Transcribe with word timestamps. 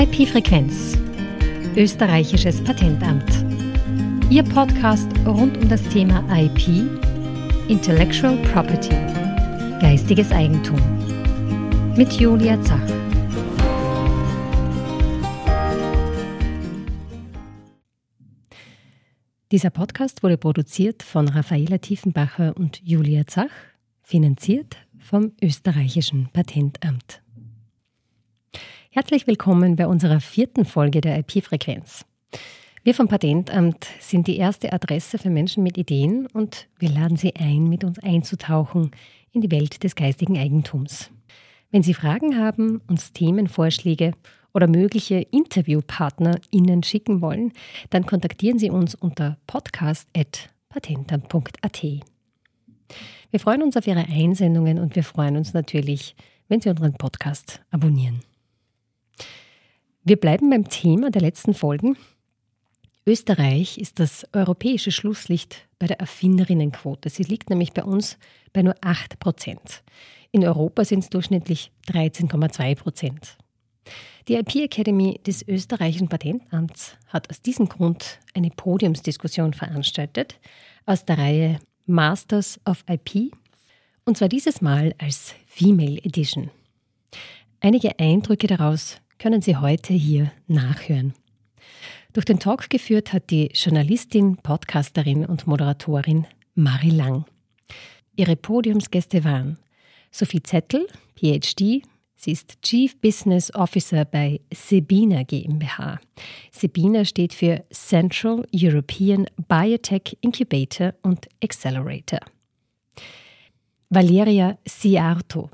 IP-Frequenz, 0.00 0.96
österreichisches 1.76 2.64
Patentamt. 2.64 3.30
Ihr 4.30 4.42
Podcast 4.42 5.06
rund 5.26 5.58
um 5.58 5.68
das 5.68 5.82
Thema 5.90 6.24
IP, 6.34 6.88
Intellectual 7.68 8.38
Property, 8.50 8.94
geistiges 9.78 10.32
Eigentum. 10.32 10.80
Mit 11.98 12.14
Julia 12.14 12.58
Zach. 12.62 12.80
Dieser 19.52 19.68
Podcast 19.68 20.22
wurde 20.22 20.38
produziert 20.38 21.02
von 21.02 21.28
Raffaela 21.28 21.76
Tiefenbacher 21.76 22.56
und 22.56 22.80
Julia 22.82 23.26
Zach, 23.26 23.50
finanziert 24.00 24.78
vom 24.98 25.32
österreichischen 25.42 26.30
Patentamt. 26.32 27.20
Herzlich 28.92 29.28
willkommen 29.28 29.76
bei 29.76 29.86
unserer 29.86 30.18
vierten 30.18 30.64
Folge 30.64 31.00
der 31.00 31.16
IP-Frequenz. 31.20 32.04
Wir 32.82 32.92
vom 32.92 33.06
Patentamt 33.06 33.86
sind 34.00 34.26
die 34.26 34.36
erste 34.36 34.72
Adresse 34.72 35.16
für 35.16 35.30
Menschen 35.30 35.62
mit 35.62 35.78
Ideen 35.78 36.26
und 36.26 36.66
wir 36.80 36.88
laden 36.88 37.16
Sie 37.16 37.36
ein, 37.36 37.68
mit 37.68 37.84
uns 37.84 38.00
einzutauchen 38.00 38.90
in 39.30 39.42
die 39.42 39.50
Welt 39.52 39.84
des 39.84 39.94
geistigen 39.94 40.38
Eigentums. 40.38 41.12
Wenn 41.70 41.84
Sie 41.84 41.94
Fragen 41.94 42.36
haben, 42.36 42.80
uns 42.88 43.12
Themenvorschläge 43.12 44.10
oder 44.52 44.66
mögliche 44.66 45.20
InterviewpartnerInnen 45.20 46.82
schicken 46.82 47.20
wollen, 47.20 47.52
dann 47.90 48.06
kontaktieren 48.06 48.58
Sie 48.58 48.70
uns 48.70 48.96
unter 48.96 49.36
podcast.patentamt.at. 49.46 51.82
Wir 53.30 53.38
freuen 53.38 53.62
uns 53.62 53.76
auf 53.76 53.86
Ihre 53.86 54.08
Einsendungen 54.08 54.80
und 54.80 54.96
wir 54.96 55.04
freuen 55.04 55.36
uns 55.36 55.54
natürlich, 55.54 56.16
wenn 56.48 56.60
Sie 56.60 56.70
unseren 56.70 56.94
Podcast 56.94 57.60
abonnieren. 57.70 58.22
Wir 60.02 60.16
bleiben 60.16 60.48
beim 60.48 60.66
Thema 60.66 61.10
der 61.10 61.20
letzten 61.20 61.52
Folgen. 61.52 61.96
Österreich 63.06 63.76
ist 63.76 64.00
das 64.00 64.26
europäische 64.32 64.92
Schlusslicht 64.92 65.68
bei 65.78 65.86
der 65.86 66.00
Erfinderinnenquote. 66.00 67.10
Sie 67.10 67.22
liegt 67.22 67.50
nämlich 67.50 67.74
bei 67.74 67.84
uns 67.84 68.18
bei 68.54 68.62
nur 68.62 68.74
8 68.80 69.18
Prozent. 69.18 69.82
In 70.32 70.46
Europa 70.46 70.86
sind 70.86 71.00
es 71.00 71.10
durchschnittlich 71.10 71.70
13,2 71.88 72.76
Prozent. 72.76 73.36
Die 74.26 74.36
IP 74.36 74.56
Academy 74.56 75.20
des 75.26 75.46
österreichischen 75.46 76.08
Patentamts 76.08 76.96
hat 77.08 77.28
aus 77.28 77.42
diesem 77.42 77.68
Grund 77.68 78.20
eine 78.34 78.50
Podiumsdiskussion 78.50 79.52
veranstaltet 79.52 80.40
aus 80.86 81.04
der 81.04 81.18
Reihe 81.18 81.58
Masters 81.84 82.58
of 82.64 82.84
IP 82.88 83.32
und 84.06 84.16
zwar 84.16 84.28
dieses 84.28 84.62
Mal 84.62 84.94
als 84.98 85.34
Female 85.46 85.98
Edition. 85.98 86.50
Einige 87.60 87.98
Eindrücke 87.98 88.46
daraus 88.46 88.99
können 89.20 89.42
Sie 89.42 89.56
heute 89.56 89.92
hier 89.92 90.32
nachhören. 90.48 91.12
Durch 92.12 92.24
den 92.24 92.40
Talk 92.40 92.70
geführt 92.70 93.12
hat 93.12 93.30
die 93.30 93.50
Journalistin, 93.54 94.38
Podcasterin 94.38 95.24
und 95.26 95.46
Moderatorin 95.46 96.26
Marie 96.54 96.90
Lang. 96.90 97.26
Ihre 98.16 98.34
Podiumsgäste 98.34 99.22
waren 99.22 99.58
Sophie 100.10 100.42
Zettel, 100.42 100.88
PhD, 101.16 101.82
Sie 102.16 102.32
ist 102.32 102.60
Chief 102.60 103.00
Business 103.00 103.54
Officer 103.54 104.04
bei 104.04 104.42
Sebina 104.52 105.22
GmbH. 105.22 106.00
Sebina 106.50 107.06
steht 107.06 107.32
für 107.32 107.64
Central 107.70 108.46
European 108.54 109.26
Biotech 109.48 110.18
Incubator 110.20 110.92
und 111.00 111.28
Accelerator. 111.42 112.20
Valeria 113.88 114.58
Ciarto. 114.68 115.50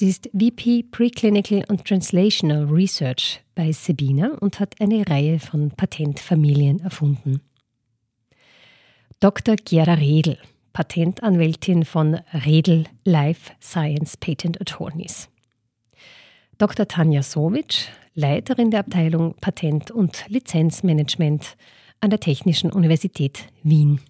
Sie 0.00 0.08
ist 0.08 0.30
VP 0.32 0.84
Preclinical 0.90 1.62
und 1.68 1.84
Translational 1.84 2.64
Research 2.64 3.42
bei 3.54 3.70
Sebina 3.70 4.30
und 4.40 4.58
hat 4.58 4.80
eine 4.80 5.06
Reihe 5.06 5.38
von 5.38 5.72
Patentfamilien 5.72 6.80
erfunden. 6.80 7.42
Dr. 9.20 9.56
Gera 9.56 9.92
Redl, 9.92 10.38
Patentanwältin 10.72 11.84
von 11.84 12.14
Redl 12.32 12.84
Life 13.04 13.52
Science 13.60 14.16
Patent 14.16 14.58
Attorneys. 14.58 15.28
Dr. 16.56 16.88
Tanja 16.88 17.22
Sovic, 17.22 17.88
Leiterin 18.14 18.70
der 18.70 18.80
Abteilung 18.80 19.34
Patent- 19.42 19.90
und 19.90 20.24
Lizenzmanagement 20.28 21.58
an 22.00 22.08
der 22.08 22.20
Technischen 22.20 22.72
Universität 22.72 23.48
Wien. 23.62 24.00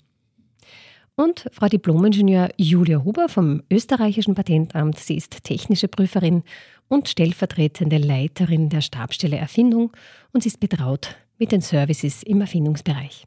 Und 1.20 1.44
Frau 1.52 1.66
Diplomingenieur 1.66 2.48
Julia 2.56 3.04
Huber 3.04 3.28
vom 3.28 3.62
österreichischen 3.70 4.34
Patentamt. 4.34 4.98
Sie 4.98 5.18
ist 5.18 5.44
technische 5.44 5.86
Prüferin 5.86 6.42
und 6.88 7.10
stellvertretende 7.10 7.98
Leiterin 7.98 8.70
der 8.70 8.80
Stabstelle 8.80 9.36
Erfindung 9.36 9.92
und 10.32 10.44
sie 10.44 10.48
ist 10.48 10.60
betraut 10.60 11.16
mit 11.36 11.52
den 11.52 11.60
Services 11.60 12.22
im 12.22 12.40
Erfindungsbereich. 12.40 13.26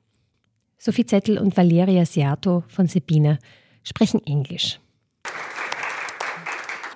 Sophie 0.80 1.06
Zettel 1.06 1.38
und 1.38 1.56
Valeria 1.56 2.04
Siato 2.04 2.64
von 2.68 2.88
Sebina 2.88 3.38
sprechen 3.84 4.25
Englisch. 4.25 4.80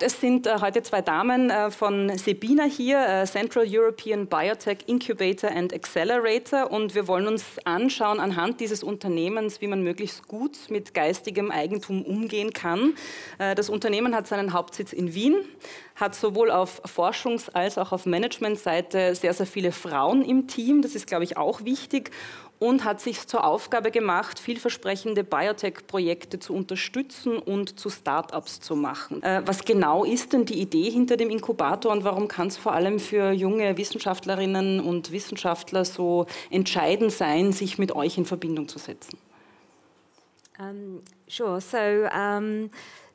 Es 0.00 0.20
sind 0.20 0.46
äh, 0.46 0.60
heute 0.60 0.84
zwei 0.84 1.02
Damen 1.02 1.50
äh, 1.50 1.72
von 1.72 2.16
Sebina 2.16 2.62
hier, 2.62 3.04
äh, 3.04 3.24
Central 3.26 3.66
European 3.68 4.28
Biotech 4.28 4.78
Incubator 4.86 5.50
and 5.50 5.74
Accelerator. 5.74 6.70
Und 6.70 6.94
wir 6.94 7.08
wollen 7.08 7.26
uns 7.26 7.44
anschauen 7.64 8.20
anhand 8.20 8.60
dieses 8.60 8.84
Unternehmens, 8.84 9.60
wie 9.60 9.66
man 9.66 9.82
möglichst 9.82 10.28
gut 10.28 10.56
mit 10.68 10.94
geistigem 10.94 11.50
Eigentum 11.50 12.04
umgehen 12.04 12.52
kann. 12.52 12.94
Äh, 13.38 13.56
das 13.56 13.68
Unternehmen 13.68 14.14
hat 14.14 14.28
seinen 14.28 14.52
Hauptsitz 14.52 14.92
in 14.92 15.14
Wien, 15.14 15.34
hat 15.96 16.14
sowohl 16.14 16.52
auf 16.52 16.80
Forschungs- 16.84 17.50
als 17.52 17.76
auch 17.76 17.90
auf 17.90 18.06
Managementseite 18.06 19.16
sehr, 19.16 19.34
sehr 19.34 19.46
viele 19.46 19.72
Frauen 19.72 20.22
im 20.22 20.46
Team. 20.46 20.80
Das 20.80 20.94
ist, 20.94 21.08
glaube 21.08 21.24
ich, 21.24 21.36
auch 21.36 21.64
wichtig 21.64 22.12
und 22.58 22.84
hat 22.84 23.00
sich 23.00 23.26
zur 23.26 23.44
Aufgabe 23.44 23.90
gemacht, 23.90 24.38
vielversprechende 24.38 25.24
Biotech-Projekte 25.24 26.38
zu 26.38 26.54
unterstützen 26.54 27.38
und 27.38 27.78
zu 27.78 27.90
Start-ups 27.90 28.60
zu 28.60 28.74
machen. 28.76 29.22
Äh, 29.22 29.42
was 29.44 29.64
genau 29.64 30.04
ist 30.04 30.32
denn 30.32 30.44
die 30.44 30.60
Idee 30.60 30.90
hinter 30.90 31.16
dem 31.16 31.30
Inkubator 31.30 31.92
und 31.92 32.04
warum 32.04 32.28
kann 32.28 32.48
es 32.48 32.56
vor 32.56 32.72
allem 32.72 32.98
für 32.98 33.30
junge 33.30 33.76
Wissenschaftlerinnen 33.76 34.80
und 34.80 35.12
Wissenschaftler 35.12 35.84
so 35.84 36.26
entscheidend 36.50 37.12
sein, 37.12 37.52
sich 37.52 37.78
mit 37.78 37.92
euch 37.92 38.18
in 38.18 38.24
Verbindung 38.24 38.68
zu 38.68 38.78
setzen? 38.78 39.18
Um, 40.58 41.02
sure. 41.28 41.60
So, 41.60 41.76
um, 41.78 42.70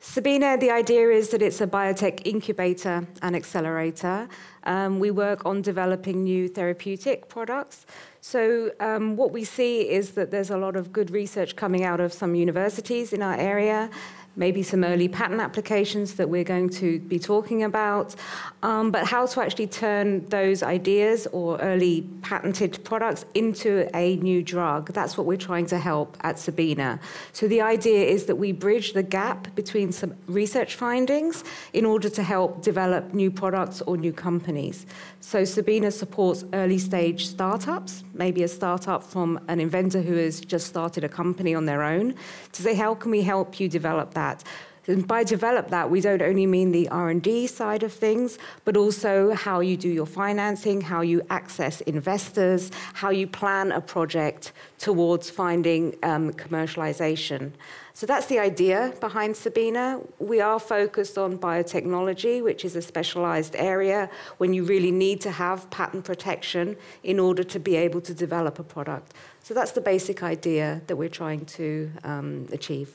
Sabina, 0.05 0.57
the 0.57 0.69
idea 0.69 1.09
is 1.11 1.29
that 1.29 1.41
it's 1.41 1.61
a 1.61 1.65
biotech 1.65 2.27
incubator 2.27 3.07
and 3.21 3.37
accelerator. 3.37 4.27
Um, 4.65 4.99
we 4.99 5.11
work 5.11 5.45
on 5.45 5.61
developing 5.61 6.25
new 6.25 6.49
therapeutic 6.49 7.29
products. 7.29 7.85
So, 8.19 8.71
um, 8.81 9.15
what 9.15 9.31
we 9.31 9.45
see 9.45 9.89
is 9.89 10.11
that 10.11 10.29
there's 10.29 10.49
a 10.49 10.57
lot 10.57 10.75
of 10.75 10.91
good 10.91 11.09
research 11.09 11.55
coming 11.55 11.85
out 11.85 12.01
of 12.01 12.11
some 12.11 12.35
universities 12.35 13.13
in 13.13 13.21
our 13.21 13.35
area 13.35 13.89
maybe 14.35 14.63
some 14.63 14.83
early 14.83 15.07
patent 15.07 15.39
applications 15.39 16.15
that 16.15 16.27
we're 16.27 16.43
going 16.43 16.69
to 16.69 16.99
be 17.01 17.19
talking 17.19 17.63
about, 17.63 18.15
um, 18.63 18.89
but 18.89 19.05
how 19.05 19.25
to 19.25 19.41
actually 19.41 19.67
turn 19.67 20.25
those 20.29 20.63
ideas 20.63 21.27
or 21.31 21.59
early 21.61 22.01
patented 22.21 22.83
products 22.83 23.25
into 23.35 23.87
a 23.95 24.15
new 24.17 24.41
drug. 24.41 24.91
That's 24.93 25.17
what 25.17 25.27
we're 25.27 25.37
trying 25.37 25.67
to 25.67 25.77
help 25.77 26.17
at 26.21 26.39
Sabina. 26.39 26.99
So 27.31 27.47
the 27.47 27.61
idea 27.61 28.05
is 28.05 28.25
that 28.25 28.35
we 28.35 28.51
bridge 28.51 28.93
the 28.93 29.03
gap 29.03 29.53
between 29.55 29.91
some 29.91 30.15
research 30.27 30.75
findings 30.75 31.43
in 31.73 31.85
order 31.85 32.09
to 32.09 32.23
help 32.23 32.63
develop 32.63 33.13
new 33.13 33.29
products 33.29 33.81
or 33.81 33.97
new 33.97 34.13
companies. 34.13 34.85
So 35.19 35.45
Sabina 35.45 35.91
supports 35.91 36.43
early 36.53 36.79
stage 36.79 37.27
startups, 37.27 38.03
maybe 38.13 38.43
a 38.43 38.47
startup 38.47 39.03
from 39.03 39.39
an 39.47 39.59
inventor 39.59 40.01
who 40.01 40.15
has 40.15 40.41
just 40.41 40.67
started 40.67 41.03
a 41.03 41.09
company 41.09 41.53
on 41.53 41.65
their 41.65 41.83
own, 41.83 42.15
to 42.53 42.61
say 42.61 42.73
how 42.73 42.95
can 42.95 43.11
we 43.11 43.21
help 43.21 43.59
you 43.59 43.69
develop 43.69 44.13
that 44.15 44.22
that. 44.23 44.43
And 44.85 45.07
by 45.07 45.23
develop 45.23 45.69
that, 45.69 45.89
we 45.89 46.01
don't 46.01 46.21
only 46.21 46.45
mean 46.45 46.73
the 46.73 46.89
R&D 46.89 47.47
side 47.47 47.83
of 47.83 47.93
things, 47.93 48.37
but 48.65 48.75
also 48.75 49.33
how 49.33 49.61
you 49.61 49.77
do 49.77 49.87
your 49.87 50.05
financing, 50.05 50.81
how 50.81 51.01
you 51.01 51.21
access 51.29 51.79
investors, 51.81 52.69
how 53.01 53.09
you 53.09 53.25
plan 53.25 53.71
a 53.71 53.79
project 53.79 54.51
towards 54.79 55.29
finding 55.29 55.95
um, 56.03 56.33
commercialization. 56.33 57.53
So 57.93 58.05
that's 58.05 58.25
the 58.25 58.39
idea 58.39 58.93
behind 58.99 59.37
Sabina. 59.37 60.01
We 60.19 60.41
are 60.41 60.59
focused 60.59 61.17
on 61.17 61.37
biotechnology, 61.37 62.43
which 62.43 62.65
is 62.65 62.75
a 62.75 62.81
specialized 62.81 63.55
area 63.55 64.09
when 64.39 64.53
you 64.53 64.65
really 64.65 64.91
need 64.91 65.21
to 65.21 65.31
have 65.31 65.69
patent 65.69 66.03
protection 66.03 66.75
in 67.03 67.19
order 67.19 67.43
to 67.45 67.59
be 67.59 67.75
able 67.77 68.01
to 68.01 68.13
develop 68.13 68.59
a 68.59 68.63
product. 68.63 69.13
So 69.43 69.53
that's 69.53 69.73
the 69.73 69.81
basic 69.81 70.23
idea 70.23 70.81
that 70.87 70.95
we're 70.95 71.09
trying 71.09 71.45
to 71.57 71.91
um, 72.05 72.47
achieve. 72.53 72.87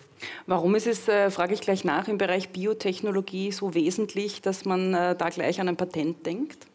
Warum 0.46 0.74
ist 0.74 0.86
es, 0.86 1.06
äh, 1.06 1.30
frage 1.30 1.52
ich 1.52 1.60
gleich 1.60 1.84
nach, 1.84 2.08
im 2.08 2.16
Bereich 2.16 2.48
Biotechnologie 2.48 3.52
so 3.52 3.74
wesentlich, 3.74 4.40
dass 4.40 4.64
man 4.64 4.94
äh, 4.94 5.14
da 5.14 5.28
gleich 5.28 5.60
an 5.60 5.68
ein 5.68 5.76
Patent 5.76 6.24
denkt? 6.24 6.66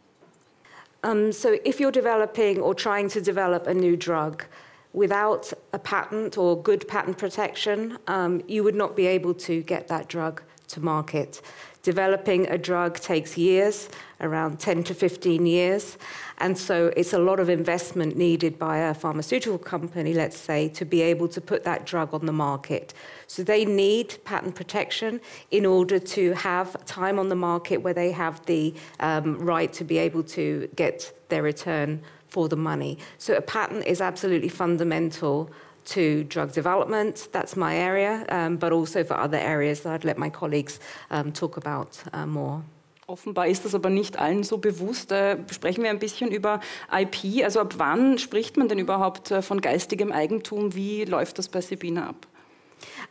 Um, 1.04 1.32
so 1.34 1.50
if 1.66 1.80
you're 1.80 1.92
developing 1.92 2.62
or 2.62 2.76
trying 2.76 3.10
to 3.10 3.20
develop 3.20 3.68
a 3.68 3.74
new 3.74 3.98
drug 3.98 4.46
without 4.94 5.54
a 5.74 5.80
patent 5.80 6.38
or 6.38 6.56
good 6.62 6.88
patent 6.88 7.18
protection, 7.18 7.98
um, 8.08 8.42
you 8.48 8.64
would 8.64 8.76
not 8.76 8.96
be 8.96 9.08
able 9.08 9.34
to 9.34 9.64
get 9.64 9.88
that 9.88 10.08
drug 10.08 10.44
to 10.68 10.80
market. 10.80 11.42
Developing 11.84 12.48
a 12.48 12.58
drug 12.58 12.98
takes 12.98 13.38
years, 13.38 13.90
around 14.22 14.58
10 14.58 14.86
to 14.86 14.94
15 14.94 15.46
years. 15.46 15.98
And 16.38 16.58
so 16.58 16.94
it's 16.96 17.12
a 17.12 17.20
lot 17.20 17.42
of 17.42 17.50
investment 17.50 18.16
needed 18.16 18.58
by 18.58 18.78
a 18.78 18.94
pharmaceutical 18.94 19.58
company, 19.58 20.14
let's 20.14 20.38
say, 20.38 20.70
to 20.70 20.86
be 20.86 21.02
able 21.02 21.28
to 21.28 21.42
put 21.42 21.66
that 21.66 21.86
drug 21.86 22.14
on 22.14 22.26
the 22.26 22.32
market. 22.32 22.94
So 23.28 23.44
they 23.44 23.66
need 23.66 24.18
patent 24.24 24.56
protection 24.56 25.20
in 25.52 25.66
order 25.66 26.00
to 26.00 26.32
have 26.36 26.86
time 26.86 27.20
on 27.20 27.28
the 27.28 27.36
market 27.36 27.82
where 27.82 27.94
they 27.94 28.14
have 28.14 28.46
the 28.46 28.74
um, 29.02 29.38
right 29.40 29.72
to 29.74 29.84
be 29.84 29.98
able 29.98 30.24
to 30.24 30.70
get 30.78 31.14
their 31.28 31.44
return 31.44 32.02
for 32.30 32.48
the 32.48 32.56
money. 32.56 32.98
So 33.18 33.36
a 33.36 33.42
patent 33.42 33.86
is 33.86 34.00
absolutely 34.00 34.50
fundamental 34.50 35.52
to 35.86 36.24
drug 36.24 36.54
development. 36.54 37.30
That's 37.32 37.56
my 37.56 37.76
area, 37.76 38.26
um, 38.30 38.58
but 38.58 38.72
also 38.72 39.04
for 39.04 39.18
other 39.18 39.38
areas 39.38 39.82
that 39.82 39.94
I'd 39.94 40.04
let 40.04 40.18
my 40.18 40.30
colleagues 40.30 40.80
um, 41.10 41.32
talk 41.32 41.58
about 41.58 42.04
uh, 42.14 42.26
more. 42.26 42.64
Offenbar 43.06 43.48
ist 43.48 43.66
das 43.66 43.76
aber 43.76 43.90
nicht 43.90 44.18
allen 44.18 44.44
so 44.44 44.58
bewusst. 44.58 45.12
Äh, 45.12 45.38
sprechen 45.52 45.84
wir 45.84 45.90
ein 45.90 46.00
bisschen 46.00 46.32
über 46.32 46.62
IP. 46.92 47.44
Also 47.44 47.60
ab 47.60 47.74
wann 47.78 48.18
spricht 48.18 48.56
man 48.56 48.70
denn 48.70 48.80
überhaupt 48.80 49.30
äh, 49.32 49.42
von 49.42 49.60
geistigem 49.60 50.12
Eigentum? 50.12 50.74
Wie 50.74 51.04
läuft 51.04 51.38
das 51.38 51.50
bei 51.50 51.60
Sabina 51.60 52.08
ab? 52.08 52.28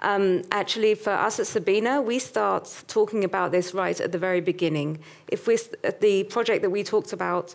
Um, 0.00 0.42
actually, 0.50 0.94
for 0.94 1.12
us 1.12 1.38
at 1.38 1.46
Sabina, 1.46 2.02
we 2.02 2.19
start 2.19 2.84
talking 2.88 3.24
about 3.24 3.52
this 3.52 3.72
right 3.74 4.00
at 4.00 4.12
the 4.12 4.19
very 4.19 4.40
beginning. 4.40 4.98
If 5.28 5.46
we 5.46 5.58
the 6.00 6.24
project 6.24 6.62
that 6.62 6.70
we 6.70 6.82
talked 6.82 7.12
about, 7.12 7.54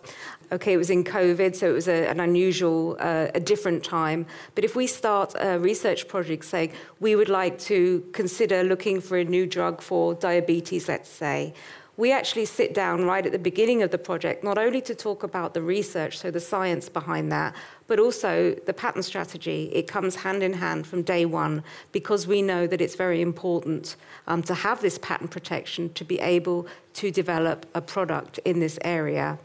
okay, 0.52 0.74
it 0.74 0.78
was 0.78 0.90
in 0.90 1.04
COVID, 1.04 1.56
so 1.56 1.70
it 1.70 1.74
was 1.74 1.88
a, 1.88 2.08
an 2.08 2.20
unusual, 2.20 2.98
uh, 3.00 3.28
a 3.34 3.40
different 3.40 3.84
time. 3.84 4.26
But 4.56 4.64
if 4.64 4.76
we 4.76 4.88
start 4.88 5.34
a 5.40 5.60
research 5.60 6.08
project 6.08 6.46
saying 6.46 6.72
we 7.00 7.16
would 7.16 7.30
like 7.30 7.60
to 7.60 8.04
consider 8.14 8.64
looking 8.64 9.02
for 9.02 9.18
a 9.18 9.26
new 9.26 9.46
drug 9.46 9.82
for 9.82 10.14
diabetes, 10.14 10.88
let's 10.88 11.10
say, 11.10 11.54
we 11.98 12.12
actually 12.12 12.46
sit 12.46 12.76
down 12.76 13.06
right 13.06 13.26
at 13.26 13.32
the 13.32 13.40
beginning 13.40 13.82
of 13.82 13.90
the 13.90 13.98
project, 13.98 14.44
not 14.44 14.60
only 14.60 14.82
to 14.82 14.94
talk 14.94 15.24
about 15.24 15.56
the 15.56 15.62
research, 15.64 16.20
so 16.20 16.30
the 16.30 16.40
science 16.40 16.88
behind 16.88 17.32
that, 17.32 17.56
but 17.88 18.00
also 18.00 18.54
the 18.68 18.74
patent 18.74 19.04
strategy. 19.04 19.72
It 19.74 19.88
comes 19.88 20.16
hand 20.16 20.44
in 20.44 20.54
hand 20.54 20.86
from 20.86 21.02
day 21.02 21.26
one 21.26 21.64
because 21.92 22.28
we 22.28 22.44
know 22.44 22.68
that 22.68 22.82
it's 22.82 22.96
very 22.96 23.22
important 23.22 23.96
um, 24.28 24.44
to 24.44 24.54
have 24.54 24.80
this 24.80 25.00
patent 25.00 25.32
protection 25.32 25.92
to 25.94 26.06
be 26.06 26.20
able 26.20 26.68
to 26.94 27.10
develop 27.10 27.66
a 27.74 27.82
product 27.82 28.40
in 28.46 28.60
this 28.60 28.78
area. 28.84 29.40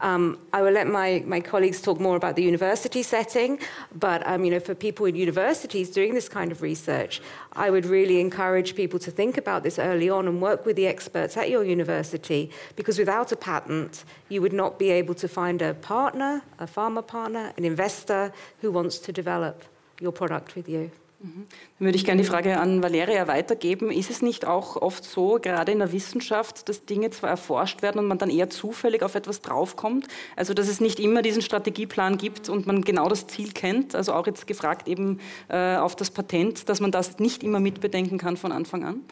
Um, 0.00 0.38
I 0.52 0.62
will 0.62 0.72
let 0.72 0.86
my, 0.86 1.22
my 1.26 1.40
colleagues 1.40 1.80
talk 1.82 1.98
more 1.98 2.16
about 2.16 2.36
the 2.36 2.42
university 2.42 3.02
setting, 3.02 3.58
but 3.94 4.24
um, 4.26 4.44
you 4.44 4.50
know, 4.50 4.60
for 4.60 4.74
people 4.74 5.06
in 5.06 5.16
universities 5.16 5.90
doing 5.90 6.14
this 6.14 6.28
kind 6.28 6.52
of 6.52 6.62
research, 6.62 7.20
I 7.54 7.70
would 7.70 7.84
really 7.84 8.20
encourage 8.20 8.76
people 8.76 8.98
to 9.00 9.10
think 9.10 9.36
about 9.36 9.62
this 9.62 9.78
early 9.78 10.08
on 10.08 10.28
and 10.28 10.40
work 10.40 10.64
with 10.64 10.76
the 10.76 10.86
experts 10.86 11.36
at 11.36 11.50
your 11.50 11.64
university, 11.64 12.50
because 12.76 12.98
without 12.98 13.32
a 13.32 13.36
patent, 13.36 14.04
you 14.28 14.40
would 14.40 14.52
not 14.52 14.78
be 14.78 14.90
able 14.90 15.14
to 15.14 15.28
find 15.28 15.60
a 15.62 15.74
partner, 15.74 16.42
a 16.58 16.66
pharma 16.66 17.04
partner, 17.04 17.52
an 17.56 17.64
investor 17.64 18.32
who 18.60 18.70
wants 18.70 18.98
to 18.98 19.12
develop 19.12 19.64
your 20.00 20.12
product 20.12 20.54
with 20.54 20.68
you. 20.68 20.90
Dann 21.20 21.46
würde 21.80 21.96
ich 21.96 22.04
gerne 22.04 22.22
die 22.22 22.28
Frage 22.28 22.60
an 22.60 22.80
Valeria 22.80 23.26
weitergeben. 23.26 23.90
Ist 23.90 24.08
es 24.08 24.22
nicht 24.22 24.46
auch 24.46 24.76
oft 24.76 25.04
so, 25.04 25.40
gerade 25.42 25.72
in 25.72 25.80
der 25.80 25.90
Wissenschaft, 25.90 26.68
dass 26.68 26.84
Dinge 26.84 27.10
zwar 27.10 27.30
erforscht 27.30 27.82
werden 27.82 27.98
und 27.98 28.06
man 28.06 28.18
dann 28.18 28.30
eher 28.30 28.50
zufällig 28.50 29.02
auf 29.02 29.16
etwas 29.16 29.40
draufkommt? 29.40 30.06
Also, 30.36 30.54
dass 30.54 30.68
es 30.68 30.80
nicht 30.80 31.00
immer 31.00 31.22
diesen 31.22 31.42
Strategieplan 31.42 32.18
gibt 32.18 32.48
und 32.48 32.68
man 32.68 32.82
genau 32.82 33.08
das 33.08 33.26
Ziel 33.26 33.50
kennt? 33.50 33.96
Also 33.96 34.12
auch 34.12 34.28
jetzt 34.28 34.46
gefragt 34.46 34.86
eben 34.86 35.18
äh, 35.48 35.76
auf 35.76 35.96
das 35.96 36.10
Patent, 36.10 36.68
dass 36.68 36.78
man 36.78 36.92
das 36.92 37.18
nicht 37.18 37.42
immer 37.42 37.58
mitbedenken 37.58 38.18
kann 38.18 38.36
von 38.36 38.52
Anfang 38.52 38.84
an? 38.84 39.02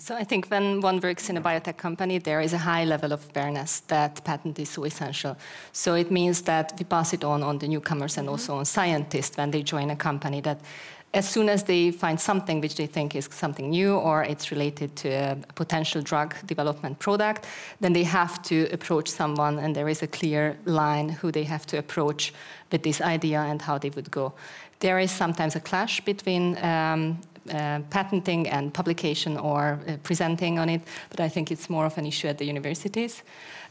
So 0.00 0.14
I 0.14 0.24
think 0.24 0.48
when 0.48 0.82
one 0.82 1.02
works 1.02 1.28
in 1.28 1.36
a 1.36 1.40
biotech 1.40 1.76
company, 1.76 2.20
there 2.20 2.40
is 2.40 2.54
a 2.54 2.58
high 2.58 2.84
level 2.84 3.12
of 3.12 3.20
awareness 3.34 3.82
that 3.88 4.22
patent 4.22 4.58
is 4.60 4.72
so 4.72 4.84
essential. 4.84 5.36
So 5.72 5.94
it 5.94 6.10
means 6.10 6.42
that 6.44 6.72
we 6.78 6.84
pass 6.84 7.12
it 7.12 7.24
on 7.24 7.42
on 7.42 7.58
the 7.58 7.66
newcomers 7.66 8.16
and 8.16 8.28
also 8.28 8.54
on 8.54 8.64
scientists 8.64 9.36
when 9.36 9.50
they 9.50 9.64
join 9.64 9.90
a 9.90 9.96
company 9.96 10.40
that 10.42 10.60
as 11.14 11.28
soon 11.28 11.48
as 11.48 11.64
they 11.64 11.90
find 11.90 12.20
something 12.20 12.60
which 12.60 12.76
they 12.76 12.86
think 12.86 13.14
is 13.14 13.28
something 13.30 13.70
new 13.70 13.94
or 13.96 14.22
it's 14.24 14.50
related 14.50 14.94
to 14.96 15.08
a 15.08 15.36
potential 15.54 16.02
drug 16.02 16.34
development 16.46 16.98
product, 16.98 17.46
then 17.80 17.92
they 17.92 18.04
have 18.04 18.42
to 18.42 18.68
approach 18.72 19.08
someone, 19.08 19.58
and 19.58 19.74
there 19.74 19.88
is 19.88 20.02
a 20.02 20.06
clear 20.06 20.56
line 20.66 21.08
who 21.08 21.32
they 21.32 21.44
have 21.44 21.64
to 21.66 21.78
approach 21.78 22.32
with 22.70 22.82
this 22.82 23.00
idea 23.00 23.40
and 23.40 23.62
how 23.62 23.78
they 23.78 23.90
would 23.90 24.10
go. 24.10 24.32
There 24.80 24.98
is 24.98 25.10
sometimes 25.10 25.56
a 25.56 25.60
clash 25.60 26.00
between 26.04 26.62
um, 26.62 27.18
uh, 27.50 27.80
patenting 27.88 28.46
and 28.48 28.74
publication 28.74 29.38
or 29.38 29.80
uh, 29.88 29.96
presenting 30.02 30.58
on 30.58 30.68
it, 30.68 30.82
but 31.08 31.20
I 31.20 31.28
think 31.30 31.50
it's 31.50 31.70
more 31.70 31.86
of 31.86 31.96
an 31.96 32.04
issue 32.04 32.28
at 32.28 32.36
the 32.36 32.44
universities. 32.44 33.22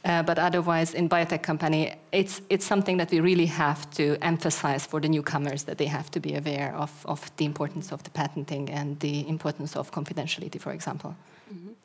Uh, 0.08 0.24
but 0.24 0.40
otherwise, 0.40 0.94
in 0.94 1.10
biotech 1.10 1.44
company, 1.44 1.94
it's, 2.14 2.42
it's 2.50 2.66
something 2.66 2.96
that 2.96 3.12
we 3.12 3.20
really 3.20 3.46
have 3.46 3.90
to 3.90 4.16
emphasize 4.22 4.86
for 4.86 5.02
the 5.02 5.10
newcomers 5.10 5.64
that 5.64 5.78
they 5.78 5.86
have 5.86 6.10
to 6.10 6.22
be 6.22 6.36
aware 6.36 6.74
of, 6.78 7.06
of 7.06 7.30
the 7.36 7.44
importance 7.44 7.92
of 7.92 8.02
the 8.04 8.10
patenting 8.12 8.70
and 8.70 8.98
the 9.02 9.28
importance 9.28 9.76
of 9.76 9.92
confidentiality, 9.92 10.60
for 10.62 10.72
example. 10.72 11.14
Mhm. 11.52 11.76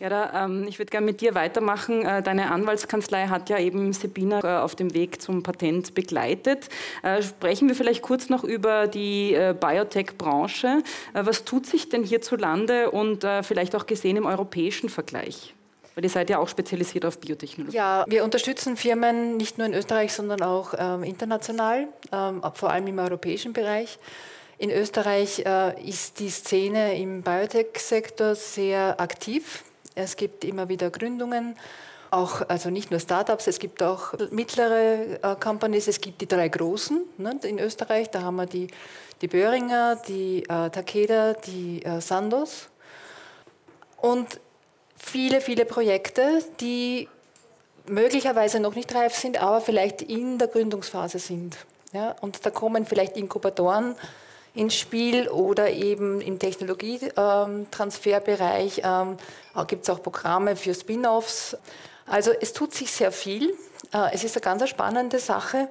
Gerda, 0.00 0.46
ähm, 0.46 0.64
ich 0.66 0.78
würde 0.78 0.90
gerne 0.90 1.06
mit 1.06 1.20
dir 1.20 1.34
weitermachen. 1.34 2.04
Äh, 2.04 2.22
deine 2.22 2.50
Anwaltskanzlei 2.50 3.28
hat 3.28 3.50
ja 3.50 3.58
eben 3.58 3.92
Sabina 3.92 4.40
äh, 4.42 4.62
auf 4.62 4.74
dem 4.74 4.94
Weg 4.94 5.22
zum 5.22 5.42
Patent 5.44 5.94
begleitet. 5.94 6.70
Äh, 7.02 7.22
sprechen 7.22 7.68
wir 7.68 7.76
vielleicht 7.76 8.02
kurz 8.02 8.30
noch 8.30 8.42
über 8.42 8.88
die 8.88 9.38
Biotech-Branche. 9.60 10.82
Was 11.12 11.44
tut 11.44 11.66
sich 11.66 11.88
denn 11.88 12.02
hierzulande 12.02 12.90
und 12.90 13.26
vielleicht 13.42 13.76
auch 13.76 13.86
gesehen 13.86 14.16
im 14.16 14.26
europäischen 14.26 14.88
Vergleich? 14.88 15.54
Weil 15.94 16.04
ihr 16.04 16.10
seid 16.10 16.30
ja 16.30 16.38
auch 16.38 16.48
spezialisiert 16.48 17.04
auf 17.04 17.18
Biotechnologie. 17.18 17.76
Ja, 17.76 18.04
wir 18.06 18.24
unterstützen 18.24 18.76
Firmen 18.76 19.36
nicht 19.36 19.58
nur 19.58 19.66
in 19.66 19.74
Österreich, 19.74 20.12
sondern 20.12 20.42
auch 20.42 20.74
ähm, 20.78 21.02
international, 21.02 21.88
ähm, 22.12 22.42
vor 22.54 22.70
allem 22.70 22.86
im 22.86 22.98
europäischen 22.98 23.52
Bereich. 23.52 23.98
In 24.58 24.70
Österreich 24.70 25.40
äh, 25.46 25.88
ist 25.88 26.20
die 26.20 26.30
Szene 26.30 26.98
im 26.98 27.22
Biotech-Sektor 27.22 28.34
sehr 28.34 29.00
aktiv. 29.00 29.64
Es 29.94 30.16
gibt 30.16 30.44
immer 30.44 30.68
wieder 30.68 30.90
Gründungen, 30.90 31.56
auch, 32.10 32.42
also 32.48 32.70
nicht 32.70 32.90
nur 32.90 33.00
Startups, 33.00 33.46
es 33.46 33.58
gibt 33.58 33.82
auch 33.82 34.12
mittlere 34.30 35.18
äh, 35.22 35.36
Companies, 35.36 35.88
es 35.88 36.00
gibt 36.00 36.20
die 36.20 36.26
drei 36.26 36.48
großen 36.48 37.04
ne, 37.18 37.38
in 37.44 37.58
Österreich. 37.58 38.10
Da 38.10 38.22
haben 38.22 38.36
wir 38.36 38.46
die, 38.46 38.68
die 39.22 39.28
Böhringer, 39.28 39.96
die 39.96 40.42
äh, 40.42 40.70
Takeda, 40.70 41.34
die 41.34 41.84
äh, 41.84 42.00
Sandos. 42.00 42.68
Und 44.00 44.40
viele, 45.00 45.40
viele 45.40 45.64
Projekte, 45.64 46.44
die 46.60 47.08
möglicherweise 47.86 48.60
noch 48.60 48.74
nicht 48.74 48.94
reif 48.94 49.14
sind, 49.14 49.42
aber 49.42 49.60
vielleicht 49.60 50.02
in 50.02 50.38
der 50.38 50.48
Gründungsphase 50.48 51.18
sind. 51.18 51.56
Ja, 51.92 52.14
und 52.20 52.44
da 52.46 52.50
kommen 52.50 52.86
vielleicht 52.86 53.16
Inkubatoren 53.16 53.96
ins 54.54 54.76
Spiel 54.76 55.28
oder 55.28 55.70
eben 55.70 56.20
im 56.20 56.38
Technologietransferbereich 56.38 58.82
ähm, 58.84 59.16
gibt 59.66 59.82
es 59.84 59.90
auch 59.90 60.00
Programme 60.02 60.56
für 60.56 60.74
Spin-offs. 60.74 61.56
Also 62.06 62.32
es 62.40 62.52
tut 62.52 62.74
sich 62.74 62.92
sehr 62.92 63.12
viel. 63.12 63.54
Äh, 63.92 64.10
es 64.12 64.24
ist 64.24 64.36
eine 64.36 64.42
ganz 64.42 64.68
spannende 64.68 65.18
Sache 65.18 65.68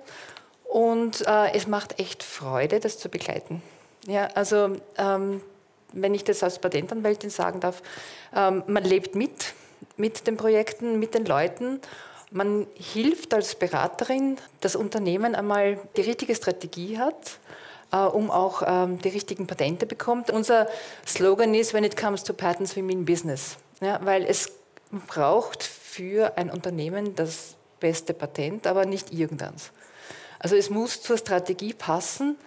und 0.65 1.22
äh, 1.27 1.51
es 1.54 1.68
macht 1.68 2.00
echt 2.00 2.24
Freude, 2.24 2.80
das 2.80 2.98
zu 2.98 3.10
begleiten. 3.10 3.62
Ja, 4.08 4.30
also 4.34 4.77
ähm, 4.98 5.42
wenn 5.93 6.13
ich 6.13 6.24
das 6.24 6.43
als 6.43 6.60
Patentanwältin 6.60 7.29
sagen 7.29 7.60
darf, 7.60 7.81
ähm, 8.36 8.63
man 8.67 8.84
lebt 8.84 9.15
mit, 9.15 9.53
mit 9.98 10.27
den 10.27 10.38
Projekten, 10.38 11.00
mit 11.00 11.13
den 11.13 11.25
Leuten. 11.25 11.81
Man 12.31 12.67
hilft 12.75 13.34
als 13.34 13.55
Beraterin, 13.55 14.38
dass 14.62 14.75
Unternehmen 14.75 15.36
einmal 15.36 15.79
die 15.98 16.01
richtige 16.01 16.36
Strategie 16.36 17.00
hat, 17.00 17.39
äh, 17.91 17.98
um 17.98 18.29
auch 18.29 18.62
ähm, 18.65 19.00
die 19.00 19.10
richtigen 19.10 19.48
Patente 19.48 19.86
bekommt. 19.86 20.29
Unser 20.29 20.67
Slogan 21.08 21.53
ist, 21.53 21.74
when 21.74 21.84
it 21.84 21.98
comes 21.98 22.24
to 22.24 22.34
patents, 22.34 22.75
we 22.75 22.84
mean 22.84 23.05
business. 23.05 23.58
Ja, 23.81 24.00
weil 24.03 24.25
es 24.25 24.51
braucht 25.08 25.63
für 25.63 26.38
ein 26.38 26.50
Unternehmen 26.50 27.15
das 27.15 27.55
beste 27.79 28.13
Patent, 28.13 28.67
aber 28.67 28.86
nicht 28.86 29.13
irgendeins. 29.13 29.72
Also 30.39 30.55
es 30.55 30.69
muss 30.69 31.01
zur 31.01 31.17
Strategie 31.17 31.74
passen, 31.74 32.38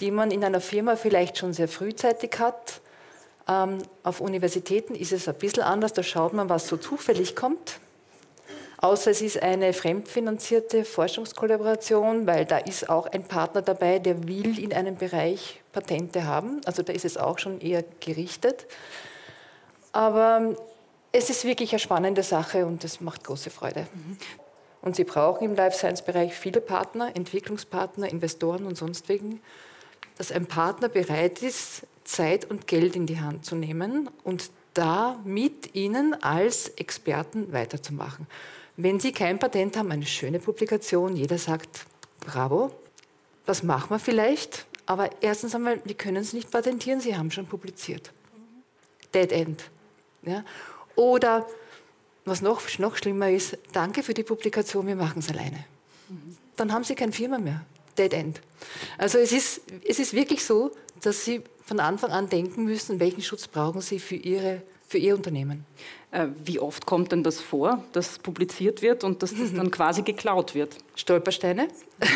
die 0.00 0.10
man 0.10 0.30
in 0.30 0.44
einer 0.44 0.60
Firma 0.60 0.96
vielleicht 0.96 1.38
schon 1.38 1.52
sehr 1.52 1.68
frühzeitig 1.68 2.38
hat. 2.38 2.80
Ähm, 3.48 3.78
auf 4.02 4.20
Universitäten 4.20 4.94
ist 4.94 5.12
es 5.12 5.28
ein 5.28 5.34
bisschen 5.34 5.62
anders, 5.62 5.92
da 5.92 6.02
schaut 6.02 6.32
man, 6.32 6.48
was 6.48 6.68
so 6.68 6.76
zufällig 6.76 7.34
kommt. 7.34 7.80
Außer 8.80 9.10
es 9.10 9.22
ist 9.22 9.42
eine 9.42 9.72
fremdfinanzierte 9.72 10.84
Forschungskollaboration, 10.84 12.28
weil 12.28 12.44
da 12.44 12.58
ist 12.58 12.88
auch 12.88 13.06
ein 13.06 13.24
Partner 13.24 13.60
dabei, 13.60 13.98
der 13.98 14.28
will 14.28 14.56
in 14.56 14.72
einem 14.72 14.94
Bereich 14.94 15.60
Patente 15.72 16.24
haben. 16.24 16.60
Also 16.64 16.84
da 16.84 16.92
ist 16.92 17.04
es 17.04 17.16
auch 17.16 17.40
schon 17.40 17.60
eher 17.60 17.82
gerichtet. 17.98 18.66
Aber 19.90 20.54
es 21.10 21.28
ist 21.28 21.44
wirklich 21.44 21.72
eine 21.72 21.80
spannende 21.80 22.22
Sache 22.22 22.66
und 22.66 22.84
es 22.84 23.00
macht 23.00 23.24
große 23.24 23.50
Freude. 23.50 23.88
Und 24.80 24.94
Sie 24.94 25.04
brauchen 25.04 25.44
im 25.44 25.56
Life 25.56 25.76
Science 25.76 26.02
Bereich 26.02 26.34
viele 26.34 26.60
Partner, 26.60 27.10
Entwicklungspartner, 27.16 28.08
Investoren 28.08 28.64
und 28.64 28.76
sonst 28.76 29.08
wegen 29.08 29.40
dass 30.18 30.32
ein 30.32 30.46
Partner 30.46 30.88
bereit 30.88 31.42
ist, 31.42 31.82
Zeit 32.04 32.50
und 32.50 32.66
Geld 32.66 32.96
in 32.96 33.06
die 33.06 33.20
Hand 33.20 33.44
zu 33.44 33.54
nehmen 33.54 34.10
und 34.24 34.50
da 34.74 35.18
mit 35.24 35.74
Ihnen 35.74 36.14
als 36.22 36.68
Experten 36.70 37.52
weiterzumachen. 37.52 38.26
Wenn 38.76 39.00
Sie 39.00 39.12
kein 39.12 39.38
Patent 39.38 39.76
haben, 39.76 39.90
eine 39.90 40.06
schöne 40.06 40.38
Publikation, 40.38 41.16
jeder 41.16 41.38
sagt, 41.38 41.86
bravo, 42.20 42.70
das 43.46 43.62
machen 43.62 43.90
wir 43.90 43.98
vielleicht, 43.98 44.66
aber 44.86 45.10
erstens 45.20 45.54
einmal, 45.54 45.80
wir 45.84 45.94
können 45.94 46.18
es 46.18 46.32
nicht 46.32 46.50
patentieren, 46.50 47.00
Sie 47.00 47.16
haben 47.16 47.30
schon 47.30 47.46
publiziert. 47.46 48.12
Dead 49.14 49.30
End. 49.32 49.64
Ja? 50.22 50.44
Oder 50.96 51.46
was 52.24 52.42
noch, 52.42 52.60
noch 52.78 52.96
schlimmer 52.96 53.30
ist, 53.30 53.56
danke 53.72 54.02
für 54.02 54.14
die 54.14 54.22
Publikation, 54.22 54.86
wir 54.86 54.96
machen 54.96 55.20
es 55.20 55.30
alleine. 55.30 55.64
Dann 56.56 56.72
haben 56.72 56.84
Sie 56.84 56.94
keine 56.94 57.12
Firma 57.12 57.38
mehr. 57.38 57.64
Dead 57.98 58.12
End. 58.12 58.40
Also 58.96 59.18
es 59.18 59.32
ist, 59.32 59.62
es 59.86 59.98
ist 59.98 60.14
wirklich 60.14 60.44
so, 60.44 60.72
dass 61.02 61.24
Sie 61.24 61.42
von 61.64 61.80
Anfang 61.80 62.10
an 62.10 62.28
denken 62.28 62.64
müssen, 62.64 63.00
welchen 63.00 63.22
Schutz 63.22 63.46
brauchen 63.46 63.80
Sie 63.80 63.98
für, 63.98 64.16
Ihre, 64.16 64.62
für 64.86 64.98
Ihr 64.98 65.14
Unternehmen. 65.14 65.66
Äh, 66.10 66.28
wie 66.44 66.58
oft 66.58 66.86
kommt 66.86 67.12
denn 67.12 67.22
das 67.22 67.40
vor, 67.40 67.84
dass 67.92 68.18
publiziert 68.18 68.80
wird 68.80 69.04
und 69.04 69.22
dass 69.22 69.34
das 69.34 69.52
dann 69.52 69.70
quasi 69.70 70.02
geklaut 70.02 70.54
wird? 70.54 70.76
Stolpersteine. 70.94 71.68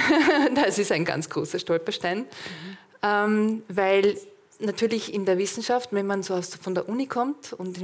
das 0.55 0.79
ist 0.79 0.91
ein 0.93 1.05
ganz 1.05 1.29
großer 1.29 1.59
Stolperstein, 1.59 2.21
mhm. 2.21 2.27
ähm, 3.03 3.63
weil 3.69 4.17
natürlich 4.61 5.13
in 5.13 5.27
der 5.27 5.37
Wissenschaft, 5.37 5.93
wenn 5.93 6.07
man 6.07 6.23
so 6.23 6.35
aus, 6.35 6.55
von 6.55 6.75
der 6.75 6.89
Uni 6.89 7.07
kommt 7.07 7.53
und 7.53 7.79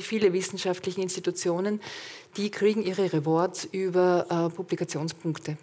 viele 0.00 0.32
wissenschaftliche 0.32 1.00
Institutionen, 1.00 1.80
die 2.36 2.50
kriegen 2.50 2.82
ihre 2.82 3.12
Rewards 3.12 3.68
über 3.70 4.26
äh, 4.28 4.54
Publikationspunkte. 4.54 5.58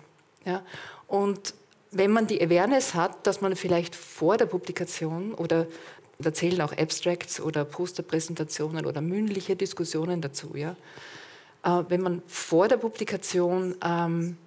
Ja? 0.46 0.64
Und 1.08 1.56
wenn 1.92 2.12
man 2.12 2.28
die 2.28 2.42
Awareness 2.42 2.94
hat, 2.94 3.26
dass 3.26 3.42
man 3.42 3.56
vielleicht 3.56 3.96
vor 3.96 4.38
der 4.38 4.46
Publikation 4.46 5.34
oder 5.34 5.68
da 6.20 6.34
zählen 6.34 6.62
auch 6.62 6.74
Abstracts 6.74 7.40
oder 7.40 7.64
Posterpräsentationen 7.64 8.86
oder 8.86 9.02
mündliche 9.02 9.56
Diskussionen 9.56 10.22
dazu, 10.22 10.52
ja, 10.56 10.76
äh, 11.64 11.84
wenn 11.90 12.02
man 12.02 12.22
vor 12.28 12.68
der 12.68 12.78
Publikation 12.78 13.76
ähm, 13.84 14.38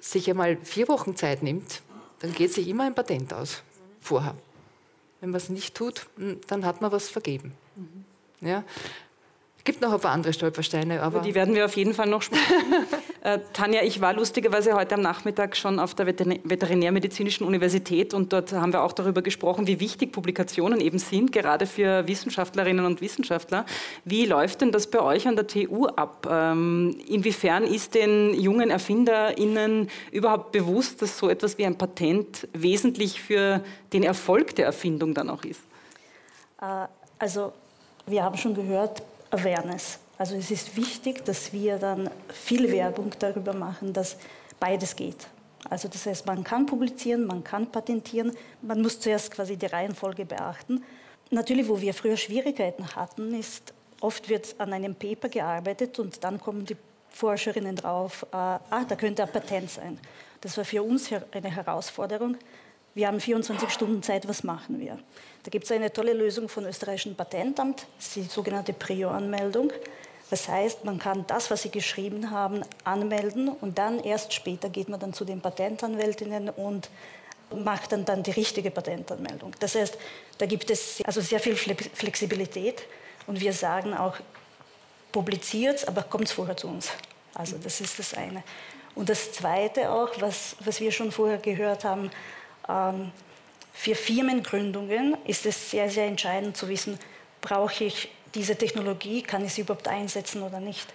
sich 0.00 0.28
einmal 0.30 0.56
vier 0.62 0.88
Wochen 0.88 1.16
Zeit 1.16 1.42
nimmt, 1.42 1.82
dann 2.20 2.32
geht 2.32 2.52
sich 2.52 2.68
immer 2.68 2.84
ein 2.84 2.94
Patent 2.94 3.34
aus 3.34 3.62
vorher. 4.00 4.34
Wenn 5.20 5.30
man 5.30 5.38
es 5.38 5.48
nicht 5.48 5.74
tut, 5.74 6.06
hm, 6.16 6.40
dann 6.46 6.64
hat 6.64 6.80
man 6.80 6.90
was 6.92 7.08
vergeben. 7.08 7.52
Mhm. 7.76 8.48
Ja? 8.48 8.64
Es 9.58 9.64
gibt 9.64 9.80
noch 9.80 9.92
ein 9.92 10.00
paar 10.00 10.12
andere 10.12 10.32
Stolpersteine. 10.32 11.02
Aber 11.02 11.18
Über 11.18 11.26
die 11.26 11.34
werden 11.34 11.54
wir 11.54 11.64
auf 11.64 11.76
jeden 11.76 11.94
Fall 11.94 12.08
noch 12.08 12.22
sprechen. 12.22 12.42
äh, 13.22 13.38
Tanja, 13.52 13.82
ich 13.82 14.00
war 14.00 14.14
lustigerweise 14.14 14.74
heute 14.74 14.96
am 14.96 15.00
Nachmittag 15.00 15.56
schon 15.56 15.78
auf 15.78 15.94
der 15.94 16.06
Veterinärmedizinischen 16.06 17.46
Universität 17.46 18.14
und 18.14 18.32
dort 18.32 18.52
haben 18.52 18.72
wir 18.72 18.82
auch 18.82 18.92
darüber 18.92 19.22
gesprochen, 19.22 19.68
wie 19.68 19.78
wichtig 19.78 20.10
Publikationen 20.10 20.80
eben 20.80 20.98
sind, 20.98 21.30
gerade 21.30 21.66
für 21.66 22.08
Wissenschaftlerinnen 22.08 22.84
und 22.84 23.00
Wissenschaftler. 23.00 23.64
Wie 24.04 24.26
läuft 24.26 24.60
denn 24.60 24.72
das 24.72 24.88
bei 24.88 25.00
euch 25.00 25.28
an 25.28 25.36
der 25.36 25.46
TU 25.46 25.86
ab? 25.86 26.26
Ähm, 26.28 26.96
inwiefern 27.06 27.62
ist 27.62 27.94
den 27.94 28.34
jungen 28.34 28.70
ErfinderInnen 28.70 29.88
überhaupt 30.10 30.50
bewusst, 30.50 31.00
dass 31.00 31.16
so 31.16 31.28
etwas 31.28 31.58
wie 31.58 31.64
ein 31.64 31.78
Patent 31.78 32.48
wesentlich 32.52 33.22
für 33.22 33.62
den 33.92 34.02
Erfolg 34.02 34.56
der 34.56 34.66
Erfindung 34.66 35.14
dann 35.14 35.30
auch 35.30 35.44
ist? 35.44 35.60
Äh, 36.60 36.86
also 37.20 37.52
wir 38.06 38.24
haben 38.24 38.36
schon 38.36 38.52
gehört, 38.52 39.00
Awareness. 39.30 40.01
Also 40.22 40.36
es 40.36 40.52
ist 40.52 40.76
wichtig, 40.76 41.24
dass 41.24 41.52
wir 41.52 41.78
dann 41.78 42.08
viel 42.28 42.70
Werbung 42.70 43.10
darüber 43.18 43.52
machen, 43.54 43.92
dass 43.92 44.16
beides 44.60 44.94
geht. 44.94 45.26
Also 45.68 45.88
das 45.88 46.06
heißt, 46.06 46.26
man 46.26 46.44
kann 46.44 46.64
publizieren, 46.64 47.26
man 47.26 47.42
kann 47.42 47.66
patentieren, 47.66 48.30
man 48.60 48.80
muss 48.82 49.00
zuerst 49.00 49.32
quasi 49.32 49.56
die 49.56 49.66
Reihenfolge 49.66 50.24
beachten. 50.24 50.84
Natürlich, 51.30 51.68
wo 51.68 51.80
wir 51.80 51.92
früher 51.92 52.16
Schwierigkeiten 52.16 52.94
hatten, 52.94 53.34
ist, 53.34 53.74
oft 54.00 54.28
wird 54.28 54.54
an 54.58 54.72
einem 54.72 54.94
Paper 54.94 55.28
gearbeitet 55.28 55.98
und 55.98 56.22
dann 56.22 56.40
kommen 56.40 56.66
die 56.66 56.76
Forscherinnen 57.08 57.74
drauf, 57.74 58.24
äh, 58.30 58.36
ah, 58.36 58.84
da 58.88 58.94
könnte 58.94 59.24
ein 59.24 59.32
Patent 59.32 59.70
sein. 59.70 59.98
Das 60.40 60.56
war 60.56 60.64
für 60.64 60.84
uns 60.84 61.10
eine 61.32 61.50
Herausforderung. 61.50 62.36
Wir 62.94 63.08
haben 63.08 63.18
24 63.18 63.70
Stunden 63.70 64.04
Zeit, 64.04 64.28
was 64.28 64.44
machen 64.44 64.78
wir? 64.78 65.00
Da 65.42 65.50
gibt 65.50 65.64
es 65.64 65.72
eine 65.72 65.92
tolle 65.92 66.12
Lösung 66.12 66.48
vom 66.48 66.64
österreichischen 66.64 67.16
Patentamt, 67.16 67.88
die 68.14 68.22
sogenannte 68.22 68.72
Prio-Anmeldung. 68.72 69.72
Das 70.32 70.48
heißt, 70.48 70.86
man 70.86 70.98
kann 70.98 71.26
das, 71.26 71.50
was 71.50 71.60
Sie 71.60 71.68
geschrieben 71.68 72.30
haben, 72.30 72.62
anmelden 72.84 73.50
und 73.50 73.76
dann 73.76 74.02
erst 74.02 74.32
später 74.32 74.70
geht 74.70 74.88
man 74.88 74.98
dann 74.98 75.12
zu 75.12 75.26
den 75.26 75.42
Patentanwältinnen 75.42 76.48
und 76.48 76.88
macht 77.54 77.92
dann, 77.92 78.06
dann 78.06 78.22
die 78.22 78.30
richtige 78.30 78.70
Patentanmeldung. 78.70 79.54
Das 79.60 79.74
heißt, 79.74 79.98
da 80.38 80.46
gibt 80.46 80.70
es 80.70 81.02
also 81.04 81.20
sehr 81.20 81.38
viel 81.38 81.54
Flexibilität 81.54 82.82
und 83.26 83.42
wir 83.42 83.52
sagen 83.52 83.92
auch, 83.92 84.16
publiziert, 85.12 85.86
aber 85.86 86.02
kommt 86.02 86.30
vorher 86.30 86.56
zu 86.56 86.68
uns. 86.68 86.88
Also 87.34 87.58
das 87.58 87.82
ist 87.82 87.98
das 87.98 88.14
eine. 88.14 88.42
Und 88.94 89.10
das 89.10 89.32
Zweite 89.32 89.90
auch, 89.90 90.18
was, 90.18 90.56
was 90.60 90.80
wir 90.80 90.92
schon 90.92 91.12
vorher 91.12 91.36
gehört 91.36 91.84
haben, 91.84 92.10
ähm, 92.70 93.12
für 93.74 93.94
Firmengründungen 93.94 95.14
ist 95.26 95.44
es 95.44 95.70
sehr, 95.70 95.90
sehr 95.90 96.06
entscheidend 96.06 96.56
zu 96.56 96.70
wissen, 96.70 96.98
brauche 97.42 97.84
ich 97.84 98.08
diese 98.34 98.56
Technologie, 98.56 99.22
kann 99.22 99.44
ich 99.44 99.54
sie 99.54 99.62
überhaupt 99.62 99.88
einsetzen 99.88 100.42
oder 100.42 100.60
nicht. 100.60 100.92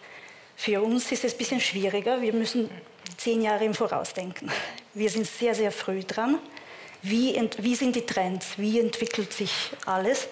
Für 0.55 0.81
uns 0.81 1.11
ist 1.11 1.23
es 1.23 1.33
ein 1.33 1.37
bisschen 1.37 1.61
schwieriger. 1.61 2.21
Wir 2.21 2.33
müssen 2.33 2.69
zehn 3.17 3.41
Jahre 3.41 3.65
im 3.65 3.73
Voraus 3.73 4.13
denken. 4.13 4.51
Wir 4.93 5.09
sind 5.09 5.27
sehr, 5.27 5.53
sehr 5.53 5.71
früh 5.71 6.03
dran. 6.03 6.39
Wie, 7.03 7.39
wie 7.59 7.75
sind 7.75 7.95
die 7.95 8.05
Trends? 8.05 8.57
Wie 8.57 8.79
entwickelt 8.79 9.31
sich 9.33 9.71
alles? 9.85 10.27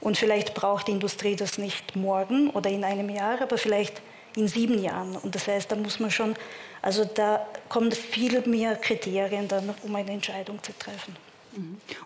Und 0.00 0.16
vielleicht 0.16 0.54
braucht 0.54 0.88
die 0.88 0.92
Industrie 0.92 1.36
das 1.36 1.58
nicht 1.58 1.96
morgen 1.96 2.50
oder 2.50 2.70
in 2.70 2.84
einem 2.84 3.08
Jahr, 3.08 3.40
aber 3.40 3.58
vielleicht 3.58 4.00
in 4.36 4.48
sieben 4.48 4.82
Jahren. 4.82 5.16
Und 5.16 5.34
das 5.34 5.48
heißt, 5.48 5.70
da 5.72 5.76
muss 5.76 5.98
man 5.98 6.10
schon, 6.10 6.36
also 6.82 7.04
da 7.04 7.46
kommen 7.68 7.92
viel 7.92 8.40
mehr 8.46 8.76
Kriterien 8.76 9.48
dann, 9.48 9.74
um 9.82 9.94
eine 9.94 10.10
Entscheidung 10.10 10.62
zu 10.62 10.76
treffen. 10.78 11.16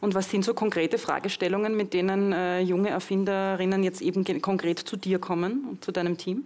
Und 0.01 0.15
was 0.15 0.31
sind 0.31 0.45
so 0.45 0.55
konkrete 0.55 0.99
Fragestellungen, 0.99 1.77
mit 1.77 1.93
denen 1.93 2.33
äh, 2.33 2.61
junge 2.61 2.91
Erfinderinnen 2.91 3.83
jetzt 3.83 4.01
eben 4.01 4.25
konkret 4.41 4.79
zu 4.79 4.97
dir 4.97 5.19
kommen 5.19 5.67
und 5.69 5.85
zu 5.85 5.93
deinem 5.93 6.17
Team? 6.17 6.45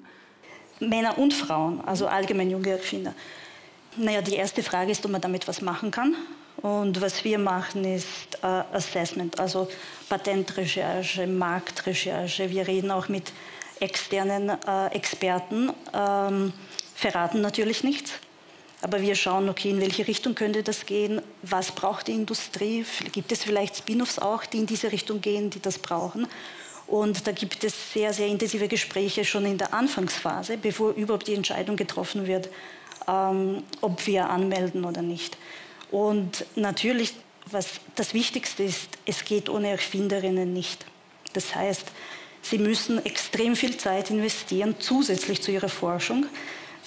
Männer 0.80 1.18
und 1.18 1.34
Frauen, 1.34 1.80
also 1.84 2.06
allgemein 2.06 2.50
junge 2.50 2.70
Erfinder. 2.70 3.14
Naja, 3.96 4.22
die 4.22 4.34
erste 4.34 4.62
Frage 4.62 4.92
ist, 4.92 5.04
ob 5.04 5.10
man 5.10 5.20
damit 5.20 5.48
was 5.48 5.60
machen 5.60 5.90
kann. 5.90 6.14
Und 6.58 7.00
was 7.00 7.24
wir 7.24 7.38
machen, 7.38 7.84
ist 7.84 8.38
äh, 8.42 8.46
Assessment, 8.46 9.38
also 9.38 9.68
Patentrecherche, 10.08 11.26
Marktrecherche. 11.26 12.50
Wir 12.50 12.66
reden 12.66 12.90
auch 12.90 13.08
mit 13.08 13.32
externen 13.80 14.50
äh, 14.66 14.86
Experten, 14.88 15.70
ähm, 15.94 16.52
verraten 16.94 17.40
natürlich 17.40 17.84
nichts. 17.84 18.14
Aber 18.80 19.02
wir 19.02 19.16
schauen, 19.16 19.48
okay, 19.48 19.70
in 19.70 19.80
welche 19.80 20.06
Richtung 20.06 20.34
könnte 20.34 20.62
das 20.62 20.86
gehen? 20.86 21.20
Was 21.42 21.72
braucht 21.72 22.06
die 22.06 22.12
Industrie? 22.12 22.84
Gibt 23.12 23.32
es 23.32 23.42
vielleicht 23.42 23.76
Spin-offs 23.76 24.18
auch, 24.18 24.44
die 24.44 24.58
in 24.58 24.66
diese 24.66 24.92
Richtung 24.92 25.20
gehen, 25.20 25.50
die 25.50 25.60
das 25.60 25.78
brauchen? 25.78 26.28
Und 26.86 27.26
da 27.26 27.32
gibt 27.32 27.64
es 27.64 27.92
sehr, 27.92 28.12
sehr 28.12 28.28
intensive 28.28 28.68
Gespräche 28.68 29.24
schon 29.24 29.44
in 29.44 29.58
der 29.58 29.74
Anfangsphase, 29.74 30.56
bevor 30.56 30.92
überhaupt 30.92 31.26
die 31.26 31.34
Entscheidung 31.34 31.76
getroffen 31.76 32.26
wird, 32.26 32.48
ähm, 33.06 33.64
ob 33.80 34.06
wir 34.06 34.30
anmelden 34.30 34.84
oder 34.84 35.02
nicht. 35.02 35.36
Und 35.90 36.46
natürlich, 36.54 37.14
was 37.46 37.66
das 37.94 38.14
Wichtigste 38.14 38.62
ist, 38.62 38.88
es 39.04 39.24
geht 39.24 39.48
ohne 39.48 39.70
Erfinderinnen 39.70 40.52
nicht. 40.52 40.86
Das 41.34 41.54
heißt, 41.54 41.84
sie 42.42 42.58
müssen 42.58 43.04
extrem 43.04 43.56
viel 43.56 43.76
Zeit 43.76 44.10
investieren, 44.10 44.76
zusätzlich 44.78 45.42
zu 45.42 45.50
ihrer 45.50 45.68
Forschung 45.68 46.26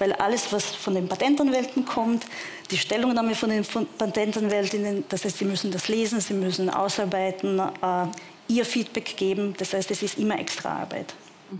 weil 0.01 0.13
alles, 0.13 0.51
was 0.51 0.65
von 0.65 0.95
den 0.95 1.07
Patentanwälten 1.07 1.85
kommt, 1.85 2.25
die 2.71 2.77
Stellungnahme 2.77 3.35
von 3.35 3.51
den 3.51 3.63
Patentanwältinnen, 3.99 5.03
das 5.07 5.23
heißt, 5.23 5.37
sie 5.37 5.45
müssen 5.45 5.69
das 5.69 5.89
lesen, 5.89 6.19
sie 6.19 6.33
müssen 6.33 6.71
ausarbeiten, 6.71 7.59
äh, 7.59 8.07
ihr 8.47 8.65
Feedback 8.65 9.15
geben. 9.15 9.53
Das 9.59 9.73
heißt, 9.73 9.91
es 9.91 10.01
ist 10.01 10.17
immer 10.17 10.39
extra 10.39 10.81
Arbeit. 10.81 11.13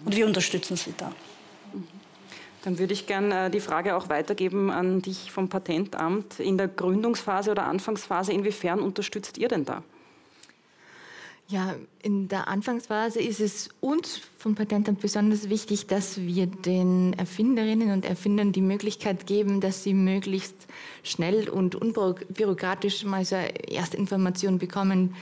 Und 0.05 0.15
wir 0.15 0.25
unterstützen 0.25 0.75
sie 0.75 0.95
da. 0.97 1.11
Dann 2.63 2.79
würde 2.79 2.93
ich 2.93 3.05
gerne 3.05 3.45
äh, 3.45 3.49
die 3.51 3.59
Frage 3.59 3.95
auch 3.95 4.09
weitergeben 4.09 4.71
an 4.71 5.03
dich 5.03 5.31
vom 5.31 5.47
Patentamt. 5.47 6.39
In 6.39 6.57
der 6.57 6.67
Gründungsphase 6.67 7.51
oder 7.51 7.67
Anfangsphase, 7.67 8.33
inwiefern 8.33 8.79
unterstützt 8.79 9.37
ihr 9.37 9.49
denn 9.49 9.65
da? 9.65 9.83
Ja, 11.51 11.75
in 12.01 12.29
der 12.29 12.47
Anfangsphase 12.47 13.19
ist 13.19 13.41
es 13.41 13.71
uns 13.81 14.21
vom 14.37 14.55
Patentamt 14.55 15.01
besonders 15.01 15.49
wichtig, 15.49 15.85
dass 15.85 16.21
wir 16.21 16.45
den 16.47 17.11
Erfinderinnen 17.11 17.91
und 17.91 18.05
Erfindern 18.05 18.53
die 18.53 18.61
Möglichkeit 18.61 19.27
geben, 19.27 19.59
dass 19.59 19.83
sie 19.83 19.93
möglichst 19.93 20.55
schnell 21.03 21.49
und 21.49 21.75
unbürokratisch 21.75 23.03
mal 23.03 23.25
so 23.25 23.35
erste 23.35 23.97
Informationen 23.97 24.59
bekommen. 24.59 25.13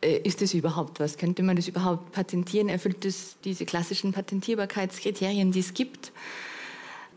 Äh, 0.00 0.18
ist 0.24 0.42
das 0.42 0.54
überhaupt 0.54 0.98
was? 0.98 1.18
Könnte 1.18 1.44
man 1.44 1.54
das 1.54 1.68
überhaupt 1.68 2.10
patentieren? 2.10 2.68
Erfüllt 2.68 3.04
das 3.04 3.36
diese 3.44 3.64
klassischen 3.64 4.12
Patentierbarkeitskriterien, 4.12 5.52
die 5.52 5.60
es 5.60 5.72
gibt? 5.72 6.10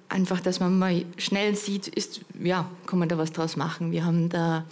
Einfach, 0.09 0.41
dass 0.41 0.59
man 0.59 0.77
mal 0.77 1.05
schnell 1.17 1.55
sieht, 1.55 1.87
ist, 1.87 2.21
ja, 2.39 2.69
kann 2.85 2.99
man 2.99 3.09
da 3.09 3.17
was 3.17 3.31
draus 3.31 3.57
machen? 3.57 3.91
Wir 3.91 4.05
haben 4.05 4.29
da 4.29 4.63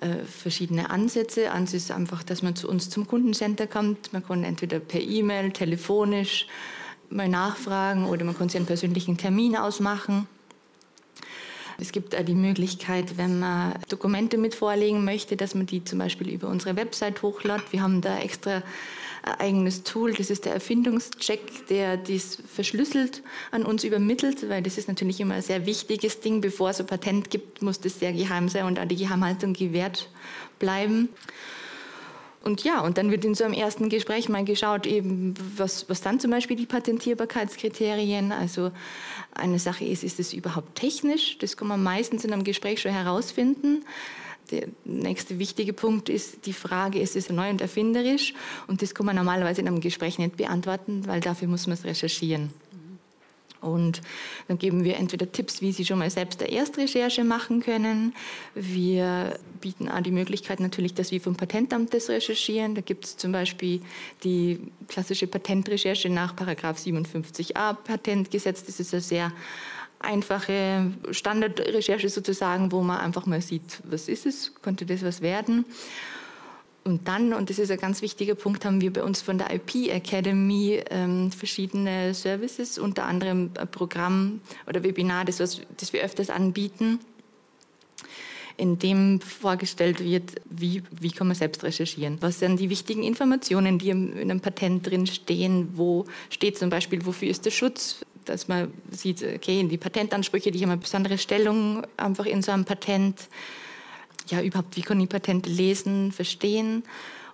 äh, 0.00 0.24
verschiedene 0.24 0.90
Ansätze. 0.90 1.50
Eins 1.50 1.74
ist 1.74 1.90
einfach, 1.90 2.22
dass 2.22 2.42
man 2.42 2.54
zu 2.54 2.68
uns 2.68 2.88
zum 2.90 3.06
Kundencenter 3.06 3.66
kommt. 3.66 4.12
Man 4.12 4.24
kann 4.24 4.44
entweder 4.44 4.78
per 4.78 5.00
E-Mail, 5.00 5.50
telefonisch 5.50 6.46
mal 7.10 7.28
nachfragen 7.28 8.06
oder 8.06 8.24
man 8.24 8.36
kann 8.36 8.48
sich 8.48 8.58
einen 8.58 8.66
persönlichen 8.66 9.16
Termin 9.16 9.56
ausmachen. 9.56 10.28
Es 11.80 11.92
gibt 11.92 12.16
auch 12.16 12.24
die 12.24 12.34
Möglichkeit, 12.34 13.16
wenn 13.18 13.38
man 13.38 13.74
Dokumente 13.88 14.36
mit 14.36 14.54
vorlegen 14.54 15.04
möchte, 15.04 15.36
dass 15.36 15.54
man 15.54 15.66
die 15.66 15.84
zum 15.84 16.00
Beispiel 16.00 16.28
über 16.28 16.48
unsere 16.48 16.76
Website 16.76 17.22
hochlädt. 17.22 17.72
Wir 17.72 17.82
haben 17.82 18.00
da 18.00 18.18
extra 18.18 18.62
ein 19.22 19.40
eigenes 19.40 19.82
Tool, 19.82 20.12
das 20.14 20.30
ist 20.30 20.44
der 20.44 20.54
Erfindungscheck, 20.54 21.66
der 21.68 21.96
dies 21.96 22.38
verschlüsselt 22.52 23.22
an 23.50 23.64
uns 23.64 23.84
übermittelt, 23.84 24.48
weil 24.48 24.62
das 24.62 24.78
ist 24.78 24.88
natürlich 24.88 25.20
immer 25.20 25.34
ein 25.34 25.42
sehr 25.42 25.66
wichtiges 25.66 26.20
Ding. 26.20 26.40
Bevor 26.40 26.70
es 26.70 26.80
ein 26.80 26.86
Patent 26.86 27.30
gibt, 27.30 27.62
muss 27.62 27.80
das 27.80 27.98
sehr 27.98 28.12
geheim 28.12 28.48
sein 28.48 28.64
und 28.66 28.78
auch 28.78 28.86
die 28.86 28.96
Geheimhaltung 28.96 29.52
gewährt 29.52 30.08
bleiben. 30.58 31.08
Und 32.42 32.64
ja, 32.64 32.80
und 32.80 32.98
dann 32.98 33.10
wird 33.10 33.24
in 33.24 33.34
so 33.34 33.44
einem 33.44 33.52
ersten 33.52 33.88
Gespräch 33.88 34.28
mal 34.28 34.44
geschaut, 34.44 34.86
eben, 34.86 35.34
was, 35.56 35.88
was 35.88 36.00
dann 36.00 36.20
zum 36.20 36.30
Beispiel 36.30 36.56
die 36.56 36.66
Patentierbarkeitskriterien, 36.66 38.32
also 38.32 38.70
eine 39.34 39.58
Sache 39.58 39.84
ist, 39.84 40.04
ist 40.04 40.20
es 40.20 40.32
überhaupt 40.32 40.76
technisch? 40.76 41.36
Das 41.38 41.56
kann 41.56 41.68
man 41.68 41.82
meistens 41.82 42.24
in 42.24 42.32
einem 42.32 42.44
Gespräch 42.44 42.80
schon 42.80 42.92
herausfinden. 42.92 43.84
Der 44.50 44.68
nächste 44.84 45.38
wichtige 45.38 45.72
Punkt 45.72 46.08
ist 46.08 46.46
die 46.46 46.52
Frage, 46.52 47.00
ist 47.00 47.16
es 47.16 47.28
neu 47.28 47.50
und 47.50 47.60
erfinderisch? 47.60 48.34
Und 48.66 48.82
das 48.82 48.94
kann 48.94 49.06
man 49.06 49.16
normalerweise 49.16 49.60
in 49.60 49.68
einem 49.68 49.80
Gespräch 49.80 50.18
nicht 50.18 50.36
beantworten, 50.36 51.06
weil 51.06 51.20
dafür 51.20 51.48
muss 51.48 51.66
man 51.66 51.74
es 51.74 51.84
recherchieren. 51.84 52.50
Und 53.60 54.02
dann 54.46 54.58
geben 54.58 54.84
wir 54.84 54.96
entweder 54.96 55.30
Tipps, 55.30 55.60
wie 55.60 55.72
Sie 55.72 55.84
schon 55.84 55.98
mal 55.98 56.10
selbst 56.10 56.42
eine 56.42 56.52
Erstrecherche 56.52 57.24
machen 57.24 57.60
können. 57.60 58.14
Wir 58.54 59.38
bieten 59.60 59.88
auch 59.88 60.00
die 60.00 60.12
Möglichkeit 60.12 60.60
natürlich, 60.60 60.94
dass 60.94 61.10
wir 61.10 61.20
vom 61.20 61.34
Patentamt 61.34 61.92
das 61.92 62.08
recherchieren. 62.08 62.74
Da 62.74 62.82
gibt 62.82 63.04
es 63.04 63.16
zum 63.16 63.32
Beispiel 63.32 63.80
die 64.22 64.60
klassische 64.86 65.26
Patentrecherche 65.26 66.08
nach 66.08 66.36
Paragraph 66.36 66.78
57a 66.78 67.74
Patentgesetz. 67.74 68.64
Das 68.64 68.78
ist 68.78 68.94
eine 68.94 69.00
sehr 69.00 69.32
einfache 70.00 70.92
Standardrecherche 71.10 72.08
sozusagen, 72.08 72.72
wo 72.72 72.82
man 72.82 72.98
einfach 72.98 73.26
mal 73.26 73.40
sieht, 73.40 73.80
was 73.84 74.08
ist 74.08 74.26
es, 74.26 74.52
könnte 74.62 74.86
das 74.86 75.02
was 75.02 75.20
werden. 75.20 75.64
Und 76.84 77.06
dann, 77.06 77.34
und 77.34 77.50
das 77.50 77.58
ist 77.58 77.70
ein 77.70 77.78
ganz 77.78 78.00
wichtiger 78.00 78.34
Punkt, 78.34 78.64
haben 78.64 78.80
wir 78.80 78.92
bei 78.92 79.02
uns 79.02 79.20
von 79.20 79.36
der 79.36 79.52
IP 79.52 79.92
Academy 79.92 80.82
ähm, 80.88 81.30
verschiedene 81.30 82.14
Services, 82.14 82.78
unter 82.78 83.04
anderem 83.04 83.50
ein 83.58 83.68
Programm 83.68 84.40
oder 84.66 84.82
Webinar, 84.82 85.26
das, 85.26 85.38
was, 85.38 85.60
das 85.76 85.92
wir 85.92 86.00
öfters 86.00 86.30
anbieten, 86.30 87.00
in 88.56 88.78
dem 88.78 89.20
vorgestellt 89.20 90.02
wird, 90.02 90.36
wie, 90.48 90.82
wie 90.90 91.10
kann 91.10 91.26
man 91.26 91.36
selbst 91.36 91.62
recherchieren. 91.62 92.16
Was 92.20 92.38
sind 92.38 92.58
die 92.58 92.70
wichtigen 92.70 93.02
Informationen, 93.02 93.78
die 93.78 93.90
in 93.90 94.18
einem 94.18 94.40
Patent 94.40 94.86
drin 94.86 95.06
stehen? 95.06 95.68
Wo 95.74 96.06
steht 96.30 96.58
zum 96.58 96.70
Beispiel, 96.70 97.04
wofür 97.04 97.28
ist 97.28 97.44
der 97.44 97.50
Schutz? 97.50 98.04
Dass 98.28 98.48
man 98.48 98.72
sieht, 98.90 99.22
okay, 99.22 99.62
die 99.64 99.78
Patentansprüche, 99.78 100.50
die 100.50 100.62
haben 100.62 100.70
eine 100.70 100.80
besondere 100.80 101.18
Stellung 101.18 101.86
einfach 101.96 102.26
in 102.26 102.42
so 102.42 102.52
einem 102.52 102.64
Patent. 102.64 103.28
Ja, 104.28 104.42
überhaupt, 104.42 104.76
wie 104.76 104.82
kann 104.82 105.00
ich 105.00 105.08
Patente 105.08 105.48
lesen, 105.48 106.12
verstehen? 106.12 106.82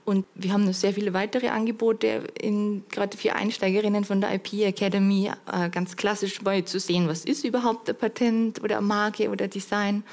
Und 0.04 0.26
wir 0.34 0.52
haben 0.52 0.64
noch 0.64 0.74
sehr 0.74 0.92
viele 0.92 1.14
weitere 1.14 1.48
Angebote, 1.48 2.24
in, 2.38 2.84
gerade 2.90 3.16
für 3.16 3.34
Einsteigerinnen 3.34 4.04
von 4.04 4.20
der 4.20 4.34
IP 4.34 4.52
Academy, 4.64 5.30
äh, 5.50 5.70
ganz 5.70 5.96
klassisch 5.96 6.42
mal 6.42 6.62
zu 6.64 6.78
sehen, 6.78 7.08
was 7.08 7.24
ist 7.24 7.44
überhaupt 7.44 7.88
ein 7.88 7.96
Patent 7.96 8.62
oder 8.62 8.78
eine 8.78 8.86
Marke 8.86 9.30
oder 9.30 9.48
Design. 9.48 10.04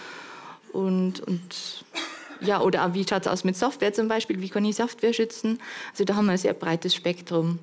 Und, 0.71 1.19
und 1.19 1.83
ja, 2.39 2.61
oder 2.61 2.93
wie 2.93 3.05
schaut 3.07 3.23
es 3.23 3.27
aus 3.27 3.43
mit 3.43 3.57
Software 3.57 3.93
zum 3.93 4.07
Beispiel, 4.07 4.41
wie 4.41 4.50
kann 4.50 4.63
ich 4.63 4.77
Software 4.77 5.13
schützen? 5.13 5.59
Also 5.91 6.05
da 6.05 6.15
haben 6.15 6.25
wir 6.25 6.33
ein 6.33 6.38
sehr 6.38 6.53
breites 6.53 6.95
Spektrum 6.95 7.59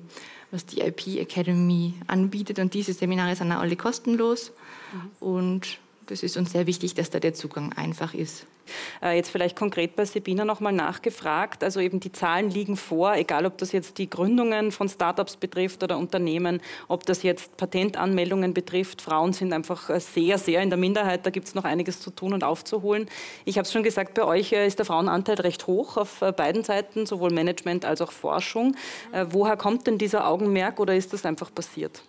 was 0.51 0.65
die 0.65 0.81
IP 0.81 1.19
Academy 1.19 1.93
anbietet. 2.07 2.59
Und 2.59 2.73
diese 2.73 2.93
Seminare 2.93 3.35
sind 3.35 3.51
auch 3.51 3.59
alle 3.59 3.75
kostenlos. 3.75 4.51
Mhm. 4.93 5.11
Und 5.19 5.79
das 6.07 6.23
ist 6.23 6.37
uns 6.37 6.51
sehr 6.51 6.67
wichtig, 6.67 6.95
dass 6.95 7.09
da 7.09 7.19
der 7.19 7.33
Zugang 7.33 7.73
einfach 7.73 8.13
ist. 8.13 8.45
Äh, 9.01 9.15
jetzt 9.15 9.29
vielleicht 9.29 9.55
konkret 9.55 9.95
bei 9.95 10.05
Sabina 10.05 10.45
nochmal 10.45 10.73
nachgefragt. 10.73 11.63
Also 11.63 11.79
eben 11.79 11.99
die 11.99 12.11
Zahlen 12.11 12.49
liegen 12.49 12.77
vor, 12.77 13.15
egal 13.15 13.45
ob 13.45 13.57
das 13.57 13.71
jetzt 13.71 13.97
die 13.97 14.09
Gründungen 14.09 14.71
von 14.71 14.89
Startups 14.89 15.35
betrifft 15.35 15.83
oder 15.83 15.97
Unternehmen, 15.97 16.61
ob 16.87 17.05
das 17.05 17.23
jetzt 17.23 17.57
Patentanmeldungen 17.57 18.53
betrifft. 18.53 19.01
Frauen 19.01 19.33
sind 19.33 19.53
einfach 19.53 19.89
äh, 19.89 19.99
sehr, 19.99 20.37
sehr 20.37 20.61
in 20.61 20.69
der 20.69 20.77
Minderheit. 20.77 21.25
Da 21.25 21.29
gibt 21.29 21.47
es 21.47 21.55
noch 21.55 21.65
einiges 21.65 21.99
zu 22.01 22.11
tun 22.11 22.33
und 22.33 22.43
aufzuholen. 22.43 23.07
Ich 23.45 23.57
habe 23.57 23.65
es 23.65 23.71
schon 23.71 23.83
gesagt, 23.83 24.13
bei 24.13 24.23
euch 24.23 24.51
äh, 24.51 24.67
ist 24.67 24.79
der 24.79 24.85
Frauenanteil 24.85 25.35
recht 25.35 25.67
hoch 25.67 25.97
auf 25.97 26.19
beiden 26.19 26.63
Seiten, 26.63 27.05
sowohl 27.05 27.31
Management 27.31 27.85
als 27.85 28.01
auch 28.01 28.11
Forschung. 28.11 28.75
Woher 29.29 29.57
kommt 29.57 29.87
denn 29.87 29.97
dieser 29.97 30.27
Augenmerk 30.27 30.79
oder 30.79 30.95
ist 30.95 31.13
das 31.13 31.25
einfach 31.25 31.53
passiert? 31.53 32.01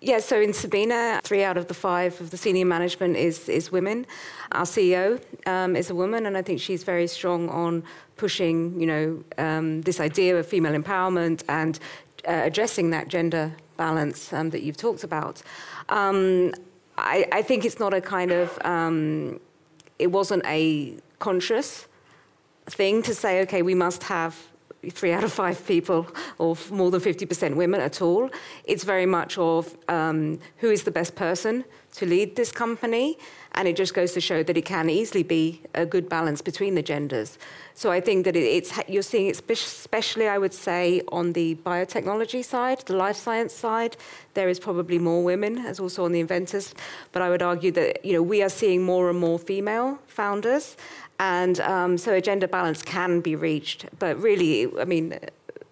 Yeah, 0.00 0.20
so 0.20 0.40
in 0.40 0.52
Sabina, 0.52 1.20
three 1.24 1.42
out 1.42 1.56
of 1.56 1.66
the 1.66 1.74
five 1.74 2.20
of 2.20 2.30
the 2.30 2.36
senior 2.36 2.64
management 2.64 3.16
is, 3.16 3.48
is 3.48 3.72
women. 3.72 4.06
Our 4.52 4.62
CEO 4.62 5.20
um, 5.44 5.74
is 5.74 5.90
a 5.90 5.94
woman, 5.94 6.26
and 6.26 6.36
I 6.36 6.42
think 6.42 6.60
she's 6.60 6.84
very 6.84 7.08
strong 7.08 7.48
on 7.48 7.82
pushing, 8.16 8.80
you 8.80 8.86
know, 8.86 9.24
um, 9.38 9.82
this 9.82 9.98
idea 9.98 10.38
of 10.38 10.46
female 10.46 10.80
empowerment 10.80 11.42
and 11.48 11.80
uh, 12.28 12.42
addressing 12.44 12.90
that 12.90 13.08
gender 13.08 13.52
balance 13.76 14.32
um, 14.32 14.50
that 14.50 14.62
you've 14.62 14.76
talked 14.76 15.02
about. 15.02 15.42
Um, 15.88 16.52
I, 16.96 17.26
I, 17.32 17.42
think 17.42 17.64
it's 17.64 17.80
not 17.80 17.92
a 17.92 18.00
kind 18.00 18.30
of, 18.30 18.56
um, 18.64 19.40
it 19.98 20.08
wasn't 20.08 20.44
a 20.46 20.96
conscious 21.18 21.88
thing 22.66 23.02
to 23.02 23.14
say, 23.14 23.40
okay, 23.42 23.62
we 23.62 23.74
must 23.74 24.04
have 24.04 24.36
three 24.90 25.12
out 25.12 25.24
of 25.24 25.32
five 25.32 25.66
people, 25.66 26.06
or 26.38 26.56
more 26.70 26.90
than 26.90 27.00
50% 27.00 27.56
women 27.56 27.80
at 27.80 28.00
all. 28.00 28.30
It's 28.64 28.84
very 28.84 29.06
much 29.06 29.36
of 29.38 29.76
um, 29.88 30.38
who 30.58 30.70
is 30.70 30.84
the 30.84 30.90
best 30.90 31.16
person 31.16 31.64
to 31.94 32.06
lead 32.06 32.36
this 32.36 32.52
company, 32.52 33.18
and 33.52 33.66
it 33.66 33.74
just 33.74 33.94
goes 33.94 34.12
to 34.12 34.20
show 34.20 34.42
that 34.42 34.56
it 34.56 34.64
can 34.64 34.88
easily 34.88 35.22
be 35.22 35.62
a 35.74 35.84
good 35.84 36.08
balance 36.08 36.42
between 36.42 36.74
the 36.74 36.82
genders. 36.82 37.38
So 37.74 37.90
I 37.90 38.00
think 38.00 38.24
that 38.24 38.36
it, 38.36 38.44
it's 38.44 38.72
you're 38.88 39.02
seeing 39.02 39.26
it, 39.26 39.42
especially 39.50 40.28
I 40.28 40.38
would 40.38 40.54
say 40.54 41.02
on 41.08 41.32
the 41.32 41.56
biotechnology 41.56 42.44
side, 42.44 42.80
the 42.80 42.96
life 42.96 43.16
science 43.16 43.52
side, 43.52 43.96
there 44.34 44.48
is 44.48 44.60
probably 44.60 44.98
more 44.98 45.24
women, 45.24 45.58
as 45.58 45.80
also 45.80 46.04
on 46.04 46.12
the 46.12 46.20
inventors. 46.20 46.74
But 47.12 47.22
I 47.22 47.30
would 47.30 47.42
argue 47.42 47.72
that 47.72 48.04
you 48.04 48.12
know 48.12 48.22
we 48.22 48.42
are 48.42 48.48
seeing 48.48 48.84
more 48.84 49.10
and 49.10 49.18
more 49.18 49.38
female 49.38 49.98
founders, 50.06 50.76
and 51.18 51.60
um, 51.60 51.98
so 51.98 52.14
a 52.14 52.20
gender 52.20 52.46
balance 52.46 52.82
can 52.82 53.20
be 53.20 53.34
reached. 53.34 53.86
But 53.98 54.20
really, 54.20 54.68
I 54.78 54.84
mean, 54.84 55.18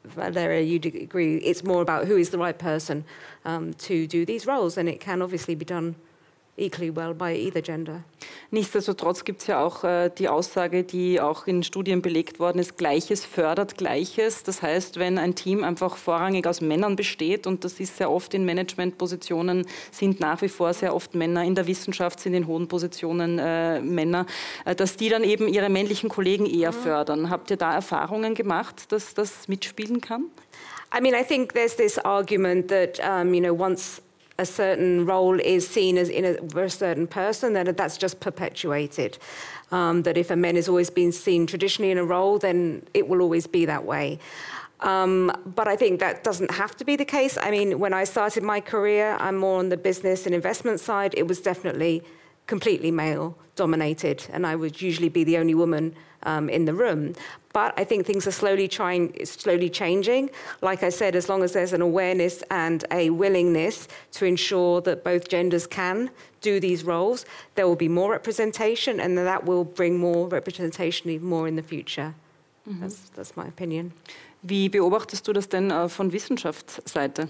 Valeria, 0.05 0.63
you'd 0.63 0.87
agree, 0.87 1.37
it's 1.39 1.63
more 1.63 1.83
about 1.83 2.07
who 2.07 2.17
is 2.17 2.31
the 2.31 2.39
right 2.39 2.59
person 2.59 3.05
um, 3.45 3.75
to 3.75 4.07
do 4.07 4.25
these 4.25 4.47
roles, 4.47 4.77
and 4.77 4.89
it 4.89 5.01
can 5.01 5.23
obviously 5.23 5.55
be 5.55 5.65
done 5.65 5.97
equally 6.57 6.95
well 6.95 7.15
by 7.15 7.35
either 7.35 7.63
gender. 7.63 8.03
Nichtsdestotrotz 8.51 9.25
gibt 9.25 9.41
es 9.41 9.47
ja 9.49 9.63
auch 9.63 9.85
äh, 9.85 10.11
die 10.11 10.29
Aussage, 10.29 10.85
die 10.85 11.21
auch 11.21 11.47
in 11.47 11.63
Studien 11.63 12.01
belegt 12.03 12.39
worden 12.39 12.59
ist, 12.59 12.79
Gleiches 12.79 13.25
fördert 13.25 13.77
Gleiches. 13.77 14.43
Das 14.43 14.63
heißt, 14.63 14.99
wenn 14.99 15.19
ein 15.19 15.35
Team 15.35 15.65
einfach 15.65 15.97
vorrangig 15.97 16.47
aus 16.47 16.61
Männern 16.61 16.97
besteht, 16.97 17.47
und 17.47 17.65
das 17.65 17.81
ist 17.81 17.97
sehr 17.97 18.11
oft 18.11 18.35
in 18.35 18.45
Managementpositionen, 18.45 19.67
sind 19.91 20.21
nach 20.21 20.43
wie 20.43 20.49
vor 20.49 20.73
sehr 20.73 20.95
oft 20.95 21.15
Männer, 21.15 21.45
in 21.45 21.55
der 21.55 21.67
Wissenschaft 21.67 22.21
sind 22.21 22.35
in 22.35 22.47
hohen 22.47 22.69
Positionen 22.69 23.39
äh, 23.39 23.81
Männer, 23.81 24.27
äh, 24.65 24.75
dass 24.75 24.97
die 24.97 25.09
dann 25.09 25.25
eben 25.25 25.49
ihre 25.49 25.69
männlichen 25.69 26.09
Kollegen 26.09 26.47
eher 26.47 26.73
mhm. 26.73 26.77
fördern. 26.77 27.31
Habt 27.31 27.51
ihr 27.51 27.57
da 27.57 27.75
Erfahrungen 27.75 28.35
gemacht, 28.35 28.91
dass 28.93 29.15
das 29.15 29.49
mitspielen 29.49 30.01
kann? 30.01 30.27
I 30.97 31.01
mean, 31.01 31.15
I 31.15 31.25
think 31.25 31.53
there's 31.53 31.77
this 31.77 31.99
argument 31.99 32.69
that, 32.69 33.01
um, 33.01 33.35
you 33.35 33.41
know, 33.41 33.53
once 33.53 34.01
a 34.39 34.47
certain 34.47 35.07
role 35.07 35.39
is 35.41 35.67
seen 35.67 35.97
as 35.97 36.09
in 36.09 36.25
a, 36.25 36.35
for 36.49 36.65
a 36.65 36.71
certain 36.71 37.07
person, 37.07 37.55
then 37.55 37.75
that's 37.75 37.97
just 37.97 38.21
perpetuated. 38.21 39.19
Um, 39.73 40.03
that 40.03 40.17
if 40.17 40.31
a 40.31 40.37
man 40.37 40.55
has 40.57 40.69
always 40.69 40.91
been 40.91 41.11
seen 41.11 41.47
traditionally 41.47 41.91
in 41.91 41.99
a 41.99 42.05
role, 42.05 42.39
then 42.39 42.83
it 42.95 43.09
will 43.09 43.21
always 43.21 43.47
be 43.47 43.65
that 43.65 43.85
way. 43.85 44.19
Um, 44.81 45.33
but 45.45 45.67
I 45.67 45.77
think 45.77 46.01
that 46.01 46.23
doesn't 46.23 46.51
have 46.51 46.77
to 46.77 46.85
be 46.85 46.97
the 46.97 47.05
case. 47.05 47.39
I 47.41 47.51
mean, 47.51 47.79
when 47.79 47.95
I 47.95 48.05
started 48.05 48.43
my 48.43 48.61
career, 48.61 49.17
I'm 49.19 49.37
more 49.37 49.59
on 49.59 49.71
the 49.71 49.77
business 49.77 50.27
and 50.27 50.35
investment 50.35 50.81
side. 50.81 51.15
It 51.17 51.27
was 51.27 51.41
definitely 51.41 52.05
completely 52.47 52.91
male 52.91 53.37
dominated, 53.57 54.27
and 54.33 54.47
I 54.47 54.55
would 54.55 54.81
usually 54.81 55.09
be 55.09 55.25
the 55.25 55.39
only 55.39 55.55
woman 55.55 55.95
um, 56.23 56.49
in 56.49 56.65
the 56.65 56.75
room. 56.75 57.15
But 57.53 57.73
I 57.79 57.85
think 57.85 58.05
things 58.05 58.27
are 58.27 58.33
slowly 58.33 58.69
trying, 58.69 59.15
slowly 59.25 59.71
changing. 59.71 60.31
Like 60.61 60.83
I 60.83 60.91
said, 60.91 61.17
as 61.17 61.29
long 61.29 61.43
as 61.43 61.53
there's 61.53 61.73
an 61.73 61.81
awareness 61.81 62.43
and 62.51 62.85
a 62.91 63.11
willingness 63.11 63.89
to 64.13 64.27
ensure 64.27 64.83
that 64.83 65.05
both 65.05 65.29
genders 65.29 65.67
can 65.67 66.11
do 66.43 66.61
these 66.61 66.85
roles, 66.85 67.25
there 67.55 67.67
will 67.67 67.77
be 67.77 67.89
more 67.89 68.11
representation, 68.11 69.01
and 69.01 69.17
that 69.17 69.45
will 69.45 69.65
bring 69.65 69.99
more 69.99 70.29
representation 70.29 71.11
even 71.11 71.27
more 71.27 71.49
in 71.49 71.57
the 71.57 71.63
future. 71.63 72.15
Mhm. 72.69 72.81
That's, 72.81 73.09
that's 73.15 73.37
my 73.37 73.47
opinion. 73.47 73.93
Wie 74.43 74.69
beobachtest 74.69 75.27
du 75.27 75.33
das 75.33 75.49
denn 75.49 75.71
äh, 75.71 75.89
von 75.89 76.13
Wissenschaftsseite? 76.13 77.29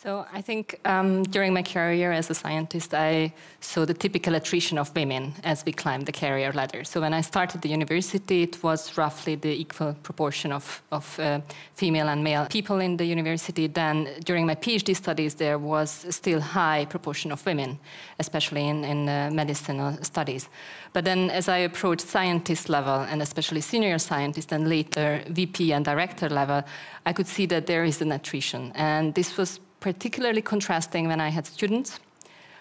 So 0.00 0.24
I 0.32 0.42
think 0.42 0.78
um, 0.84 1.24
during 1.24 1.52
my 1.52 1.64
career 1.64 2.12
as 2.12 2.30
a 2.30 2.34
scientist, 2.34 2.94
I 2.94 3.32
saw 3.58 3.84
the 3.84 3.94
typical 3.94 4.36
attrition 4.36 4.78
of 4.78 4.94
women 4.94 5.34
as 5.42 5.64
we 5.66 5.72
climb 5.72 6.02
the 6.02 6.12
career 6.12 6.52
ladder. 6.52 6.84
So 6.84 7.00
when 7.00 7.12
I 7.12 7.20
started 7.20 7.62
the 7.62 7.68
university, 7.68 8.44
it 8.44 8.62
was 8.62 8.96
roughly 8.96 9.34
the 9.34 9.48
equal 9.48 9.96
proportion 10.04 10.52
of, 10.52 10.82
of 10.92 11.18
uh, 11.18 11.40
female 11.74 12.08
and 12.08 12.22
male 12.22 12.46
people 12.46 12.78
in 12.78 12.96
the 12.96 13.06
university. 13.06 13.66
Then 13.66 14.08
during 14.24 14.46
my 14.46 14.54
PhD 14.54 14.94
studies, 14.94 15.34
there 15.34 15.58
was 15.58 16.06
still 16.10 16.40
high 16.40 16.84
proportion 16.84 17.32
of 17.32 17.44
women, 17.44 17.76
especially 18.20 18.68
in, 18.68 18.84
in 18.84 19.08
uh, 19.08 19.30
medicinal 19.32 19.98
studies. 20.02 20.48
But 20.92 21.06
then 21.06 21.28
as 21.28 21.48
I 21.48 21.58
approached 21.58 22.06
scientist 22.06 22.68
level, 22.68 23.00
and 23.00 23.20
especially 23.20 23.62
senior 23.62 23.98
scientist 23.98 24.52
and 24.52 24.68
later 24.68 25.24
VP 25.26 25.72
and 25.72 25.84
director 25.84 26.28
level, 26.28 26.62
I 27.04 27.12
could 27.12 27.26
see 27.26 27.46
that 27.46 27.66
there 27.66 27.82
is 27.82 28.00
an 28.00 28.12
attrition. 28.12 28.70
And 28.76 29.12
this 29.12 29.36
was 29.36 29.58
particularly 29.80 30.42
contrasting 30.42 31.08
when 31.08 31.20
I 31.20 31.28
had 31.28 31.46
students 31.46 32.00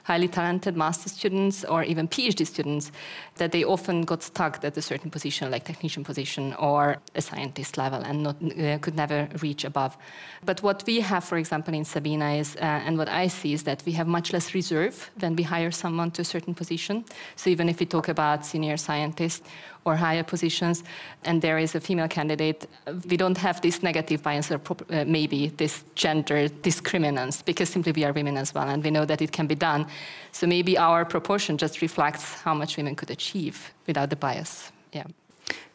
highly 0.08 0.28
talented 0.30 0.78
master 0.78 1.10
students 1.10 1.66
or 1.66 1.84
even 1.84 2.08
PhD 2.08 2.48
students, 2.48 2.92
that 3.36 3.52
they 3.52 3.66
often 3.66 4.04
got 4.04 4.24
stuck 4.24 4.64
at 4.64 4.78
a 4.78 4.82
certain 4.82 5.12
position, 5.12 5.52
like 5.52 5.66
technician 5.66 6.04
position 6.04 6.54
or 6.54 6.98
a 7.16 7.22
scientist 7.22 7.78
level, 7.78 8.02
and 8.02 8.24
not, 8.24 8.36
uh, 8.42 8.78
could 8.80 8.96
never 8.96 9.28
reach 9.42 9.66
above. 9.66 9.98
But 10.46 10.64
what 10.64 10.84
we 10.88 11.02
have, 11.02 11.26
for 11.26 11.38
example, 11.38 11.74
in 11.74 11.84
Sabina 11.84 12.30
is, 12.36 12.56
uh, 12.56 12.86
and 12.86 12.98
what 12.98 13.10
I 13.10 13.28
see 13.28 13.52
is 13.52 13.64
that 13.64 13.84
we 13.86 13.92
have 13.94 14.08
much 14.08 14.32
less 14.32 14.54
reserve 14.54 15.12
when 15.20 15.36
we 15.36 15.44
hire 15.44 15.72
someone 15.72 16.12
to 16.12 16.22
a 16.22 16.26
certain 16.26 16.54
position. 16.54 17.04
So 17.36 17.50
even 17.50 17.68
if 17.68 17.80
we 17.80 17.86
talk 17.86 18.08
about 18.08 18.46
senior 18.46 18.78
scientists 18.78 19.44
or 19.88 19.96
higher 19.96 20.24
positions, 20.24 20.84
and 21.24 21.42
there 21.42 21.58
is 21.58 21.76
a 21.76 21.80
female 21.80 22.08
candidate, 22.08 22.68
we 23.10 23.18
don't 23.18 23.38
have 23.38 23.62
this 23.62 23.82
negative 23.82 24.22
bias 24.22 24.52
or 24.52 24.60
uh, 24.90 25.06
maybe 25.06 25.48
this 25.58 25.84
gender 25.96 26.50
discriminance 26.62 27.42
because 27.42 27.70
simply 27.70 27.92
we 27.94 28.04
are 28.06 28.14
women 28.14 28.38
as 28.38 28.54
well, 28.54 28.68
and 28.70 28.84
we 28.84 28.92
know 28.92 29.06
that 29.06 29.22
it 29.22 29.32
can 29.32 29.48
be 29.48 29.56
done. 29.56 29.86
So 30.32 30.48
maybe 30.48 30.78
our 30.78 31.06
proportion 31.06 31.58
just 31.58 31.82
reflects 31.82 32.24
how 32.44 32.54
much 32.54 32.78
women 32.78 32.96
could 32.96 33.12
achieve 33.12 33.74
without 33.88 34.10
the 34.10 34.16
bias. 34.16 34.72
Yeah. 34.92 35.06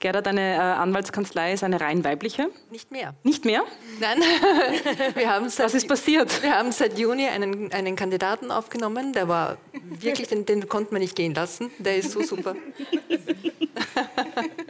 Gerda, 0.01 0.21
deine 0.21 0.55
äh, 0.55 0.59
Anwaltskanzlei 0.59 1.53
ist 1.53 1.63
eine 1.63 1.81
rein 1.81 2.03
weibliche? 2.03 2.49
Nicht 2.71 2.91
mehr. 2.91 3.15
Nicht 3.23 3.45
mehr? 3.45 3.63
Nein. 4.01 4.19
wir 5.15 5.31
haben 5.31 5.49
seit, 5.49 5.67
Was 5.67 5.75
ist 5.75 5.87
passiert? 5.87 6.43
Wir 6.43 6.59
haben 6.59 6.73
seit 6.73 6.99
Juni 6.99 7.29
einen, 7.29 7.73
einen 7.73 7.95
Kandidaten 7.95 8.51
aufgenommen, 8.51 9.13
der 9.13 9.29
war 9.29 9.59
wirklich, 9.73 10.27
den, 10.27 10.45
den 10.45 10.69
konnten 10.69 10.93
wir 10.93 10.99
nicht 10.99 11.15
gehen 11.15 11.35
lassen. 11.35 11.71
Der 11.79 11.97
ist 11.97 12.11
so 12.11 12.23
super. 12.23 12.57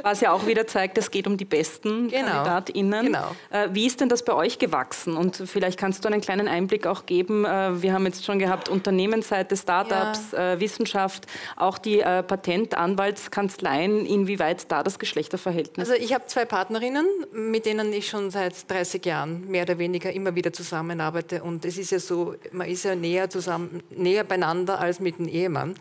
Was 0.02 0.20
ja 0.20 0.32
auch 0.32 0.46
wieder 0.46 0.66
zeigt, 0.66 0.98
es 0.98 1.10
geht 1.10 1.26
um 1.26 1.36
die 1.36 1.44
besten 1.44 2.08
genau. 2.08 2.26
KandidatInnen. 2.26 3.06
Genau. 3.06 3.34
Äh, 3.50 3.68
wie 3.72 3.86
ist 3.86 4.00
denn 4.00 4.08
das 4.08 4.24
bei 4.24 4.34
euch 4.34 4.58
gewachsen? 4.58 5.16
Und 5.16 5.36
vielleicht 5.36 5.78
kannst 5.78 6.04
du 6.04 6.08
einen 6.08 6.20
kleinen 6.20 6.48
Einblick 6.48 6.86
auch 6.86 7.06
geben. 7.06 7.44
Äh, 7.44 7.82
wir 7.82 7.92
haben 7.92 8.06
jetzt 8.06 8.24
schon 8.24 8.38
gehabt 8.38 8.68
Unternehmensseite, 8.68 9.56
Startups, 9.56 10.32
ja. 10.32 10.52
Äh, 10.52 10.60
Wissenschaft, 10.60 11.26
auch 11.56 11.78
die 11.78 11.98
Patentanwaltskanzleien, 11.98 14.06
inwieweit 14.06 14.70
da 14.70 14.82
das 14.82 14.91
Geschlechterverhältnis? 14.98 15.88
Also 15.88 16.02
ich 16.02 16.12
habe 16.12 16.26
zwei 16.26 16.44
Partnerinnen, 16.44 17.06
mit 17.32 17.66
denen 17.66 17.92
ich 17.92 18.08
schon 18.08 18.30
seit 18.30 18.70
30 18.70 19.04
Jahren 19.04 19.48
mehr 19.50 19.62
oder 19.62 19.78
weniger 19.78 20.12
immer 20.12 20.34
wieder 20.34 20.52
zusammenarbeite. 20.52 21.42
Und 21.42 21.64
es 21.64 21.78
ist 21.78 21.90
ja 21.90 21.98
so, 21.98 22.34
man 22.52 22.68
ist 22.68 22.84
ja 22.84 22.94
näher 22.94 23.30
zusammen, 23.30 23.82
näher 23.90 24.24
beieinander 24.24 24.78
als 24.80 25.00
mit 25.00 25.18
dem 25.18 25.28
Ehemann. 25.28 25.76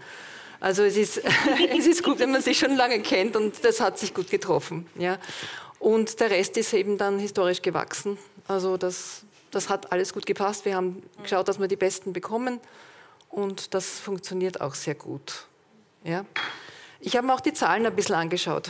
Also 0.59 0.83
es 0.83 0.95
ist, 0.95 1.21
es 1.77 1.87
ist 1.87 2.03
gut, 2.03 2.19
wenn 2.19 2.31
man 2.31 2.41
sich 2.41 2.59
schon 2.59 2.75
lange 2.75 3.01
kennt 3.01 3.35
und 3.35 3.65
das 3.65 3.81
hat 3.81 3.99
sich 3.99 4.13
gut 4.13 4.29
getroffen. 4.29 4.87
Ja. 4.95 5.17
Und 5.79 6.19
der 6.19 6.29
Rest 6.29 6.57
ist 6.57 6.73
eben 6.73 6.97
dann 6.97 7.17
historisch 7.17 7.61
gewachsen. 7.61 8.17
Also 8.47 8.77
das, 8.77 9.23
das 9.49 9.69
hat 9.69 9.91
alles 9.91 10.13
gut 10.13 10.25
gepasst. 10.25 10.65
Wir 10.65 10.75
haben 10.75 11.01
geschaut, 11.23 11.47
dass 11.47 11.59
wir 11.59 11.67
die 11.67 11.75
Besten 11.75 12.13
bekommen 12.13 12.59
und 13.29 13.73
das 13.73 13.99
funktioniert 13.99 14.61
auch 14.61 14.75
sehr 14.75 14.95
gut. 14.95 15.47
Ja. 16.03 16.25
Ich 16.99 17.17
habe 17.17 17.25
mir 17.25 17.33
auch 17.33 17.41
die 17.41 17.53
Zahlen 17.53 17.85
ein 17.85 17.95
bisschen 17.95 18.15
angeschaut. 18.15 18.69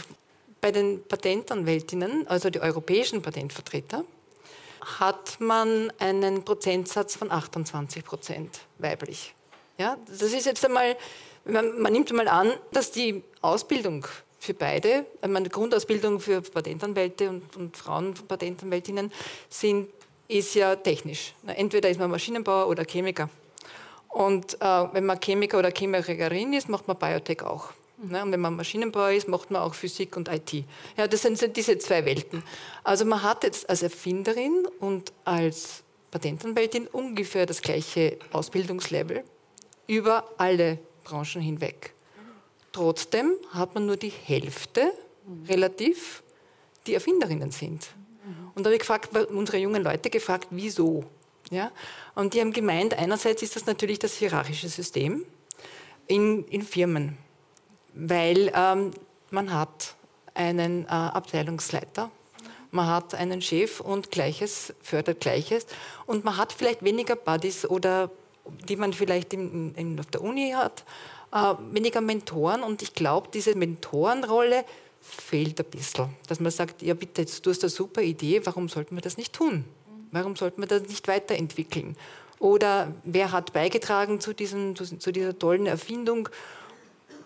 Bei 0.61 0.71
den 0.71 1.03
Patentanwältinnen, 1.03 2.27
also 2.27 2.49
die 2.49 2.61
europäischen 2.61 3.21
Patentvertreter, 3.21 4.05
hat 4.99 5.39
man 5.39 5.91
einen 5.99 6.43
Prozentsatz 6.43 7.15
von 7.15 7.31
28 7.31 8.05
Prozent 8.05 8.61
weiblich. 8.77 9.33
Ja, 9.77 9.97
das 10.07 10.21
ist 10.21 10.45
jetzt 10.45 10.63
einmal 10.65 10.95
man, 11.45 11.81
man 11.81 11.93
nimmt 11.93 12.11
mal 12.13 12.27
an, 12.27 12.51
dass 12.71 12.91
die 12.91 13.23
Ausbildung 13.41 14.05
für 14.39 14.53
beide, 14.53 15.05
meine 15.27 15.49
Grundausbildung 15.49 16.19
für 16.19 16.41
Patentanwälte 16.41 17.29
und, 17.29 17.55
und 17.55 17.77
Frauenpatentanwältinnen 17.77 19.11
sind, 19.49 19.89
ist 20.27 20.55
ja 20.55 20.75
technisch. 20.75 21.33
Entweder 21.45 21.89
ist 21.89 21.99
man 21.99 22.09
Maschinenbauer 22.09 22.67
oder 22.67 22.85
Chemiker. 22.85 23.29
Und 24.07 24.55
äh, 24.55 24.65
wenn 24.93 25.05
man 25.05 25.19
Chemiker 25.19 25.59
oder 25.59 25.71
Chemikerin 25.71 26.53
ist, 26.53 26.69
macht 26.69 26.87
man 26.87 26.97
Biotech 26.97 27.43
auch. 27.43 27.69
Ne? 28.03 28.23
Und 28.23 28.31
wenn 28.31 28.39
man 28.39 28.55
Maschinenbauer 28.55 29.11
ist, 29.11 29.27
macht 29.27 29.51
man 29.51 29.61
auch 29.61 29.73
Physik 29.73 30.17
und 30.17 30.27
IT. 30.27 30.65
Ja, 30.97 31.07
das 31.07 31.21
sind 31.21 31.55
diese 31.55 31.77
zwei 31.77 32.05
Welten. 32.05 32.43
Also 32.83 33.05
man 33.05 33.21
hat 33.21 33.43
jetzt 33.43 33.69
als 33.69 33.83
Erfinderin 33.83 34.67
und 34.79 35.13
als 35.23 35.83
Patentanwältin 36.09 36.87
ungefähr 36.87 37.45
das 37.45 37.61
gleiche 37.61 38.17
Ausbildungslevel 38.31 39.23
über 39.87 40.29
alle 40.37 40.79
Branchen 41.03 41.41
hinweg. 41.41 41.93
Trotzdem 42.71 43.33
hat 43.51 43.75
man 43.75 43.85
nur 43.85 43.97
die 43.97 44.09
Hälfte 44.09 44.93
relativ, 45.47 46.23
die 46.87 46.93
Erfinderinnen 46.93 47.51
sind. 47.51 47.89
Und 48.55 48.63
da 48.63 48.69
habe 48.69 48.75
ich 48.75 48.79
gefragt, 48.79 49.15
unsere 49.31 49.57
jungen 49.57 49.83
Leute 49.83 50.09
gefragt, 50.09 50.47
wieso? 50.51 51.05
Ja? 51.49 51.71
Und 52.15 52.33
die 52.33 52.41
haben 52.41 52.53
gemeint, 52.53 52.93
einerseits 52.93 53.41
ist 53.41 53.55
das 53.55 53.65
natürlich 53.65 53.99
das 53.99 54.13
hierarchische 54.15 54.69
System 54.69 55.25
in, 56.07 56.45
in 56.45 56.61
Firmen, 56.61 57.17
weil 57.93 58.51
ähm, 58.55 58.91
man 59.29 59.53
hat 59.53 59.95
einen 60.33 60.85
äh, 60.85 60.89
Abteilungsleiter, 60.89 62.11
man 62.71 62.87
hat 62.87 63.15
einen 63.15 63.41
Chef 63.41 63.81
und 63.81 64.11
Gleiches 64.11 64.73
fördert 64.81 65.19
Gleiches 65.19 65.65
und 66.05 66.23
man 66.23 66.37
hat 66.37 66.53
vielleicht 66.53 66.83
weniger 66.83 67.15
Buddies 67.15 67.65
oder 67.65 68.09
die 68.67 68.75
man 68.75 68.93
vielleicht 68.93 69.33
in, 69.33 69.75
in, 69.75 69.99
auf 69.99 70.07
der 70.07 70.21
Uni 70.21 70.51
hat, 70.55 70.83
äh, 71.33 71.53
weniger 71.71 72.01
Mentoren. 72.01 72.63
Und 72.63 72.81
ich 72.81 72.93
glaube, 72.93 73.29
diese 73.33 73.55
Mentorenrolle 73.55 74.65
fehlt 75.01 75.59
ein 75.59 75.65
bisschen. 75.65 76.09
Dass 76.27 76.39
man 76.39 76.51
sagt, 76.51 76.81
ja 76.81 76.93
bitte, 76.93 77.25
du 77.25 77.49
hast 77.49 77.63
eine 77.63 77.69
super 77.69 78.01
Idee, 78.01 78.45
warum 78.45 78.69
sollten 78.69 78.95
wir 78.95 79.01
das 79.01 79.17
nicht 79.17 79.33
tun? 79.33 79.65
Warum 80.11 80.35
sollten 80.35 80.61
wir 80.61 80.67
das 80.67 80.83
nicht 80.83 81.07
weiterentwickeln? 81.07 81.95
Oder 82.39 82.93
wer 83.03 83.31
hat 83.31 83.53
beigetragen 83.53 84.19
zu, 84.19 84.33
diesem, 84.33 84.75
zu 84.75 85.11
dieser 85.11 85.37
tollen 85.37 85.67
Erfindung? 85.67 86.29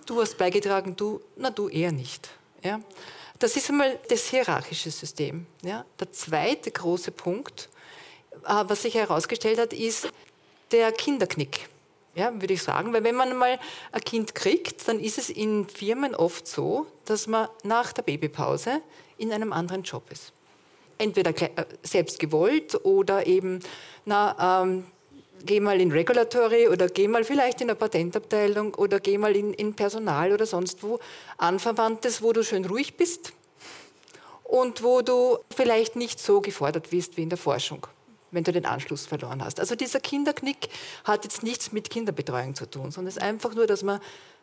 Du 0.05 0.21
hast 0.21 0.37
beigetragen, 0.37 0.95
du, 0.95 1.19
na 1.35 1.49
du 1.49 1.67
eher 1.67 1.91
nicht. 1.91 2.29
Ja? 2.63 2.79
Das 3.39 3.55
ist 3.55 3.69
einmal 3.69 3.99
das 4.07 4.27
hierarchische 4.29 4.91
System. 4.91 5.47
Ja? 5.63 5.85
Der 5.99 6.11
zweite 6.11 6.69
große 6.69 7.11
Punkt, 7.11 7.69
äh, 8.43 8.63
was 8.67 8.83
sich 8.83 8.93
herausgestellt 8.93 9.59
hat, 9.59 9.73
ist, 9.73 10.09
der 10.71 10.91
Kinderknick. 10.91 11.69
Ja, 12.15 12.31
würde 12.33 12.53
ich 12.53 12.63
sagen, 12.63 12.93
weil 12.93 13.03
wenn 13.03 13.15
man 13.15 13.35
mal 13.35 13.59
ein 13.91 14.01
Kind 14.01 14.35
kriegt, 14.35 14.87
dann 14.87 14.99
ist 14.99 15.17
es 15.17 15.29
in 15.29 15.67
Firmen 15.67 16.15
oft 16.15 16.47
so, 16.47 16.87
dass 17.03 17.27
man 17.27 17.49
nach 17.63 17.91
der 17.91 18.03
Babypause 18.03 18.81
in 19.17 19.33
einem 19.33 19.51
anderen 19.51 19.83
Job 19.83 20.09
ist. 20.11 20.31
Entweder 20.97 21.31
äh, 21.41 21.65
selbst 21.83 22.19
gewollt 22.19 22.85
oder 22.85 23.27
eben, 23.27 23.59
na, 24.05 24.63
ähm, 24.63 24.85
geh 25.45 25.59
mal 25.59 25.79
in 25.79 25.91
Regulatory 25.91 26.67
oder 26.67 26.87
geh 26.87 27.07
mal 27.07 27.23
vielleicht 27.23 27.61
in 27.61 27.69
eine 27.69 27.75
Patentabteilung 27.75 28.73
oder 28.75 28.99
geh 28.99 29.17
mal 29.17 29.35
in, 29.35 29.53
in 29.53 29.73
Personal 29.73 30.31
oder 30.33 30.45
sonst 30.45 30.83
wo, 30.83 30.99
Anverwandtes, 31.37 32.21
wo 32.21 32.33
du 32.33 32.43
schön 32.43 32.65
ruhig 32.65 32.97
bist 32.97 33.33
und 34.43 34.83
wo 34.83 35.01
du 35.01 35.37
vielleicht 35.55 35.95
nicht 35.95 36.19
so 36.19 36.41
gefordert 36.41 36.91
wirst 36.91 37.17
wie 37.17 37.23
in 37.23 37.29
der 37.29 37.37
Forschung 37.37 37.87
wenn 38.31 38.43
du 38.43 38.51
den 38.51 38.65
Anschluss 38.65 39.05
verloren 39.05 39.41
hast. 39.41 39.61
Also 39.61 39.75
dieser 39.75 40.01
Kinderknick 40.01 40.67
hat 41.05 41.23
jetzt 41.23 41.41
nichts 41.41 41.71
mit 41.71 41.89
Kinderbetreuung 41.89 42.53
zu 42.53 42.69
tun, 42.69 42.91
sondern 42.91 43.07
es 43.07 43.15
ist 43.15 43.23
einfach 43.23 43.55
nur, 43.55 43.65
dass 43.65 43.81
man 43.81 44.01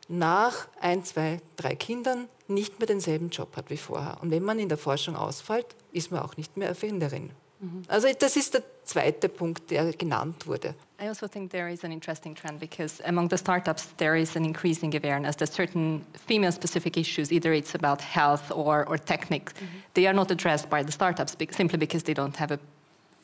nach 0.09 0.67
ein, 0.81 1.05
zwei, 1.05 1.41
drei 1.57 1.75
Kindern 1.77 2.29
nicht 2.49 2.79
mehr 2.79 2.87
denselben 2.87 3.31
Job 3.31 3.55
hat 3.57 3.71
wie 3.71 3.77
vorher. 3.77 4.19
Und 4.21 4.31
wenn 4.31 4.43
man 4.43 4.59
in 4.59 4.69
der 4.69 4.79
Forschung 4.79 5.15
ausfällt, 5.15 5.67
ist 5.93 6.11
man 6.11 6.23
auch 6.23 6.37
nicht 6.37 6.57
mehr 6.57 6.69
Erfinderin. 6.69 7.31
Mhm. 7.63 7.83
Also 7.87 8.09
das 8.19 8.37
ist 8.37 8.55
der 8.55 8.63
zweite 8.85 9.29
Punkt, 9.29 9.71
der 9.71 9.93
genannt 9.93 10.47
wurde. 10.49 10.75
I 11.01 11.09
also 11.09 11.29
think 11.29 11.53
there 11.53 11.71
is 11.71 11.85
an 11.85 11.93
interesting 11.93 12.35
trend 12.35 12.59
because 12.59 13.01
among 13.05 13.29
the 13.31 13.39
startups 13.39 13.89
there 13.99 14.19
is 14.19 14.37
an 14.37 14.45
increasing 14.45 14.95
awareness 14.97 15.37
that 15.37 15.53
certain 15.53 16.05
female-specific 16.27 16.97
issues, 16.97 17.31
either 17.31 17.53
it's 17.53 17.75
about 17.75 18.01
health 18.01 18.51
or, 18.51 18.85
or 18.89 18.99
technique, 18.99 19.53
mm 19.53 19.67
-hmm. 19.67 19.93
they 19.95 20.07
are 20.07 20.15
not 20.15 20.31
addressed 20.31 20.69
by 20.69 20.85
the 20.85 20.93
startups 20.93 21.37
simply 21.51 21.79
because 21.79 22.05
they 22.05 22.15
don't 22.15 22.37
have 22.37 22.55
a 22.55 22.59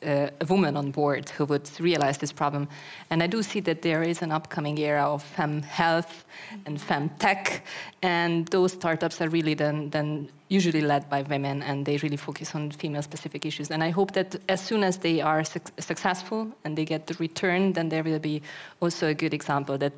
uh, 0.05 0.29
a 0.39 0.45
woman 0.45 0.77
on 0.77 0.91
board 0.91 1.29
who 1.29 1.45
would 1.45 1.69
realize 1.79 2.17
this 2.17 2.31
problem. 2.31 2.67
And 3.09 3.21
I 3.21 3.27
do 3.27 3.43
see 3.43 3.59
that 3.61 3.81
there 3.81 4.03
is 4.03 4.21
an 4.21 4.31
upcoming 4.31 4.77
era 4.79 5.03
of 5.03 5.23
fem 5.23 5.61
health 5.61 6.25
and 6.65 6.81
fem 6.81 7.09
tech, 7.19 7.65
and 8.01 8.47
those 8.47 8.73
startups 8.73 9.21
are 9.21 9.29
really 9.29 9.53
then, 9.53 9.89
then 9.89 10.29
usually 10.47 10.81
led 10.81 11.09
by 11.09 11.23
women, 11.23 11.61
and 11.63 11.85
they 11.85 11.97
really 11.97 12.17
focus 12.17 12.55
on 12.55 12.71
female-specific 12.71 13.45
issues. 13.45 13.71
And 13.71 13.83
I 13.83 13.89
hope 13.89 14.13
that 14.13 14.35
as 14.47 14.61
soon 14.61 14.83
as 14.83 14.97
they 14.97 15.21
are 15.21 15.43
su 15.43 15.59
successful 15.77 16.47
and 16.63 16.75
they 16.75 16.85
get 16.85 17.07
the 17.07 17.15
return, 17.19 17.73
then 17.73 17.89
there 17.89 18.03
will 18.03 18.19
be 18.19 18.41
also 18.79 19.07
a 19.07 19.13
good 19.13 19.33
example 19.33 19.77
that 19.77 19.93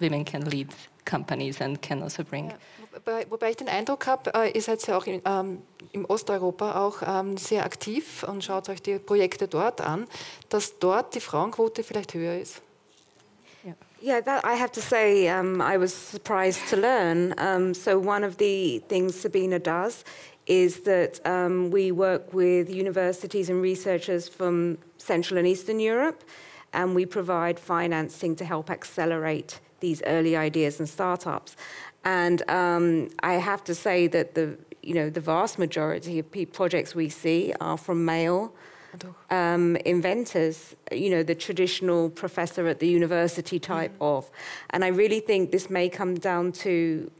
women 0.00 0.24
can 0.24 0.48
lead 0.48 0.68
companies 1.04 1.60
and 1.60 1.80
can 1.82 2.02
also 2.02 2.22
bring. 2.22 2.50
Ja, 2.50 2.79
wobei, 3.28 3.50
ich 3.50 3.56
den 3.56 3.68
Eindruck 3.68 4.06
habe, 4.06 4.34
äh, 4.34 4.50
ihr 4.50 4.62
seid 4.62 4.86
ja 4.86 4.96
auch 4.96 5.06
in, 5.06 5.22
ähm, 5.24 5.62
im 5.92 6.04
Osteuropa 6.04 6.84
auch 6.84 7.02
ähm, 7.06 7.36
sehr 7.36 7.64
aktiv 7.64 8.24
und 8.24 8.44
schaut 8.44 8.68
euch 8.68 8.82
die 8.82 8.98
Projekte 8.98 9.48
dort 9.48 9.80
an, 9.80 10.06
dass 10.48 10.78
dort 10.78 11.14
die 11.14 11.20
Frauenquote 11.20 11.82
vielleicht 11.82 12.14
höher 12.14 12.38
ist. 12.40 12.62
Yeah, 14.02 14.22
that, 14.22 14.44
I 14.44 14.54
have 14.54 14.72
to 14.72 14.80
say, 14.80 15.28
um, 15.28 15.60
I 15.60 15.76
was 15.76 15.92
surprised 15.92 16.70
to 16.70 16.76
learn. 16.76 17.34
Um, 17.36 17.74
so, 17.74 17.98
one 17.98 18.24
of 18.24 18.38
the 18.38 18.82
things 18.88 19.14
Sabina 19.14 19.58
does 19.58 20.04
is 20.46 20.80
that 20.84 21.20
um, 21.26 21.70
we 21.70 21.92
work 21.92 22.32
with 22.32 22.70
universities 22.70 23.50
and 23.50 23.60
researchers 23.60 24.26
from 24.26 24.78
Central 24.96 25.36
and 25.36 25.46
Eastern 25.46 25.80
Europe, 25.80 26.24
and 26.72 26.94
we 26.94 27.04
provide 27.04 27.60
financing 27.60 28.34
to 28.36 28.44
help 28.46 28.70
accelerate 28.70 29.60
these 29.80 30.02
early 30.06 30.34
ideas 30.34 30.80
and 30.80 30.88
startups. 30.88 31.54
And 32.04 32.48
um, 32.50 33.10
I 33.22 33.34
have 33.34 33.62
to 33.64 33.74
say 33.74 34.06
that 34.08 34.34
the 34.34 34.56
you 34.82 34.94
know 34.94 35.10
the 35.10 35.20
vast 35.20 35.58
majority 35.58 36.18
of 36.18 36.52
projects 36.52 36.94
we 36.94 37.08
see 37.08 37.52
are 37.60 37.76
from 37.76 38.04
male 38.04 38.52
um, 39.30 39.76
inventors, 39.76 40.74
you 40.92 41.10
know, 41.10 41.22
the 41.22 41.34
traditional 41.34 42.10
professor 42.10 42.66
at 42.66 42.80
the 42.80 42.88
university 42.88 43.58
type 43.58 43.92
mm. 43.98 44.18
of. 44.18 44.30
And 44.70 44.84
I 44.84 44.88
really 44.88 45.20
think 45.20 45.50
this 45.50 45.70
may 45.70 45.88
come 45.88 46.14
down 46.16 46.52
to 46.52 47.10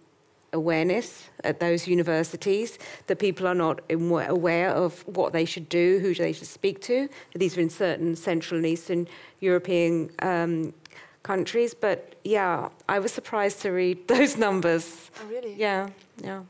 awareness 0.53 1.29
at 1.45 1.61
those 1.61 1.87
universities 1.87 2.77
that 3.07 3.21
people 3.21 3.47
are 3.47 3.55
not 3.55 3.81
aware 3.89 4.71
of 4.71 5.07
what 5.07 5.33
they 5.33 5.45
should 5.45 5.69
do, 5.69 6.01
who 6.01 6.13
they 6.13 6.33
should 6.33 6.49
speak 6.49 6.81
to. 6.83 7.09
These 7.35 7.57
are 7.57 7.61
in 7.61 7.71
certain 7.71 8.17
Central 8.17 8.59
and 8.59 8.67
Eastern 8.67 9.07
European 9.39 10.11
um, 10.23 10.75
countries. 11.23 11.75
But 11.75 12.17
yeah, 12.25 12.69
I 12.89 12.99
was 12.99 13.13
surprised 13.13 13.63
to 13.63 13.71
read 13.71 13.99
those 14.09 14.39
numbers. 14.39 15.11
Oh, 15.21 15.29
really? 15.29 15.55
Yeah, 15.59 15.89
yeah. 16.23 16.43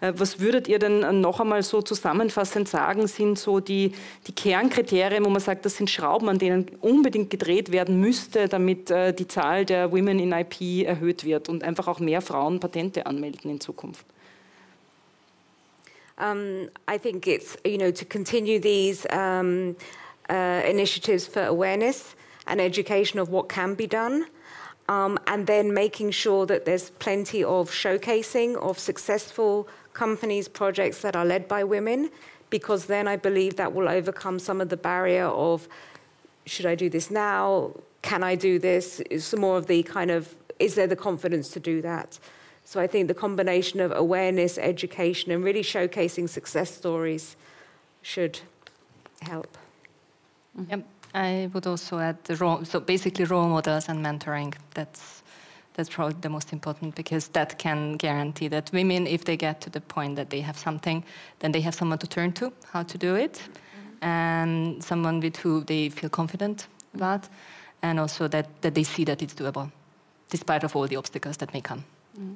Äh, 0.00 0.12
was 0.16 0.38
würdet 0.40 0.68
ihr 0.68 0.78
denn 0.78 1.20
noch 1.20 1.40
einmal 1.40 1.62
so 1.62 1.82
zusammenfassend 1.82 2.68
sagen, 2.68 3.06
sind 3.06 3.38
so 3.38 3.60
die, 3.60 3.92
die 4.26 4.32
Kernkriterien, 4.32 5.24
wo 5.24 5.30
man 5.30 5.40
sagt, 5.40 5.64
das 5.64 5.76
sind 5.76 5.90
Schrauben, 5.90 6.28
an 6.28 6.38
denen 6.38 6.70
unbedingt 6.80 7.30
gedreht 7.30 7.72
werden 7.72 8.00
müsste, 8.00 8.48
damit 8.48 8.90
äh, 8.90 9.12
die 9.12 9.26
Zahl 9.26 9.64
der 9.64 9.90
Women 9.90 10.18
in 10.20 10.32
IP 10.32 10.86
erhöht 10.86 11.24
wird 11.24 11.48
und 11.48 11.64
einfach 11.64 11.88
auch 11.88 11.98
mehr 11.98 12.20
Frauen 12.20 12.60
Patente 12.60 13.06
anmelden 13.06 13.50
in 13.50 13.60
Zukunft? 13.60 14.06
Um, 16.20 16.68
I 16.90 16.98
think 16.98 17.28
it's, 17.28 17.56
you 17.64 17.78
know, 17.78 17.92
to 17.92 18.04
continue 18.04 18.60
these 18.60 19.06
um, 19.12 19.76
uh, 20.28 20.68
initiatives 20.68 21.28
for 21.28 21.42
awareness 21.42 22.16
and 22.48 22.60
education 22.60 23.18
of 23.18 23.28
what 23.28 23.48
can 23.48 23.74
be 23.74 23.86
done. 23.86 24.26
Um, 24.88 25.18
and 25.26 25.46
then 25.46 25.74
making 25.74 26.12
sure 26.12 26.46
that 26.46 26.64
there's 26.64 26.90
plenty 26.90 27.44
of 27.44 27.70
showcasing 27.70 28.56
of 28.56 28.78
successful 28.78 29.68
companies, 29.92 30.48
projects 30.48 31.02
that 31.02 31.14
are 31.14 31.26
led 31.26 31.46
by 31.46 31.62
women, 31.62 32.10
because 32.48 32.86
then 32.86 33.06
I 33.06 33.16
believe 33.16 33.56
that 33.56 33.74
will 33.74 33.88
overcome 33.88 34.38
some 34.38 34.62
of 34.62 34.70
the 34.70 34.78
barrier 34.78 35.26
of 35.26 35.68
should 36.46 36.64
I 36.64 36.74
do 36.74 36.88
this 36.88 37.10
now? 37.10 37.72
Can 38.00 38.22
I 38.22 38.34
do 38.34 38.58
this? 38.58 39.00
Is 39.10 39.26
some 39.26 39.40
more 39.40 39.58
of 39.58 39.66
the 39.66 39.82
kind 39.82 40.10
of 40.10 40.34
is 40.58 40.74
there 40.74 40.86
the 40.86 40.96
confidence 40.96 41.50
to 41.50 41.60
do 41.60 41.82
that? 41.82 42.18
So 42.64 42.80
I 42.80 42.86
think 42.86 43.08
the 43.08 43.14
combination 43.14 43.80
of 43.80 43.92
awareness, 43.92 44.58
education, 44.58 45.30
and 45.32 45.44
really 45.44 45.62
showcasing 45.62 46.28
success 46.28 46.74
stories 46.74 47.36
should 48.02 48.40
help. 49.22 49.56
Yep. 50.68 50.84
I 51.14 51.50
would 51.52 51.66
also 51.66 51.98
add 51.98 52.22
the 52.24 52.36
role, 52.36 52.64
so 52.64 52.80
basically 52.80 53.24
role 53.24 53.48
models 53.48 53.88
and 53.88 54.04
mentoring. 54.04 54.54
That's 54.74 55.22
that's 55.78 55.88
probably 55.90 56.16
the 56.20 56.28
most 56.28 56.52
important 56.52 56.96
because 56.96 57.28
that 57.28 57.56
can 57.58 57.96
guarantee 57.96 58.48
that 58.48 58.68
women, 58.72 59.06
if 59.06 59.24
they 59.24 59.36
get 59.36 59.60
to 59.60 59.70
the 59.70 59.80
point 59.80 60.16
that 60.16 60.28
they 60.28 60.40
have 60.40 60.58
something, 60.58 61.04
then 61.38 61.52
they 61.52 61.60
have 61.60 61.72
someone 61.72 61.98
to 61.98 62.06
turn 62.08 62.32
to 62.32 62.52
how 62.72 62.82
to 62.82 62.98
do 62.98 63.14
it, 63.14 63.34
mm-hmm. 63.34 64.04
and 64.04 64.82
someone 64.82 65.20
with 65.20 65.36
who 65.36 65.62
they 65.62 65.88
feel 65.88 66.10
confident 66.10 66.66
about, 66.94 67.28
and 67.82 68.00
also 68.00 68.26
that, 68.26 68.60
that 68.62 68.74
they 68.74 68.82
see 68.82 69.04
that 69.04 69.22
it's 69.22 69.34
doable, 69.34 69.70
despite 70.30 70.64
of 70.64 70.74
all 70.74 70.88
the 70.88 70.96
obstacles 70.96 71.36
that 71.36 71.54
may 71.54 71.60
come. 71.60 71.84
Mm-hmm. 72.18 72.34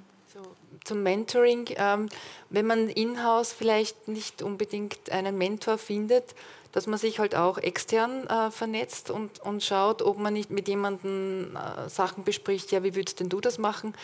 Zum 0.85 1.03
Mentoring, 1.03 1.67
ähm, 1.77 2.09
wenn 2.51 2.67
man 2.67 2.89
in-house 2.89 3.53
vielleicht 3.53 4.09
nicht 4.09 4.43
unbedingt 4.43 5.11
einen 5.11 5.39
Mentor 5.39 5.79
findet, 5.79 6.35
dass 6.73 6.87
man 6.87 6.99
sich 6.99 7.19
halt 7.19 7.35
auch 7.35 7.59
extern 7.59 8.27
äh, 8.27 8.51
vernetzt 8.51 9.11
und, 9.11 9.41
und 9.41 9.63
schaut, 9.63 10.03
ob 10.03 10.19
man 10.19 10.33
nicht 10.33 10.51
mit 10.51 10.69
jemandem 10.69 11.57
äh, 11.57 11.89
Sachen 11.89 12.25
bespricht, 12.25 12.73
ja, 12.73 12.83
wie 12.83 12.95
würdest 12.95 13.21
denn 13.21 13.29
du 13.29 13.41
das 13.41 13.59
machen? 13.59 13.95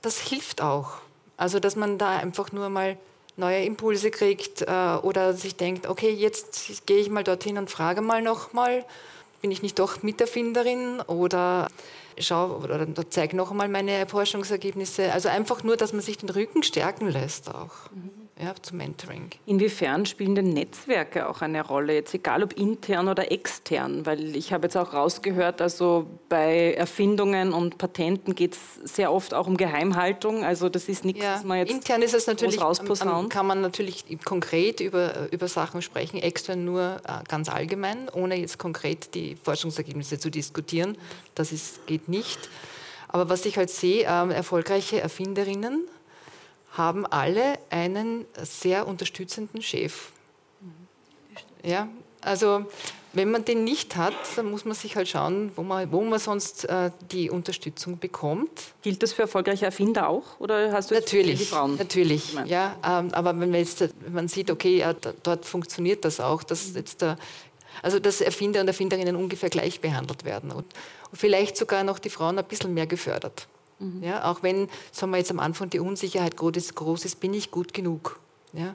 Das 0.00 0.18
hilft 0.18 0.62
auch. 0.62 0.94
Also, 1.36 1.60
dass 1.60 1.76
man 1.76 1.98
da 1.98 2.16
einfach 2.16 2.50
nur 2.52 2.68
mal 2.68 2.96
neue 3.36 3.64
Impulse 3.64 4.10
kriegt 4.10 4.62
äh, 4.62 4.96
oder 5.02 5.34
sich 5.34 5.56
denkt, 5.56 5.86
okay, 5.86 6.10
jetzt 6.10 6.86
gehe 6.86 6.98
ich 6.98 7.10
mal 7.10 7.24
dorthin 7.24 7.58
und 7.58 7.70
frage 7.70 8.00
mal 8.00 8.22
nochmal, 8.22 8.84
bin 9.40 9.50
ich 9.50 9.62
nicht 9.62 9.78
doch 9.78 10.02
Miterfinderin 10.02 11.00
oder 11.00 11.68
schau 12.18 12.56
oder 12.58 12.86
zeige 13.10 13.36
noch 13.36 13.50
einmal 13.50 13.68
meine 13.68 14.06
Forschungsergebnisse. 14.06 15.12
Also 15.12 15.28
einfach 15.28 15.62
nur, 15.62 15.76
dass 15.76 15.92
man 15.92 16.02
sich 16.02 16.18
den 16.18 16.30
Rücken 16.30 16.62
stärken 16.62 17.08
lässt 17.08 17.54
auch. 17.54 17.90
Mhm 17.92 18.21
ja, 18.42 18.54
zum 18.60 18.78
Mentoring. 18.78 19.30
Inwiefern 19.46 20.04
spielen 20.04 20.34
denn 20.34 20.50
Netzwerke 20.50 21.28
auch 21.28 21.42
eine 21.42 21.64
Rolle, 21.64 21.94
jetzt 21.94 22.12
egal 22.12 22.42
ob 22.42 22.52
intern 22.54 23.08
oder 23.08 23.30
extern? 23.30 24.04
Weil 24.04 24.34
ich 24.34 24.52
habe 24.52 24.66
jetzt 24.66 24.76
auch 24.76 24.92
rausgehört, 24.92 25.62
also 25.62 26.06
bei 26.28 26.74
Erfindungen 26.74 27.52
und 27.52 27.78
Patenten 27.78 28.34
geht 28.34 28.54
es 28.54 28.94
sehr 28.94 29.12
oft 29.12 29.32
auch 29.32 29.46
um 29.46 29.56
Geheimhaltung. 29.56 30.44
Also 30.44 30.68
das 30.68 30.88
ist 30.88 31.04
nichts, 31.04 31.22
ja, 31.22 31.36
was 31.36 31.44
man 31.44 31.58
jetzt 31.58 31.70
intern 31.70 32.02
ist 32.02 32.14
es 32.14 32.26
natürlich, 32.26 32.60
rausposaunen. 32.60 33.28
kann 33.28 33.46
man 33.46 33.60
natürlich 33.60 34.04
konkret 34.24 34.80
über, 34.80 35.30
über 35.30 35.46
Sachen 35.46 35.80
sprechen, 35.80 36.18
extern 36.18 36.64
nur 36.64 37.00
äh, 37.06 37.22
ganz 37.28 37.48
allgemein, 37.48 38.08
ohne 38.08 38.36
jetzt 38.36 38.58
konkret 38.58 39.14
die 39.14 39.36
Forschungsergebnisse 39.36 40.18
zu 40.18 40.30
diskutieren. 40.30 40.98
Das 41.34 41.52
ist, 41.52 41.86
geht 41.86 42.08
nicht. 42.08 42.50
Aber 43.08 43.28
was 43.28 43.44
ich 43.44 43.58
halt 43.58 43.70
sehe, 43.70 44.02
äh, 44.04 44.34
erfolgreiche 44.34 45.00
Erfinderinnen, 45.00 45.86
haben 46.72 47.06
alle 47.06 47.58
einen 47.70 48.24
sehr 48.42 48.86
unterstützenden 48.86 49.62
Chef. 49.62 50.10
Ja, 51.62 51.88
also 52.20 52.66
wenn 53.12 53.30
man 53.30 53.44
den 53.44 53.64
nicht 53.64 53.96
hat, 53.96 54.14
dann 54.36 54.50
muss 54.50 54.64
man 54.64 54.74
sich 54.74 54.96
halt 54.96 55.06
schauen, 55.06 55.52
wo 55.54 55.62
man, 55.62 55.92
wo 55.92 56.00
man 56.00 56.18
sonst 56.18 56.64
äh, 56.64 56.90
die 57.10 57.28
Unterstützung 57.28 57.98
bekommt. 57.98 58.50
Gilt 58.80 59.02
das 59.02 59.12
für 59.12 59.22
erfolgreiche 59.22 59.66
Erfinder 59.66 60.08
auch? 60.08 60.40
Oder 60.40 60.72
hast 60.72 60.90
du 60.90 60.94
natürlich, 60.94 61.38
die 61.40 61.44
Frauen? 61.44 61.76
Natürlich, 61.76 62.34
ja. 62.46 62.76
Ähm, 62.84 63.12
aber 63.12 63.38
wenn 63.38 63.50
man 63.50 63.60
jetzt 63.60 63.80
wenn 63.80 64.12
man 64.14 64.28
sieht, 64.28 64.50
okay, 64.50 64.78
ja, 64.78 64.94
dort 64.94 65.44
funktioniert 65.44 66.04
das 66.04 66.20
auch, 66.20 66.42
dass 66.42 66.74
jetzt 66.74 67.02
der 67.02 67.18
also 67.80 67.98
dass 67.98 68.20
Erfinder 68.20 68.60
und 68.60 68.68
Erfinderinnen 68.68 69.16
ungefähr 69.16 69.48
gleich 69.48 69.80
behandelt 69.80 70.24
werden 70.24 70.52
und 70.52 70.66
vielleicht 71.12 71.56
sogar 71.56 71.84
noch 71.84 71.98
die 71.98 72.10
Frauen 72.10 72.38
ein 72.38 72.44
bisschen 72.44 72.74
mehr 72.74 72.86
gefördert. 72.86 73.48
Mhm. 73.82 74.02
Ja, 74.02 74.30
auch 74.30 74.42
wenn, 74.42 74.68
sagen 74.92 75.12
wir 75.12 75.18
jetzt 75.18 75.30
am 75.30 75.40
Anfang, 75.40 75.70
die 75.70 75.80
Unsicherheit 75.80 76.36
groß 76.36 76.56
ist, 76.56 76.74
groß 76.74 77.04
ist 77.04 77.20
bin 77.20 77.34
ich 77.34 77.50
gut 77.50 77.74
genug. 77.74 78.20
Ja? 78.52 78.74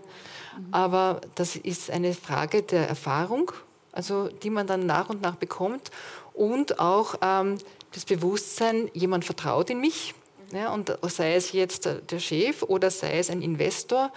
Mhm. 0.57 0.67
Aber 0.71 1.21
das 1.35 1.55
ist 1.55 1.89
eine 1.89 2.13
Frage 2.13 2.61
der 2.61 2.87
Erfahrung, 2.87 3.51
also 3.91 4.27
die 4.27 4.49
man 4.49 4.67
dann 4.67 4.85
nach 4.85 5.09
und 5.09 5.21
nach 5.21 5.35
bekommt 5.35 5.91
und 6.33 6.79
auch 6.79 7.15
ähm, 7.21 7.57
das 7.93 8.05
Bewusstsein, 8.05 8.89
jemand 8.93 9.25
vertraut 9.25 9.69
in 9.69 9.79
mich, 9.79 10.13
ja, 10.53 10.73
und 10.73 10.97
sei 11.03 11.35
es 11.35 11.51
jetzt 11.51 11.85
der 11.85 12.19
Chef 12.19 12.63
oder 12.63 12.89
sei 12.89 13.19
es 13.19 13.29
ein 13.29 13.41
Investor, 13.41 14.13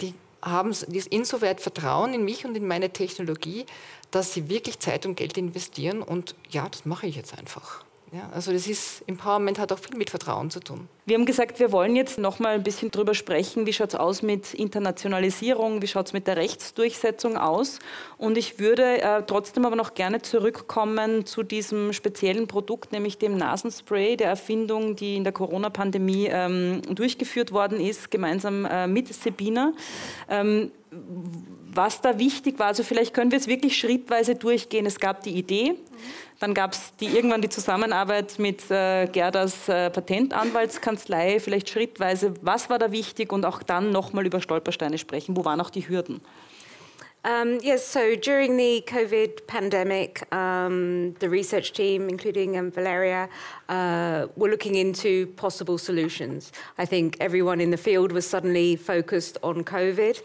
die 0.00 0.14
haben 0.40 0.72
insoweit 1.10 1.60
Vertrauen 1.60 2.14
in 2.14 2.24
mich 2.24 2.44
und 2.44 2.56
in 2.56 2.66
meine 2.66 2.90
Technologie, 2.90 3.66
dass 4.10 4.34
sie 4.34 4.48
wirklich 4.48 4.78
Zeit 4.78 5.06
und 5.06 5.16
Geld 5.16 5.36
investieren 5.36 6.02
und 6.02 6.36
ja, 6.50 6.68
das 6.68 6.84
mache 6.84 7.06
ich 7.06 7.16
jetzt 7.16 7.36
einfach. 7.36 7.84
Ja, 8.12 8.30
also 8.32 8.52
das 8.52 8.68
ist, 8.68 9.02
Empowerment 9.08 9.58
hat 9.58 9.72
auch 9.72 9.78
viel 9.78 9.96
mit 9.96 10.10
Vertrauen 10.10 10.48
zu 10.50 10.60
tun. 10.60 10.88
Wir 11.04 11.16
haben 11.16 11.26
gesagt, 11.26 11.58
wir 11.58 11.72
wollen 11.72 11.96
jetzt 11.96 12.16
noch 12.16 12.38
mal 12.38 12.54
ein 12.54 12.62
bisschen 12.62 12.90
darüber 12.90 13.12
sprechen, 13.12 13.66
wie 13.66 13.72
schaut 13.72 13.88
es 13.88 13.94
aus 13.96 14.22
mit 14.22 14.54
Internationalisierung, 14.54 15.82
wie 15.82 15.88
schaut 15.88 16.06
es 16.06 16.12
mit 16.12 16.26
der 16.26 16.36
Rechtsdurchsetzung 16.36 17.36
aus. 17.36 17.80
Und 18.16 18.38
ich 18.38 18.58
würde 18.58 19.02
äh, 19.02 19.22
trotzdem 19.26 19.66
aber 19.66 19.74
noch 19.74 19.94
gerne 19.94 20.22
zurückkommen 20.22 21.26
zu 21.26 21.42
diesem 21.42 21.92
speziellen 21.92 22.46
Produkt, 22.46 22.92
nämlich 22.92 23.18
dem 23.18 23.36
Nasenspray, 23.36 24.16
der 24.16 24.28
Erfindung, 24.28 24.94
die 24.94 25.16
in 25.16 25.24
der 25.24 25.32
Corona-Pandemie 25.32 26.28
ähm, 26.30 26.82
durchgeführt 26.94 27.52
worden 27.52 27.80
ist, 27.80 28.10
gemeinsam 28.10 28.64
äh, 28.64 28.86
mit 28.86 29.12
Sebina. 29.12 29.72
Ähm, 30.28 30.70
was 31.74 32.00
da 32.00 32.18
wichtig 32.18 32.58
war. 32.58 32.68
Also 32.68 32.82
vielleicht 32.82 33.14
können 33.14 33.30
wir 33.30 33.38
es 33.38 33.48
wirklich 33.48 33.76
schrittweise 33.76 34.36
durchgehen. 34.36 34.86
Es 34.86 35.00
gab 35.00 35.22
die 35.22 35.30
Idee, 35.30 35.74
dann 36.40 36.54
gab 36.54 36.72
es 36.72 36.92
die, 37.00 37.06
irgendwann 37.06 37.42
die 37.42 37.48
Zusammenarbeit 37.48 38.38
mit 38.38 38.70
äh, 38.70 39.06
Gerdas 39.06 39.68
äh, 39.68 39.90
Patentanwaltskanzlei, 39.90 41.40
vielleicht 41.40 41.70
schrittweise. 41.70 42.34
Was 42.42 42.70
war 42.70 42.78
da 42.78 42.92
wichtig 42.92 43.32
und 43.32 43.44
auch 43.44 43.62
dann 43.62 43.92
nochmal 43.92 44.26
über 44.26 44.40
Stolpersteine 44.40 44.98
sprechen. 44.98 45.36
Wo 45.36 45.44
waren 45.44 45.60
auch 45.60 45.70
die 45.70 45.88
Hürden? 45.88 46.20
Um, 47.26 47.58
yes, 47.62 47.82
so 47.82 48.14
during 48.14 48.58
the 48.58 48.84
COVID 48.86 49.46
pandemic, 49.46 50.30
um, 50.30 51.12
the 51.20 51.30
research 51.30 51.72
team, 51.72 52.10
including 52.10 52.58
um, 52.58 52.70
Valeria, 52.70 53.30
uh, 53.70 54.26
were 54.36 54.50
looking 54.50 54.74
into 54.74 55.28
possible 55.28 55.78
solutions. 55.78 56.52
I 56.76 56.84
think 56.84 57.16
everyone 57.20 57.62
in 57.62 57.70
the 57.70 57.78
field 57.78 58.12
was 58.12 58.26
suddenly 58.26 58.76
focused 58.76 59.38
on 59.42 59.64
COVID, 59.64 60.20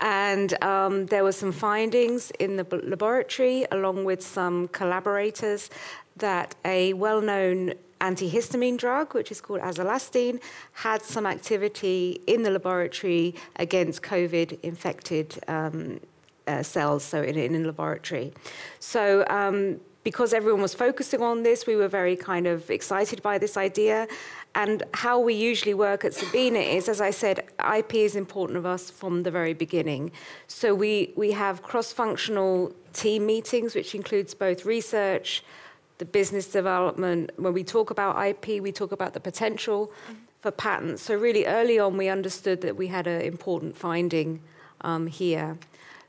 and 0.00 0.62
um, 0.62 1.06
there 1.06 1.24
were 1.24 1.32
some 1.32 1.50
findings 1.50 2.30
in 2.38 2.54
the 2.54 2.64
laboratory, 2.84 3.66
along 3.72 4.04
with 4.04 4.22
some 4.22 4.68
collaborators, 4.68 5.70
that 6.18 6.54
a 6.64 6.92
well 6.92 7.20
known 7.20 7.74
antihistamine 8.00 8.78
drug, 8.78 9.12
which 9.12 9.32
is 9.32 9.40
called 9.40 9.60
azelastine, 9.60 10.40
had 10.72 11.02
some 11.02 11.26
activity 11.26 12.20
in 12.28 12.44
the 12.44 12.50
laboratory 12.50 13.34
against 13.56 14.02
COVID 14.02 14.60
infected 14.62 15.36
um, 15.48 15.98
uh, 16.46 16.62
cells, 16.62 17.04
so 17.04 17.22
in, 17.22 17.36
in 17.36 17.54
a 17.54 17.66
laboratory. 17.66 18.32
So 18.80 19.24
um, 19.28 19.80
because 20.04 20.34
everyone 20.34 20.60
was 20.60 20.74
focusing 20.74 21.22
on 21.22 21.42
this, 21.42 21.66
we 21.66 21.74
were 21.74 21.88
very 21.88 22.14
kind 22.14 22.46
of 22.46 22.70
excited 22.70 23.22
by 23.22 23.38
this 23.38 23.56
idea. 23.56 24.06
And 24.54 24.84
how 24.92 25.18
we 25.18 25.34
usually 25.34 25.74
work 25.74 26.04
at 26.04 26.14
Sabina 26.14 26.60
is, 26.60 26.88
as 26.88 27.00
I 27.00 27.10
said, 27.10 27.48
IP 27.76 27.94
is 27.94 28.14
important 28.14 28.62
to 28.62 28.68
us 28.68 28.90
from 28.90 29.22
the 29.22 29.30
very 29.30 29.54
beginning. 29.54 30.12
So 30.46 30.74
we, 30.74 31.12
we 31.16 31.32
have 31.32 31.62
cross-functional 31.62 32.72
team 32.92 33.26
meetings, 33.26 33.74
which 33.74 33.94
includes 33.94 34.34
both 34.34 34.64
research, 34.64 35.42
the 35.98 36.04
business 36.04 36.46
development. 36.46 37.30
When 37.36 37.52
we 37.52 37.64
talk 37.64 37.90
about 37.90 38.24
IP, 38.24 38.62
we 38.62 38.70
talk 38.70 38.92
about 38.92 39.14
the 39.14 39.20
potential 39.20 39.90
mm-hmm. 40.04 40.14
for 40.38 40.52
patents. 40.52 41.02
So 41.02 41.16
really 41.16 41.46
early 41.46 41.78
on, 41.78 41.96
we 41.96 42.08
understood 42.08 42.60
that 42.60 42.76
we 42.76 42.88
had 42.88 43.06
an 43.08 43.22
important 43.22 43.76
finding 43.76 44.40
um, 44.82 45.06
here. 45.08 45.58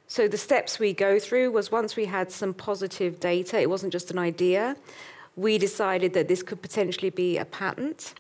So 0.08 0.28
the 0.28 0.38
steps 0.38 0.80
we 0.80 0.94
go 0.94 1.20
through 1.20 1.52
was 1.52 1.72
once 1.72 1.96
we 1.96 2.06
had 2.06 2.32
some 2.32 2.54
positive 2.54 3.20
data, 3.20 3.60
it 3.60 3.70
wasn't 3.70 3.92
just 3.92 4.12
an 4.12 4.20
idea, 4.20 4.76
we 5.36 5.58
decided 5.58 6.14
that 6.14 6.28
this 6.28 6.44
could 6.44 6.62
potentially 6.62 7.10
be 7.10 7.38
a 7.38 7.46
patent. 7.46 8.14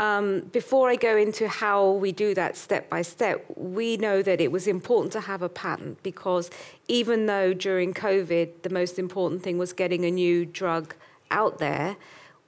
Um, 0.00 0.40
before 0.52 0.88
I 0.88 0.96
go 0.96 1.16
into 1.16 1.48
how 1.48 1.90
we 1.90 2.12
do 2.12 2.32
that 2.34 2.56
step 2.56 2.88
by 2.88 3.02
step, 3.02 3.44
we 3.56 3.96
know 3.96 4.22
that 4.22 4.40
it 4.40 4.52
was 4.52 4.68
important 4.68 5.12
to 5.14 5.20
have 5.20 5.42
a 5.42 5.48
patent 5.48 6.02
because 6.04 6.50
even 6.86 7.26
though 7.26 7.52
during 7.52 7.92
COVID 7.92 8.62
the 8.62 8.70
most 8.70 8.98
important 8.98 9.42
thing 9.42 9.58
was 9.58 9.72
getting 9.72 10.04
a 10.04 10.10
new 10.10 10.46
drug 10.46 10.94
out 11.32 11.58
there, 11.58 11.96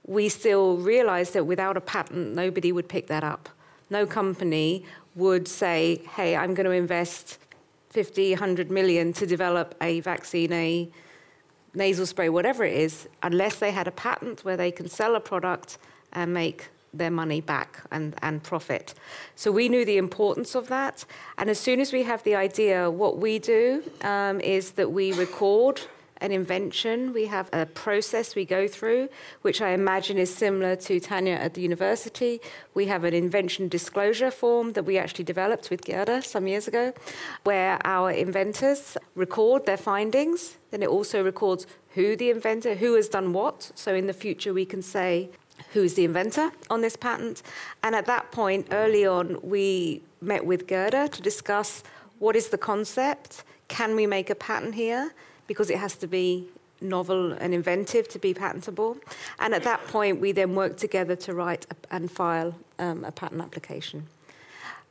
we 0.05 0.29
still 0.29 0.77
realized 0.77 1.33
that 1.33 1.45
without 1.45 1.75
a 1.75 1.81
patent, 1.81 2.35
nobody 2.35 2.71
would 2.71 2.87
pick 2.87 3.07
that 3.07 3.23
up. 3.23 3.49
No 3.89 4.05
company 4.05 4.85
would 5.15 5.47
say, 5.47 6.01
hey, 6.15 6.37
I'm 6.37 6.53
going 6.53 6.65
to 6.65 6.71
invest 6.71 7.37
50, 7.91 8.31
100 8.31 8.71
million 8.71 9.13
to 9.13 9.27
develop 9.27 9.75
a 9.81 9.99
vaccine, 9.99 10.53
a 10.53 10.89
nasal 11.73 12.05
spray, 12.05 12.29
whatever 12.29 12.63
it 12.63 12.73
is, 12.73 13.07
unless 13.23 13.57
they 13.57 13.71
had 13.71 13.87
a 13.87 13.91
patent 13.91 14.43
where 14.43 14.57
they 14.57 14.71
can 14.71 14.87
sell 14.87 15.15
a 15.15 15.19
product 15.19 15.77
and 16.13 16.33
make 16.33 16.69
their 16.93 17.11
money 17.11 17.39
back 17.39 17.83
and, 17.91 18.15
and 18.21 18.43
profit. 18.43 18.93
So 19.35 19.51
we 19.51 19.69
knew 19.69 19.85
the 19.85 19.97
importance 19.97 20.55
of 20.55 20.67
that. 20.67 21.05
And 21.37 21.49
as 21.49 21.59
soon 21.59 21.79
as 21.79 21.93
we 21.93 22.03
have 22.03 22.23
the 22.23 22.35
idea, 22.35 22.89
what 22.89 23.17
we 23.17 23.39
do 23.39 23.83
um, 24.01 24.41
is 24.41 24.71
that 24.71 24.91
we 24.91 25.13
record 25.13 25.81
an 26.21 26.31
invention. 26.31 27.13
We 27.13 27.25
have 27.25 27.49
a 27.51 27.65
process 27.65 28.35
we 28.35 28.45
go 28.45 28.67
through, 28.67 29.09
which 29.41 29.61
I 29.61 29.69
imagine 29.69 30.17
is 30.17 30.33
similar 30.33 30.75
to 30.77 30.99
Tanya 30.99 31.33
at 31.33 31.55
the 31.55 31.61
university. 31.61 32.39
We 32.73 32.85
have 32.85 33.03
an 33.03 33.13
invention 33.13 33.67
disclosure 33.67 34.31
form 34.31 34.73
that 34.73 34.83
we 34.83 34.97
actually 34.97 35.25
developed 35.25 35.69
with 35.69 35.83
Gerda 35.83 36.21
some 36.21 36.47
years 36.47 36.67
ago, 36.67 36.93
where 37.43 37.79
our 37.85 38.11
inventors 38.11 38.97
record 39.15 39.65
their 39.65 39.77
findings. 39.77 40.57
Then 40.69 40.83
it 40.83 40.89
also 40.89 41.23
records 41.23 41.67
who 41.95 42.15
the 42.15 42.29
inventor, 42.29 42.75
who 42.75 42.93
has 42.93 43.09
done 43.09 43.33
what. 43.33 43.71
So 43.75 43.93
in 43.93 44.07
the 44.07 44.13
future, 44.13 44.53
we 44.53 44.65
can 44.65 44.81
say 44.81 45.29
who's 45.73 45.95
the 45.95 46.05
inventor 46.05 46.51
on 46.69 46.81
this 46.81 46.95
patent. 46.95 47.43
And 47.83 47.95
at 47.95 48.05
that 48.05 48.31
point, 48.31 48.67
early 48.71 49.05
on, 49.05 49.37
we 49.41 50.03
met 50.21 50.45
with 50.45 50.67
Gerda 50.67 51.09
to 51.09 51.21
discuss 51.21 51.83
what 52.19 52.35
is 52.35 52.49
the 52.49 52.57
concept, 52.57 53.43
can 53.67 53.95
we 53.95 54.05
make 54.05 54.29
a 54.29 54.35
patent 54.35 54.75
here? 54.75 55.11
Because 55.51 55.69
it 55.69 55.79
has 55.79 55.97
to 55.97 56.07
be 56.07 56.47
novel 56.79 57.33
and 57.33 57.53
inventive 57.53 58.07
to 58.07 58.19
be 58.19 58.33
patentable. 58.33 58.95
And 59.37 59.53
at 59.53 59.63
that 59.63 59.85
point, 59.87 60.21
we 60.21 60.31
then 60.31 60.55
work 60.55 60.77
together 60.77 61.17
to 61.17 61.33
write 61.33 61.65
and 61.91 62.09
file 62.09 62.55
um, 62.79 63.03
a 63.03 63.11
patent 63.11 63.41
application. 63.41 64.07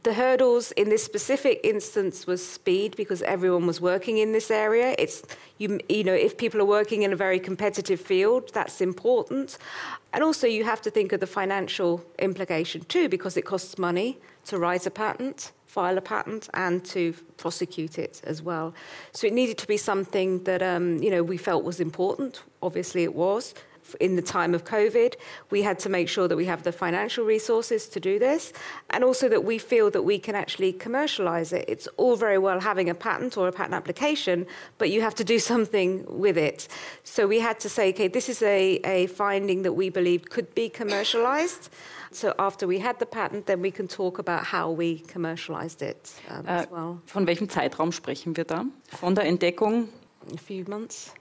The 0.03 0.13
hurdles 0.13 0.73
in 0.73 0.91
this 0.91 1.03
specific 1.03 1.61
instance 1.65 2.27
was 2.27 2.47
speed 2.47 2.95
because 2.95 3.23
everyone 3.23 3.67
was 3.67 3.81
working 3.81 4.19
in 4.19 4.33
this 4.33 4.51
area. 4.51 4.95
It's 4.99 5.23
you, 5.57 5.81
you 5.89 6.05
know 6.05 6.15
if 6.15 6.37
people 6.37 6.61
are 6.61 6.71
working 6.79 7.03
in 7.03 7.13
a 7.13 7.17
very 7.17 7.39
competitive 7.39 8.01
field, 8.01 8.51
that's 8.53 8.83
important. 8.83 9.57
And 10.13 10.23
also 10.23 10.47
you 10.47 10.65
have 10.65 10.83
to 10.83 10.91
think 10.91 11.13
of 11.13 11.21
the 11.21 11.27
financial 11.27 12.05
implication 12.19 12.83
too 12.85 13.09
because 13.09 13.37
it 13.39 13.47
costs 13.47 13.79
money 13.79 14.19
to 14.47 14.59
write 14.59 14.87
a 14.87 14.91
patent 14.91 15.53
file 15.71 15.97
a 15.97 16.01
patent 16.01 16.49
and 16.55 16.85
to 16.85 17.15
prosecute 17.37 17.97
it 17.99 18.21
as 18.25 18.43
well. 18.43 18.75
So 19.13 19.29
it 19.29 19.33
needed 19.33 19.57
to 19.59 19.69
be 19.69 19.77
something 19.77 20.43
that 20.45 20.63
um, 20.63 21.01
you 21.05 21.11
know 21.11 21.23
we 21.23 21.37
felt 21.37 21.63
was 21.65 21.81
important. 21.81 22.43
Obviously, 22.61 23.05
it 23.05 23.15
was. 23.15 23.55
In 23.99 24.15
the 24.15 24.23
time 24.23 24.55
of 24.55 24.63
COVID, 24.65 25.15
we 25.51 25.63
had 25.63 25.79
to 25.81 25.89
make 25.89 26.09
sure 26.09 26.29
that 26.29 26.37
we 26.37 26.45
have 26.45 26.63
the 26.63 26.71
financial 26.71 27.25
resources 27.25 27.89
to 27.89 27.99
do 27.99 28.19
this, 28.19 28.53
and 28.91 29.03
also 29.03 29.29
that 29.29 29.43
we 29.43 29.59
feel 29.59 29.91
that 29.91 30.03
we 30.03 30.19
can 30.19 30.35
actually 30.35 30.73
commercialize 30.73 31.53
it. 31.53 31.65
It's 31.67 31.89
all 31.97 32.15
very 32.15 32.39
well 32.39 32.61
having 32.61 32.89
a 32.91 32.95
patent 32.95 33.37
or 33.37 33.49
a 33.49 33.53
patent 33.53 33.75
application, 33.75 34.47
but 34.79 34.91
you 34.91 35.01
have 35.01 35.17
to 35.17 35.25
do 35.25 35.39
something 35.53 36.05
with 36.07 36.37
it. 36.37 36.69
So 37.05 37.27
we 37.27 37.41
had 37.41 37.59
to 37.61 37.69
say, 37.69 37.89
okay, 37.93 38.09
this 38.09 38.29
is 38.29 38.43
a, 38.43 38.63
a 38.99 39.07
finding 39.07 39.63
that 39.63 39.73
we 39.73 39.89
believe 39.89 40.21
could 40.35 40.55
be 40.55 40.69
commercialized. 40.69 41.71
So 42.13 42.35
after 42.39 42.67
we 42.67 42.81
had 42.81 42.99
the 42.99 43.07
patent, 43.07 43.47
then 43.47 43.61
we 43.61 43.71
can 43.71 43.87
talk 43.87 44.19
about 44.19 44.45
how 44.45 44.71
we 44.71 45.01
commercialized 45.01 45.83
it 45.83 46.13
um, 46.29 46.45
uh, 46.47 46.51
as 46.51 46.71
well. 46.71 47.01
Von 47.07 47.27
welchem 47.27 47.49
Zeitraum 47.49 47.93
sprechen 47.93 48.37
wir 48.37 48.45
da? 48.45 48.65
Von 48.89 49.15
der 49.15 49.25
Entdeckung? 49.25 49.89
A 50.35 50.39
few 50.39 50.65
months. 50.69 51.13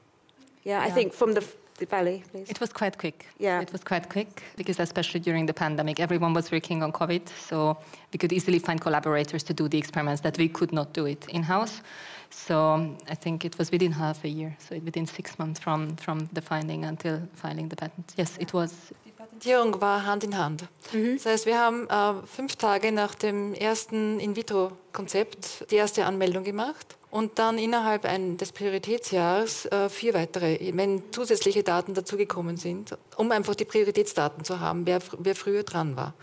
Yeah, 0.64 0.80
yeah. 0.80 0.88
I 0.88 0.92
think 0.92 1.14
from 1.14 1.34
the 1.34 1.44
the 1.80 1.86
valley, 1.86 2.24
please? 2.32 2.50
It 2.50 2.60
was 2.60 2.72
quite 2.72 2.98
quick. 2.98 3.26
Yeah. 3.40 3.62
It 3.62 3.72
was 3.72 3.84
quite 3.84 4.10
quick 4.10 4.44
because, 4.58 4.80
especially 4.80 5.22
during 5.22 5.48
the 5.48 5.54
pandemic, 5.54 6.00
everyone 6.00 6.34
was 6.34 6.52
working 6.52 6.84
on 6.84 6.92
COVID. 6.92 7.30
So 7.30 7.78
we 8.14 8.18
could 8.18 8.32
easily 8.34 8.60
find 8.60 8.80
collaborators 8.80 9.44
to 9.44 9.54
do 9.54 9.68
the 9.68 9.78
experiments 9.78 10.22
that 10.22 10.38
we 10.38 10.50
could 10.50 10.72
not 10.72 10.94
do 10.94 11.06
it 11.06 11.28
in 11.30 11.44
house. 11.44 11.82
So 12.30 12.96
I 13.10 13.16
think 13.16 13.44
it 13.46 13.58
was 13.58 13.72
within 13.72 13.92
half 13.92 14.24
a 14.24 14.30
year, 14.30 14.56
so 14.60 14.78
within 14.86 15.08
six 15.08 15.40
months 15.40 15.60
from, 15.60 15.96
from 15.96 16.30
the 16.32 16.42
finding 16.42 16.86
until 16.86 17.22
filing 17.34 17.70
the 17.70 17.76
patent. 17.76 18.14
Yes, 18.18 18.38
it 18.40 18.54
was 18.54 18.92
Patentierung 19.40 19.80
war 19.80 20.06
Hand 20.06 20.26
in 20.26 20.38
Hand. 20.38 20.66
Mhm. 20.92 21.16
Das 21.16 21.26
heißt, 21.26 21.46
wir 21.46 21.58
haben 21.58 21.88
äh, 21.88 22.28
fünf 22.28 22.58
Tage 22.58 22.92
nach 22.92 23.16
dem 23.16 23.54
ersten 23.54 24.20
In-vitro-Konzept 24.20 25.72
die 25.72 25.76
erste 25.76 26.06
Anmeldung 26.06 26.44
gemacht 26.44 26.98
und 27.10 27.40
dann 27.40 27.58
innerhalb 27.58 28.04
ein, 28.04 28.36
des 28.36 28.52
Prioritätsjahres 28.52 29.66
äh, 29.68 29.88
vier 29.88 30.14
weitere, 30.14 30.72
wenn 30.76 31.04
zusätzliche 31.14 31.64
Daten 31.64 31.94
dazugekommen 31.94 32.58
sind, 32.58 32.98
um 33.16 33.32
einfach 33.32 33.56
die 33.56 33.64
Prioritätsdaten 33.64 34.44
zu 34.44 34.60
haben, 34.60 34.86
wer, 34.86 35.00
wer 35.18 35.36
früher 35.36 35.64
dran 35.64 35.96
war. 35.96 36.14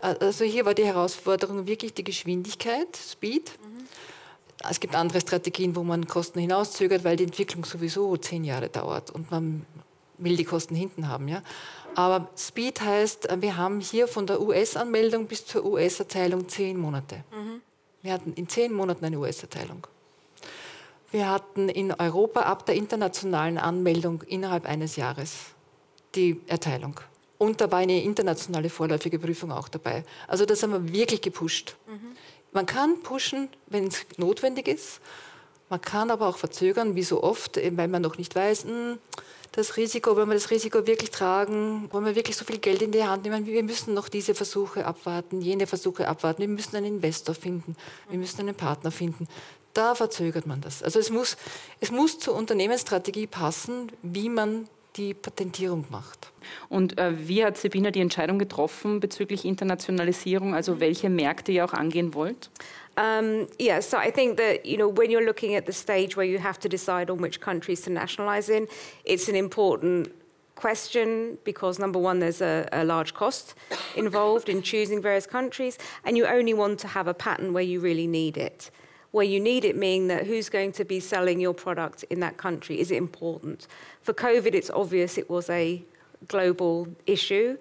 Äh, 0.00 0.14
also 0.20 0.44
hier 0.44 0.64
war 0.64 0.74
die 0.74 0.84
Herausforderung 0.84 1.66
wirklich 1.66 1.92
die 1.92 2.04
Geschwindigkeit, 2.04 2.96
Speed. 2.96 3.50
Mhm. 3.62 3.84
Es 4.70 4.78
gibt 4.78 4.94
andere 4.94 5.20
Strategien, 5.20 5.74
wo 5.74 5.82
man 5.82 6.06
Kosten 6.06 6.38
hinauszögert, 6.38 7.02
weil 7.02 7.16
die 7.16 7.24
Entwicklung 7.24 7.64
sowieso 7.64 8.16
zehn 8.16 8.44
Jahre 8.44 8.68
dauert 8.68 9.10
und 9.10 9.32
man 9.32 9.66
will 10.24 10.36
die 10.36 10.44
Kosten 10.44 10.74
hinten 10.74 11.08
haben. 11.08 11.28
Ja? 11.28 11.42
Aber 11.94 12.28
Speed 12.36 12.80
heißt, 12.80 13.30
äh, 13.30 13.40
wir 13.40 13.56
haben 13.56 13.80
hier 13.80 14.08
von 14.08 14.26
der 14.26 14.40
US-Anmeldung 14.40 15.26
bis 15.26 15.46
zur 15.46 15.64
US-Erteilung 15.64 16.48
zehn 16.48 16.78
Monate. 16.78 17.24
Mhm. 17.30 17.60
Wir 18.02 18.12
hatten 18.12 18.32
in 18.34 18.48
zehn 18.48 18.72
Monaten 18.72 19.04
eine 19.04 19.18
US-Erteilung. 19.18 19.86
Wir 21.10 21.30
hatten 21.30 21.68
in 21.68 21.92
Europa 21.92 22.40
ab 22.40 22.66
der 22.66 22.74
internationalen 22.74 23.56
Anmeldung 23.56 24.22
innerhalb 24.22 24.66
eines 24.66 24.96
Jahres 24.96 25.54
die 26.14 26.40
Erteilung. 26.48 27.00
Und 27.38 27.60
da 27.60 27.70
war 27.70 27.78
eine 27.78 28.02
internationale 28.02 28.68
vorläufige 28.68 29.18
Prüfung 29.18 29.52
auch 29.52 29.68
dabei. 29.68 30.04
Also 30.26 30.44
das 30.46 30.62
haben 30.62 30.72
wir 30.72 30.92
wirklich 30.92 31.20
gepusht. 31.20 31.76
Mhm. 31.86 32.16
Man 32.52 32.66
kann 32.66 33.02
pushen, 33.02 33.48
wenn 33.66 33.88
es 33.88 34.06
notwendig 34.16 34.68
ist. 34.68 35.00
Man 35.74 35.80
kann 35.80 36.12
aber 36.12 36.28
auch 36.28 36.36
verzögern, 36.36 36.94
wie 36.94 37.02
so 37.02 37.24
oft, 37.24 37.56
weil 37.56 37.88
man 37.88 38.00
noch 38.00 38.16
nicht 38.16 38.36
weiß, 38.36 38.62
hm, 38.62 38.98
das 39.50 39.76
Risiko, 39.76 40.14
wollen 40.14 40.28
wir 40.28 40.34
das 40.34 40.52
Risiko 40.52 40.86
wirklich 40.86 41.10
tragen, 41.10 41.88
wollen 41.90 42.04
wir 42.04 42.14
wirklich 42.14 42.36
so 42.36 42.44
viel 42.44 42.58
Geld 42.58 42.80
in 42.80 42.92
die 42.92 43.02
Hand 43.02 43.24
nehmen, 43.24 43.44
wir 43.44 43.62
müssen 43.64 43.92
noch 43.92 44.08
diese 44.08 44.36
Versuche 44.36 44.86
abwarten, 44.86 45.40
jene 45.40 45.66
Versuche 45.66 46.06
abwarten, 46.06 46.42
wir 46.42 46.48
müssen 46.48 46.76
einen 46.76 46.86
Investor 46.86 47.34
finden, 47.34 47.74
wir 48.08 48.20
müssen 48.20 48.42
einen 48.42 48.54
Partner 48.54 48.92
finden. 48.92 49.26
Da 49.72 49.96
verzögert 49.96 50.46
man 50.46 50.60
das. 50.60 50.80
Also 50.80 51.00
es 51.00 51.10
muss, 51.10 51.36
es 51.80 51.90
muss 51.90 52.20
zur 52.20 52.36
Unternehmensstrategie 52.36 53.26
passen, 53.26 53.90
wie 54.02 54.28
man 54.28 54.68
die 54.94 55.12
Patentierung 55.12 55.86
macht. 55.90 56.30
Und 56.68 56.98
äh, 56.98 57.14
wie 57.26 57.44
hat 57.44 57.58
Sabina 57.58 57.90
die 57.90 58.00
Entscheidung 58.00 58.38
getroffen 58.38 59.00
bezüglich 59.00 59.44
Internationalisierung, 59.44 60.54
also 60.54 60.78
welche 60.78 61.10
Märkte 61.10 61.50
ihr 61.50 61.64
auch 61.64 61.72
angehen 61.72 62.14
wollt? 62.14 62.50
Um, 62.96 63.48
yeah, 63.58 63.80
so 63.80 63.98
I 63.98 64.10
think 64.10 64.36
that 64.36 64.66
you 64.66 64.76
know 64.76 64.88
when 64.88 65.10
you're 65.10 65.24
looking 65.24 65.54
at 65.54 65.66
the 65.66 65.72
stage 65.72 66.16
where 66.16 66.26
you 66.26 66.38
have 66.38 66.58
to 66.60 66.68
decide 66.68 67.10
on 67.10 67.18
which 67.18 67.40
countries 67.40 67.80
to 67.82 67.90
nationalize 67.90 68.48
in, 68.48 68.68
it's 69.04 69.28
an 69.28 69.34
important 69.34 70.12
question 70.54 71.38
because 71.44 71.78
number 71.78 71.98
one, 71.98 72.20
there's 72.20 72.40
a, 72.40 72.68
a, 72.72 72.84
large 72.84 73.14
cost 73.14 73.54
involved 73.96 74.48
in 74.48 74.62
choosing 74.62 75.02
various 75.02 75.26
countries, 75.26 75.78
and 76.04 76.16
you 76.16 76.26
only 76.26 76.54
want 76.54 76.78
to 76.80 76.88
have 76.88 77.08
a 77.08 77.14
pattern 77.14 77.52
where 77.52 77.62
you 77.62 77.80
really 77.80 78.06
need 78.06 78.36
it. 78.36 78.70
Where 79.10 79.24
you 79.24 79.38
need 79.38 79.64
it, 79.64 79.76
meaning 79.76 80.08
that 80.08 80.26
who's 80.26 80.48
going 80.48 80.72
to 80.72 80.84
be 80.84 80.98
selling 80.98 81.40
your 81.40 81.54
product 81.54 82.02
in 82.04 82.20
that 82.20 82.36
country? 82.36 82.80
Is 82.80 82.90
it 82.90 82.96
important? 82.96 83.68
For 84.00 84.12
COVID, 84.12 84.54
it's 84.54 84.70
obvious 84.70 85.18
it 85.18 85.30
was 85.30 85.48
a 85.50 85.84
global 86.26 86.88
issue. 87.06 87.56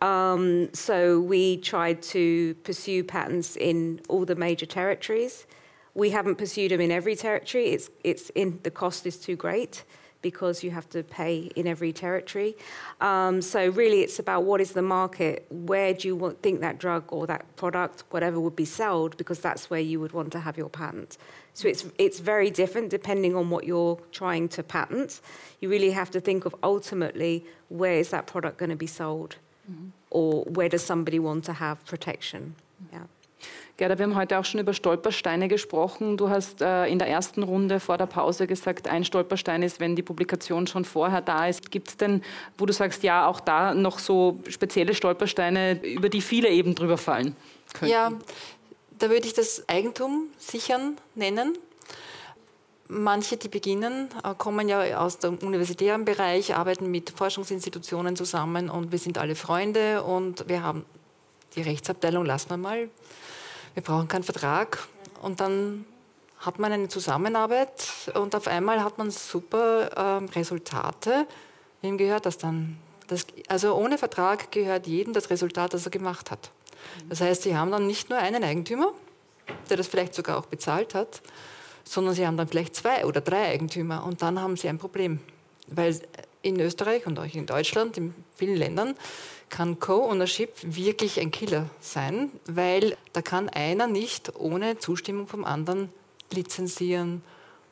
Um, 0.00 0.72
so 0.72 1.20
we 1.20 1.58
tried 1.58 2.02
to 2.02 2.54
pursue 2.64 3.04
patents 3.04 3.56
in 3.56 4.00
all 4.08 4.24
the 4.24 4.36
major 4.36 4.66
territories. 4.66 5.46
We 5.94 6.10
haven't 6.10 6.36
pursued 6.36 6.70
them 6.70 6.80
in 6.80 6.90
every 6.90 7.16
territory. 7.16 7.66
It's, 7.70 7.90
it's 8.04 8.30
in 8.30 8.60
the 8.62 8.70
cost 8.70 9.06
is 9.06 9.16
too 9.16 9.36
great 9.36 9.84
because 10.22 10.62
you 10.62 10.70
have 10.70 10.88
to 10.90 11.02
pay 11.02 11.50
in 11.56 11.66
every 11.66 11.92
territory. 11.92 12.56
Um, 13.00 13.40
so 13.40 13.68
really, 13.70 14.00
it's 14.00 14.18
about 14.18 14.44
what 14.44 14.60
is 14.60 14.72
the 14.72 14.82
market? 14.82 15.46
Where 15.50 15.94
do 15.94 16.08
you 16.08 16.16
want, 16.16 16.42
think 16.42 16.60
that 16.60 16.78
drug 16.78 17.04
or 17.08 17.26
that 17.26 17.56
product, 17.56 18.04
whatever, 18.10 18.38
would 18.38 18.56
be 18.56 18.64
sold? 18.64 19.16
Because 19.16 19.40
that's 19.40 19.70
where 19.70 19.80
you 19.80 20.00
would 20.00 20.12
want 20.12 20.32
to 20.32 20.40
have 20.40 20.58
your 20.58 20.68
patent. 20.68 21.16
So 21.54 21.68
it's 21.68 21.86
it's 21.98 22.20
very 22.20 22.50
different 22.50 22.90
depending 22.90 23.34
on 23.34 23.50
what 23.50 23.64
you're 23.64 23.98
trying 24.12 24.48
to 24.50 24.62
patent. 24.62 25.20
You 25.60 25.68
really 25.68 25.90
have 25.90 26.10
to 26.12 26.20
think 26.20 26.44
of 26.44 26.54
ultimately 26.62 27.44
where 27.68 27.94
is 27.94 28.10
that 28.10 28.26
product 28.26 28.58
going 28.58 28.70
to 28.70 28.76
be 28.76 28.86
sold. 28.86 29.36
Mhm. 29.70 29.92
Or 30.10 30.44
where 30.54 30.68
does 30.68 30.86
somebody 30.86 31.22
want 31.22 31.44
to 31.46 31.58
have 31.58 31.84
protection? 31.86 32.54
Yeah. 32.92 33.06
Gerda, 33.76 33.98
wir 33.98 34.04
haben 34.04 34.16
heute 34.16 34.38
auch 34.38 34.44
schon 34.44 34.60
über 34.60 34.74
Stolpersteine 34.74 35.48
gesprochen. 35.48 36.18
Du 36.18 36.28
hast 36.28 36.60
äh, 36.60 36.84
in 36.86 36.98
der 36.98 37.08
ersten 37.08 37.42
Runde 37.42 37.80
vor 37.80 37.96
der 37.96 38.04
Pause 38.04 38.46
gesagt, 38.46 38.88
ein 38.88 39.04
Stolperstein 39.04 39.62
ist, 39.62 39.80
wenn 39.80 39.96
die 39.96 40.02
Publikation 40.02 40.66
schon 40.66 40.84
vorher 40.84 41.22
da 41.22 41.46
ist. 41.46 41.70
Gibt 41.70 41.88
es 41.88 41.96
denn, 41.96 42.22
wo 42.58 42.66
du 42.66 42.74
sagst, 42.74 43.02
ja, 43.02 43.26
auch 43.26 43.40
da 43.40 43.72
noch 43.72 43.98
so 43.98 44.40
spezielle 44.48 44.92
Stolpersteine, 44.92 45.82
über 45.82 46.10
die 46.10 46.20
viele 46.20 46.50
eben 46.50 46.74
drüber 46.74 46.98
fallen 46.98 47.34
könnten? 47.72 47.92
Ja, 47.94 48.12
da 48.98 49.08
würde 49.08 49.26
ich 49.26 49.32
das 49.32 49.66
Eigentum 49.66 50.26
sichern 50.36 50.98
nennen. 51.14 51.56
Manche, 52.92 53.36
die 53.36 53.48
beginnen, 53.48 54.08
äh, 54.24 54.34
kommen 54.36 54.68
ja 54.68 54.98
aus 54.98 55.18
dem 55.18 55.38
universitären 55.38 56.04
Bereich, 56.04 56.56
arbeiten 56.56 56.90
mit 56.90 57.10
Forschungsinstitutionen 57.10 58.16
zusammen 58.16 58.68
und 58.68 58.90
wir 58.90 58.98
sind 58.98 59.16
alle 59.16 59.36
Freunde 59.36 60.02
und 60.02 60.48
wir 60.48 60.64
haben 60.64 60.84
die 61.54 61.62
Rechtsabteilung, 61.62 62.24
lassen 62.24 62.50
wir 62.50 62.56
mal. 62.56 62.90
Wir 63.74 63.82
brauchen 63.84 64.08
keinen 64.08 64.24
Vertrag 64.24 64.88
und 65.22 65.38
dann 65.38 65.84
hat 66.40 66.58
man 66.58 66.72
eine 66.72 66.88
Zusammenarbeit 66.88 68.10
und 68.14 68.34
auf 68.34 68.48
einmal 68.48 68.82
hat 68.82 68.98
man 68.98 69.12
super 69.12 70.20
äh, 70.22 70.24
Resultate. 70.36 71.28
Wem 71.82 71.96
gehört 71.96 72.26
das 72.26 72.38
dann? 72.38 72.76
Das, 73.06 73.24
also 73.46 73.76
ohne 73.76 73.98
Vertrag 73.98 74.50
gehört 74.50 74.88
jedem 74.88 75.12
das 75.12 75.30
Resultat, 75.30 75.74
das 75.74 75.84
er 75.84 75.92
gemacht 75.92 76.32
hat. 76.32 76.50
Das 77.08 77.20
heißt, 77.20 77.42
sie 77.42 77.56
haben 77.56 77.70
dann 77.70 77.86
nicht 77.86 78.10
nur 78.10 78.18
einen 78.18 78.42
Eigentümer, 78.42 78.92
der 79.68 79.76
das 79.76 79.86
vielleicht 79.86 80.14
sogar 80.14 80.38
auch 80.38 80.46
bezahlt 80.46 80.96
hat, 80.96 81.22
sondern 81.90 82.14
sie 82.14 82.24
haben 82.24 82.36
dann 82.36 82.46
vielleicht 82.46 82.76
zwei 82.76 83.04
oder 83.04 83.20
drei 83.20 83.48
Eigentümer 83.48 84.04
und 84.04 84.22
dann 84.22 84.40
haben 84.40 84.56
sie 84.56 84.68
ein 84.68 84.78
Problem. 84.78 85.18
Weil 85.66 86.00
in 86.40 86.60
Österreich 86.60 87.04
und 87.04 87.18
auch 87.18 87.24
in 87.24 87.46
Deutschland, 87.46 87.96
in 87.96 88.14
vielen 88.36 88.54
Ländern, 88.54 88.94
kann 89.48 89.80
Co-Ownership 89.80 90.52
wirklich 90.62 91.18
ein 91.18 91.32
Killer 91.32 91.68
sein, 91.80 92.30
weil 92.46 92.96
da 93.12 93.22
kann 93.22 93.48
einer 93.48 93.88
nicht 93.88 94.36
ohne 94.36 94.78
Zustimmung 94.78 95.26
vom 95.26 95.44
anderen 95.44 95.88
lizenzieren 96.32 97.22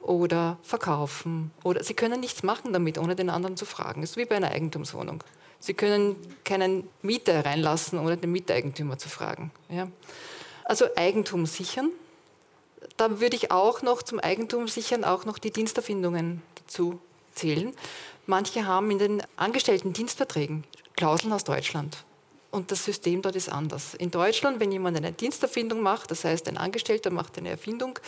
oder 0.01 0.59
verkaufen. 0.65 1.53
Oder 1.63 1.85
sie 1.85 1.95
können 1.95 2.19
nichts 2.19 2.43
machen 2.43 2.73
damit, 2.73 2.99
ohne 2.99 3.15
den 3.15 3.31
anderen 3.31 3.57
zu 3.57 3.67
fragen. 3.67 4.01
Das 4.01 4.11
ist 4.11 4.17
wie 4.17 4.25
bei 4.25 4.35
einer 4.35 4.51
Eigentumswohnung. 4.51 5.23
Sie 5.61 5.75
können 5.75 6.17
keinen 6.45 6.89
Mieter 7.03 7.45
reinlassen, 7.45 8.01
ohne 8.01 8.17
den 8.17 8.33
Mieteigentümer 8.33 8.99
zu 8.99 9.09
fragen. 9.09 9.53
Ja. 9.69 9.87
Also 10.65 10.87
Eigentum 10.97 11.47
sichern, 11.47 11.93
da 12.97 13.21
würde 13.21 13.37
ich 13.37 13.51
auch 13.51 13.83
noch 13.83 14.03
zum 14.03 14.19
Eigentum 14.19 14.69
sichern 14.69 15.05
auch 15.05 15.25
noch 15.25 15.39
die 15.39 15.51
Diensterfindungen 15.51 16.43
dazu 16.57 17.01
zählen. 17.35 17.73
Manche 18.27 18.67
haben 18.67 18.91
in 18.91 18.99
den 18.99 19.23
angestellten 19.37 19.93
Dienstverträgen 19.93 20.65
Klauseln 20.97 21.33
aus 21.33 21.45
Deutschland. 21.45 22.05
Und 22.51 22.73
das 22.73 22.85
System 22.85 23.23
dort 23.23 23.37
ist 23.37 23.51
anders. 23.51 23.95
In 23.95 24.11
Deutschland, 24.11 24.59
wenn 24.59 24.73
jemand 24.73 24.97
eine 24.97 25.13
Diensterfindung 25.13 25.81
macht, 25.81 26.11
das 26.11 26.25
heißt 26.25 26.49
ein 26.49 26.57
Angestellter 26.57 27.11
macht 27.11 27.39
eine 27.39 27.51
Erfindung, 27.51 27.99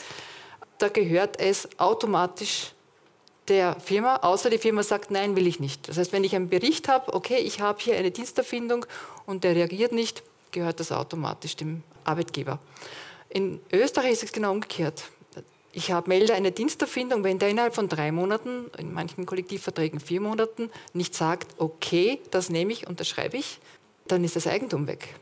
da 0.79 0.89
gehört 0.89 1.39
es 1.39 1.69
automatisch 1.79 2.73
der 3.49 3.79
Firma, 3.81 4.17
außer 4.17 4.49
die 4.49 4.59
Firma 4.59 4.83
sagt, 4.83 5.11
nein, 5.11 5.37
will 5.37 5.47
ich 5.47 5.61
nicht. 5.61 5.89
Das 5.89 5.99
heißt, 5.99 6.13
wenn 6.13 6.25
ich 6.25 6.35
einen 6.35 6.49
Bericht 6.49 6.89
habe, 6.89 7.13
okay, 7.13 7.39
ich 7.39 7.61
habe 7.61 7.81
hier 7.81 7.97
eine 7.97 8.11
Diensterfindung 8.11 8.87
und 9.27 9.45
der 9.45 9.55
reagiert 9.55 9.93
nicht, 9.93 10.23
gehört 10.53 10.81
das 10.81 10.93
automatisch 10.93 11.57
dem 11.57 11.83
Arbeitgeber. 12.05 12.59
In 13.31 13.61
Österreich 13.73 14.13
ist 14.13 14.25
es 14.25 14.33
genau 14.33 14.53
umgekehrt. 14.53 15.05
Ich 15.73 15.93
habe, 15.93 16.09
melde 16.09 16.35
eine 16.35 16.51
Diensterfindung, 16.51 17.23
wenn 17.23 17.39
der 17.39 17.49
innerhalb 17.49 17.77
von 17.77 17.89
drei 17.89 18.11
Monaten, 18.11 18.67
in 18.77 18.93
manchen 18.93 19.25
Kollektivverträgen 19.25 20.01
vier 20.01 20.21
Monaten, 20.21 20.69
nicht 20.95 21.15
sagt, 21.15 21.55
okay, 21.59 22.21
das 22.33 22.51
nehme 22.51 22.73
ich, 22.73 22.89
unterschreibe 22.89 23.37
ich, 23.37 23.61
dann 24.09 24.25
ist 24.25 24.35
das 24.35 24.49
Eigentum 24.49 24.89
weg. 24.89 25.15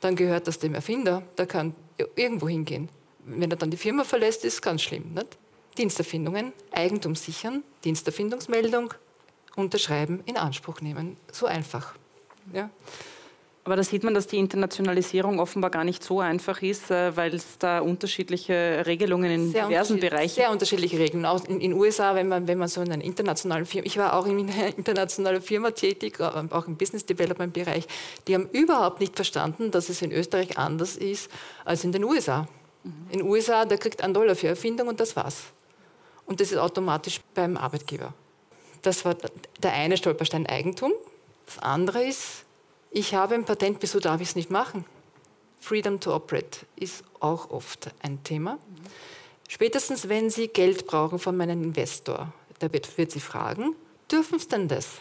Dann 0.00 0.14
gehört 0.14 0.46
das 0.46 0.60
dem 0.60 0.76
Erfinder, 0.76 1.24
der 1.36 1.46
kann 1.46 1.74
irgendwo 2.14 2.48
hingehen. 2.48 2.88
Wenn 3.24 3.50
er 3.50 3.56
dann 3.56 3.72
die 3.72 3.76
Firma 3.76 4.04
verlässt, 4.04 4.44
ist 4.44 4.62
ganz 4.62 4.82
schlimm. 4.82 5.14
Nicht? 5.14 5.36
Diensterfindungen, 5.76 6.52
Eigentum 6.70 7.16
sichern, 7.16 7.64
Diensterfindungsmeldung, 7.84 8.94
unterschreiben, 9.56 10.22
in 10.26 10.36
Anspruch 10.36 10.80
nehmen. 10.80 11.16
So 11.32 11.46
einfach. 11.46 11.94
Ja. 12.52 12.70
Aber 13.68 13.76
da 13.76 13.82
sieht 13.82 14.02
man, 14.02 14.14
dass 14.14 14.26
die 14.26 14.38
Internationalisierung 14.38 15.40
offenbar 15.40 15.68
gar 15.68 15.84
nicht 15.84 16.02
so 16.02 16.20
einfach 16.20 16.62
ist, 16.62 16.90
äh, 16.90 17.14
weil 17.14 17.34
es 17.34 17.58
da 17.58 17.80
unterschiedliche 17.80 18.82
Regelungen 18.86 19.30
in 19.30 19.52
sehr 19.52 19.68
diversen 19.68 20.00
Bereichen 20.00 20.36
Sehr 20.36 20.50
unterschiedliche 20.50 20.98
Regeln. 20.98 21.26
Auch 21.26 21.44
in 21.44 21.60
den 21.60 21.74
USA, 21.74 22.14
wenn 22.14 22.28
man, 22.28 22.48
wenn 22.48 22.56
man 22.56 22.68
so 22.68 22.80
in 22.80 22.90
einer 22.90 23.04
internationalen 23.04 23.66
Firma, 23.66 23.84
ich 23.84 23.98
war 23.98 24.14
auch 24.14 24.24
in 24.24 24.38
einer 24.38 24.68
internationalen 24.78 25.42
Firma 25.42 25.72
tätig, 25.72 26.18
äh, 26.18 26.22
auch 26.22 26.66
im 26.66 26.76
Business 26.78 27.04
Development 27.04 27.52
Bereich, 27.52 27.86
die 28.26 28.34
haben 28.34 28.48
überhaupt 28.52 29.00
nicht 29.00 29.14
verstanden, 29.14 29.70
dass 29.70 29.90
es 29.90 30.00
in 30.00 30.12
Österreich 30.12 30.56
anders 30.56 30.96
ist 30.96 31.30
als 31.66 31.84
in 31.84 31.92
den 31.92 32.04
USA. 32.04 32.48
Mhm. 32.84 32.92
In 33.10 33.18
den 33.18 33.28
USA, 33.28 33.66
da 33.66 33.76
kriegt 33.76 34.02
ein 34.02 34.14
Dollar 34.14 34.34
für 34.34 34.48
Erfindung 34.48 34.88
und 34.88 34.98
das 34.98 35.14
war's. 35.14 35.42
Und 36.24 36.40
das 36.40 36.52
ist 36.52 36.56
automatisch 36.56 37.20
beim 37.34 37.58
Arbeitgeber. 37.58 38.14
Das 38.80 39.04
war 39.04 39.14
der 39.62 39.74
eine 39.74 39.98
Stolperstein 39.98 40.46
Eigentum. 40.46 40.94
Das 41.44 41.58
andere 41.58 42.04
ist, 42.04 42.46
ich 42.90 43.14
habe 43.14 43.34
ein 43.34 43.44
Patent, 43.44 43.78
wieso 43.80 44.00
darf 44.00 44.20
ich 44.20 44.28
es 44.28 44.36
nicht 44.36 44.50
machen? 44.50 44.84
Freedom 45.60 46.00
to 46.00 46.14
operate 46.14 46.60
ist 46.76 47.04
auch 47.20 47.50
oft 47.50 47.90
ein 48.02 48.22
Thema. 48.22 48.58
Spätestens, 49.48 50.08
wenn 50.08 50.30
Sie 50.30 50.48
Geld 50.48 50.86
brauchen 50.86 51.18
von 51.18 51.36
meinem 51.36 51.62
Investor, 51.62 52.32
der 52.60 52.72
wird, 52.72 52.96
wird 52.98 53.10
Sie 53.10 53.20
fragen, 53.20 53.74
dürfen 54.10 54.38
Sie 54.38 54.48
denn 54.48 54.68
das? 54.68 54.98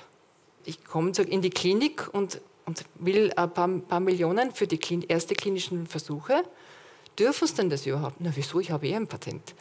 Ich 0.66 0.84
komme 0.84 1.12
in 1.12 1.42
die 1.42 1.50
Klinik 1.50 2.10
und, 2.14 2.42
und 2.66 2.84
will 2.96 3.32
ein 3.36 3.54
paar, 3.54 3.68
paar, 3.68 4.00
Millionen 4.00 4.54
für 4.54 4.68
die 4.68 4.78
Klin 4.78 5.02
erste 5.02 5.36
klinischen 5.36 5.88
Versuche. 5.88 6.44
Dürfen 7.20 7.48
Sie 7.48 7.56
denn 7.56 7.70
das 7.70 7.86
überhaupt? 7.86 8.18
Na, 8.20 8.32
wieso? 8.36 8.60
Ich 8.60 8.72
habe 8.72 8.88
eh 8.88 8.96
ein 8.96 9.08
Patent. 9.08 9.54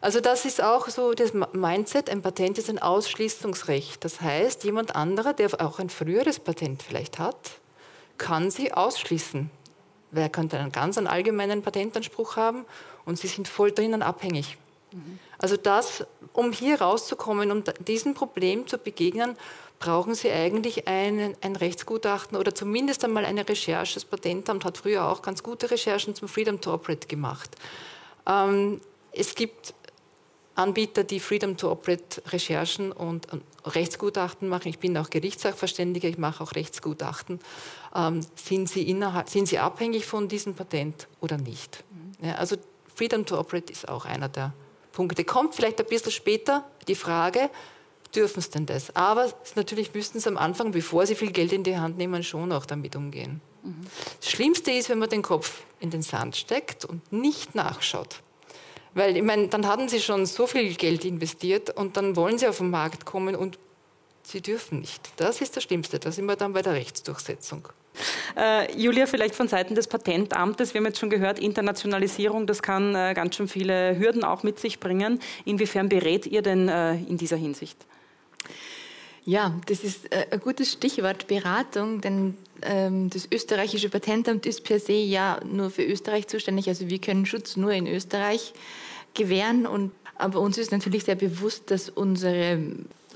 Also 0.00 0.20
das 0.20 0.44
ist 0.44 0.62
auch 0.62 0.88
so 0.88 1.14
das 1.14 1.32
Mindset, 1.52 2.10
ein 2.10 2.22
Patent 2.22 2.58
ist 2.58 2.70
ein 2.70 2.78
Ausschließungsrecht. 2.78 4.04
Das 4.04 4.20
heißt, 4.20 4.64
jemand 4.64 4.96
anderer, 4.96 5.34
der 5.34 5.60
auch 5.60 5.78
ein 5.78 5.90
früheres 5.90 6.40
Patent 6.40 6.82
vielleicht 6.82 7.18
hat, 7.18 7.61
kann 8.18 8.50
sie 8.50 8.72
ausschließen. 8.72 9.50
Wer 10.10 10.28
könnte 10.28 10.58
einen 10.58 10.72
ganz 10.72 10.98
einen 10.98 11.06
allgemeinen 11.06 11.62
Patentanspruch 11.62 12.36
haben 12.36 12.64
und 13.04 13.18
sie 13.18 13.28
sind 13.28 13.48
voll 13.48 13.72
drinnen 13.72 14.02
abhängig. 14.02 14.58
Also 15.38 15.56
das, 15.56 16.04
um 16.32 16.52
hier 16.52 16.80
rauszukommen, 16.80 17.50
um 17.50 17.64
diesem 17.86 18.14
Problem 18.14 18.66
zu 18.66 18.78
begegnen, 18.78 19.36
brauchen 19.78 20.14
Sie 20.14 20.30
eigentlich 20.30 20.86
ein, 20.86 21.34
ein 21.40 21.56
Rechtsgutachten 21.56 22.38
oder 22.38 22.54
zumindest 22.54 23.04
einmal 23.04 23.24
eine 23.24 23.48
Recherche. 23.48 23.94
Das 23.94 24.04
Patentamt 24.04 24.64
hat 24.64 24.78
früher 24.78 25.08
auch 25.08 25.22
ganz 25.22 25.42
gute 25.42 25.70
Recherchen 25.70 26.14
zum 26.14 26.28
Freedom 26.28 26.60
to 26.60 26.72
Operate 26.72 27.08
gemacht. 27.08 27.50
Ähm, 28.26 28.80
es 29.10 29.34
gibt 29.34 29.74
Anbieter, 30.54 31.02
die 31.02 31.18
Freedom 31.18 31.56
to 31.56 31.72
Operate 31.72 32.22
Recherchen 32.30 32.92
und 32.92 33.26
Rechtsgutachten 33.64 34.48
machen. 34.48 34.68
Ich 34.68 34.78
bin 34.78 34.96
auch 34.96 35.10
Gerichtssachverständiger, 35.10 36.08
ich 36.08 36.18
mache 36.18 36.44
auch 36.44 36.54
Rechtsgutachten. 36.54 37.40
Ähm, 37.94 38.20
sind, 38.36 38.68
sie 38.68 38.88
innerhalb, 38.88 39.28
sind 39.28 39.46
sie 39.46 39.58
abhängig 39.58 40.06
von 40.06 40.28
diesem 40.28 40.54
Patent 40.54 41.08
oder 41.20 41.36
nicht? 41.36 41.84
Mhm. 41.90 42.26
Ja, 42.26 42.34
also 42.36 42.56
Freedom 42.94 43.26
to 43.26 43.38
Operate 43.38 43.72
ist 43.72 43.88
auch 43.88 44.04
einer 44.04 44.28
der 44.28 44.52
Punkte. 44.92 45.24
Kommt 45.24 45.54
vielleicht 45.54 45.80
ein 45.80 45.86
bisschen 45.86 46.12
später 46.12 46.64
die 46.88 46.94
Frage, 46.94 47.50
dürfen 48.14 48.40
sie 48.40 48.50
denn 48.50 48.66
das? 48.66 48.94
Aber 48.94 49.32
natürlich 49.54 49.92
müssten 49.94 50.20
sie 50.20 50.28
am 50.28 50.36
Anfang, 50.36 50.72
bevor 50.72 51.06
sie 51.06 51.14
viel 51.14 51.32
Geld 51.32 51.52
in 51.52 51.64
die 51.64 51.76
Hand 51.76 51.98
nehmen, 51.98 52.22
schon 52.22 52.52
auch 52.52 52.66
damit 52.66 52.96
umgehen. 52.96 53.40
Mhm. 53.62 53.82
Das 54.20 54.30
Schlimmste 54.30 54.70
ist, 54.72 54.88
wenn 54.88 54.98
man 54.98 55.08
den 55.08 55.22
Kopf 55.22 55.62
in 55.80 55.90
den 55.90 56.02
Sand 56.02 56.36
steckt 56.36 56.84
und 56.84 57.12
nicht 57.12 57.54
nachschaut. 57.54 58.20
Weil, 58.94 59.16
ich 59.16 59.22
meine, 59.22 59.48
dann 59.48 59.66
hatten 59.66 59.88
sie 59.88 60.00
schon 60.00 60.26
so 60.26 60.46
viel 60.46 60.74
Geld 60.74 61.04
investiert 61.04 61.70
und 61.70 61.96
dann 61.96 62.14
wollen 62.14 62.38
sie 62.38 62.46
auf 62.46 62.58
den 62.58 62.70
Markt 62.70 63.06
kommen 63.06 63.34
und 63.34 63.58
sie 64.22 64.42
dürfen 64.42 64.80
nicht. 64.80 65.10
Das 65.16 65.40
ist 65.40 65.56
das 65.56 65.62
Schlimmste. 65.62 65.98
Da 65.98 66.12
sind 66.12 66.26
wir 66.26 66.36
dann 66.36 66.52
bei 66.52 66.62
der 66.62 66.74
Rechtsdurchsetzung. 66.74 67.68
Äh, 68.36 68.74
Julia, 68.76 69.06
vielleicht 69.06 69.34
von 69.34 69.48
Seiten 69.48 69.74
des 69.74 69.86
Patentamtes. 69.86 70.72
Wir 70.74 70.80
haben 70.80 70.86
jetzt 70.86 70.98
schon 70.98 71.10
gehört, 71.10 71.38
Internationalisierung, 71.38 72.46
das 72.46 72.62
kann 72.62 72.94
äh, 72.94 73.12
ganz 73.14 73.36
schön 73.36 73.48
viele 73.48 73.98
Hürden 73.98 74.24
auch 74.24 74.42
mit 74.42 74.58
sich 74.58 74.80
bringen. 74.80 75.20
Inwiefern 75.44 75.88
berät 75.88 76.26
ihr 76.26 76.42
denn 76.42 76.68
äh, 76.68 76.94
in 76.94 77.16
dieser 77.18 77.36
Hinsicht? 77.36 77.76
Ja, 79.24 79.54
das 79.66 79.84
ist 79.84 80.12
äh, 80.12 80.26
ein 80.32 80.40
gutes 80.40 80.72
Stichwort 80.72 81.28
Beratung, 81.28 82.00
denn 82.00 82.36
ähm, 82.62 83.08
das 83.08 83.28
österreichische 83.30 83.88
Patentamt 83.88 84.46
ist 84.46 84.64
per 84.64 84.80
se 84.80 84.94
ja 84.94 85.40
nur 85.44 85.70
für 85.70 85.84
Österreich 85.84 86.26
zuständig. 86.26 86.68
Also 86.68 86.88
wir 86.88 86.98
können 86.98 87.24
Schutz 87.24 87.56
nur 87.56 87.70
in 87.72 87.86
Österreich 87.86 88.52
gewähren. 89.14 89.66
Und, 89.66 89.92
aber 90.16 90.40
uns 90.40 90.58
ist 90.58 90.72
natürlich 90.72 91.04
sehr 91.04 91.14
bewusst, 91.14 91.70
dass 91.70 91.88
unsere 91.88 92.58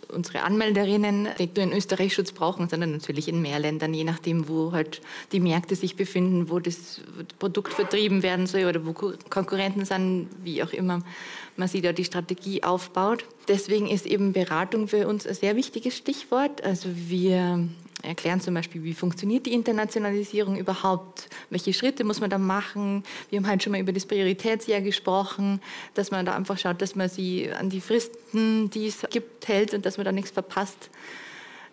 unsere 0.09 0.42
Anmelderinnen 0.42 1.28
nicht 1.38 1.57
nur 1.57 1.64
in 1.64 1.72
Österreich 1.72 2.14
Schutz 2.14 2.32
brauchen, 2.32 2.68
sondern 2.68 2.92
natürlich 2.92 3.28
in 3.28 3.42
mehr 3.42 3.59
Ländern, 3.59 3.94
je 3.94 4.04
nachdem, 4.04 4.48
wo 4.48 4.72
halt 4.72 5.00
die 5.32 5.40
Märkte 5.40 5.76
sich 5.76 5.96
befinden, 5.96 6.50
wo 6.50 6.59
das 6.59 7.00
Produkt 7.38 7.72
vertrieben 7.72 8.22
werden 8.22 8.46
soll 8.46 8.64
oder 8.64 8.84
wo 8.86 8.92
Konkurrenten 8.92 9.84
sind, 9.84 10.28
wie 10.42 10.62
auch 10.62 10.72
immer 10.72 11.00
man 11.57 11.68
sich 11.68 11.82
da 11.82 11.92
die 11.92 12.04
Strategie 12.04 12.62
aufbaut. 12.62 13.24
Deswegen 13.48 13.88
ist 13.88 14.07
eben 14.07 14.32
Beratung 14.32 14.88
für 14.88 15.07
uns 15.07 15.26
ein 15.26 15.34
sehr 15.34 15.57
wichtiges 15.57 15.96
Stichwort. 15.96 16.62
Also 16.62 16.88
wir 16.92 17.68
erklären 18.07 18.40
zum 18.40 18.54
Beispiel, 18.54 18.82
wie 18.84 18.94
funktioniert 18.94 19.46
die 19.46 19.52
Internationalisierung 19.52 20.57
überhaupt, 20.57 21.28
welche 21.50 21.72
Schritte 21.72 22.04
muss 22.04 22.20
man 22.20 22.30
da 22.30 22.38
machen. 22.38 23.02
Wir 23.30 23.38
haben 23.38 23.46
halt 23.46 23.62
schon 23.62 23.72
mal 23.72 23.80
über 23.80 23.92
das 23.92 24.07
Prioritätsjahr 24.07 24.80
gesprochen, 24.80 25.61
dass 25.94 26.11
man 26.11 26.24
da 26.24 26.34
einfach 26.34 26.59
schaut, 26.59 26.80
dass 26.80 26.94
man 26.94 27.09
sie 27.09 27.50
an 27.50 27.70
die 27.70 27.80
Fristen, 27.80 28.70
die 28.70 28.86
es 28.86 29.04
gibt, 29.11 29.48
hält 29.48 29.74
und 29.74 29.84
dass 29.84 29.96
man 29.96 30.04
da 30.04 30.12
nichts 30.12 30.30
verpasst. 30.30 30.90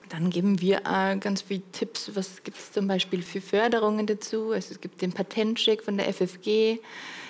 Dann 0.09 0.29
geben 0.29 0.61
wir 0.61 0.81
auch 0.85 1.19
ganz 1.19 1.41
viele 1.41 1.63
Tipps, 1.71 2.11
was 2.13 2.43
gibt 2.43 2.57
es 2.57 2.71
zum 2.71 2.87
Beispiel 2.87 3.21
für 3.21 3.41
Förderungen 3.41 4.05
dazu. 4.05 4.51
Also 4.51 4.73
es 4.73 4.81
gibt 4.81 5.01
den 5.01 5.11
Patentcheck 5.11 5.81
von 5.81 5.97
der 5.97 6.13
FFG, 6.13 6.79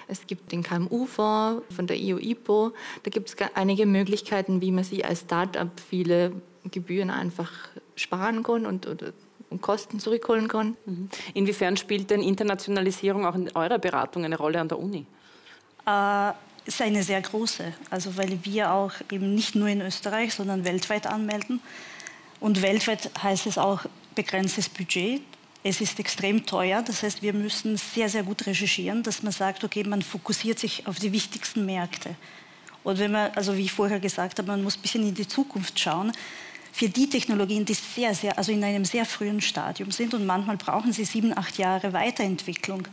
es 0.08 0.28
gibt 0.28 0.52
den 0.52 0.64
KMU-Fonds 0.64 1.64
von 1.74 1.88
der 1.88 1.98
EU-IPO. 1.98 2.74
Da 3.04 3.10
gibt 3.10 3.30
es 3.30 3.36
einige 3.56 3.86
Möglichkeiten, 3.86 4.60
wie 4.62 4.72
man 4.72 4.84
sie 4.84 5.06
als 5.06 5.22
Start-up 5.22 5.80
viele 5.80 6.34
Gebühren 6.72 7.10
einfach 7.10 7.52
sparen 7.96 8.44
kann 8.44 8.66
und, 8.66 8.86
und, 8.86 9.14
und 9.50 9.62
Kosten 9.62 10.00
zurückholen 10.00 10.48
kann. 10.48 10.76
Mhm. 10.86 11.10
Inwiefern 11.34 11.78
spielt 11.78 12.10
denn 12.10 12.22
Internationalisierung 12.22 13.26
auch 13.26 13.36
in 13.36 13.52
eurer 13.56 13.80
Beratung 13.80 14.26
eine 14.26 14.38
Rolle 14.38 14.60
an 14.60 14.68
der 14.68 14.80
Uni? 14.80 15.06
Äh, 15.86 16.32
ist 16.66 16.82
eine 16.82 17.04
sehr 17.04 17.22
große, 17.22 17.74
also 17.90 18.16
weil 18.18 18.40
wir 18.44 18.72
auch 18.72 18.94
eben 19.12 19.36
nicht 19.36 19.56
nur 19.56 19.68
in 19.68 19.82
Österreich, 19.82 20.34
sondern 20.34 20.64
weltweit 20.64 21.08
anmelden. 21.08 21.62
Und 22.40 22.62
weltweit 22.62 23.12
heißt 23.22 23.48
es 23.48 23.58
auch 23.58 23.82
begrenztes 24.16 24.70
Budget. 24.70 25.22
Es 25.64 25.80
ist 25.82 26.00
extrem 26.00 26.46
teuer, 26.46 26.82
das 26.82 27.04
heißt, 27.04 27.22
wir 27.22 27.34
müssen 27.34 27.78
sehr, 27.78 28.10
sehr 28.10 28.24
gut 28.24 28.46
recherchieren, 28.46 29.02
dass 29.02 29.24
man 29.24 29.32
sagt, 29.32 29.64
okay, 29.64 29.84
man 29.84 30.02
fokussiert 30.02 30.60
sich 30.60 30.86
auf 30.88 31.00
die 31.00 31.14
wichtigsten 31.14 31.66
Märkte. 31.66 32.16
Und 32.84 33.00
wenn 33.00 33.14
man, 33.14 33.32
also 33.32 33.56
wie 33.58 33.64
ich 33.64 33.72
vorher 33.72 34.02
gesagt 34.02 34.40
habe, 34.40 34.50
man 34.50 34.62
muss 34.62 34.78
ein 34.78 34.82
bisschen 34.82 35.08
in 35.08 35.16
die 35.16 35.28
Zukunft 35.28 35.80
schauen, 35.80 36.12
für 36.74 36.90
die 36.90 37.08
Technologien, 37.08 37.66
die 37.66 37.76
sehr, 37.76 38.16
sehr, 38.16 38.36
also 38.36 38.52
in 38.52 38.64
einem 38.64 38.84
sehr 38.84 39.06
frühen 39.06 39.42
Stadium 39.42 39.92
sind 39.92 40.16
und 40.16 40.26
manchmal 40.26 40.58
brauchen 40.58 40.92
sie 40.92 41.06
sieben, 41.06 41.38
acht 41.38 41.60
Jahre 41.60 41.94
Weiterentwicklung. 41.94 42.88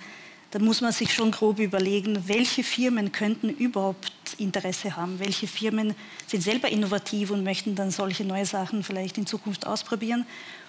Da 0.50 0.58
muss 0.58 0.82
man 0.82 0.92
sich 0.92 1.14
schon 1.14 1.30
grob 1.30 1.58
überlegen, 1.58 2.28
welche 2.28 2.62
Firmen 2.62 3.10
könnten 3.10 3.48
überhaupt 3.48 4.12
Interesse 4.36 4.96
haben, 4.96 5.18
welche 5.18 5.46
Firmen 5.46 5.94
sind 6.26 6.42
selber 6.42 6.68
innovativ 6.68 7.30
und 7.30 7.42
möchten 7.42 7.74
dann 7.74 7.90
solche 7.90 8.22
neue 8.22 8.44
Sachen 8.44 8.84
vielleicht 8.84 9.16
in 9.16 9.26
Zukunft 9.26 9.66
ausprobieren. 9.66 10.26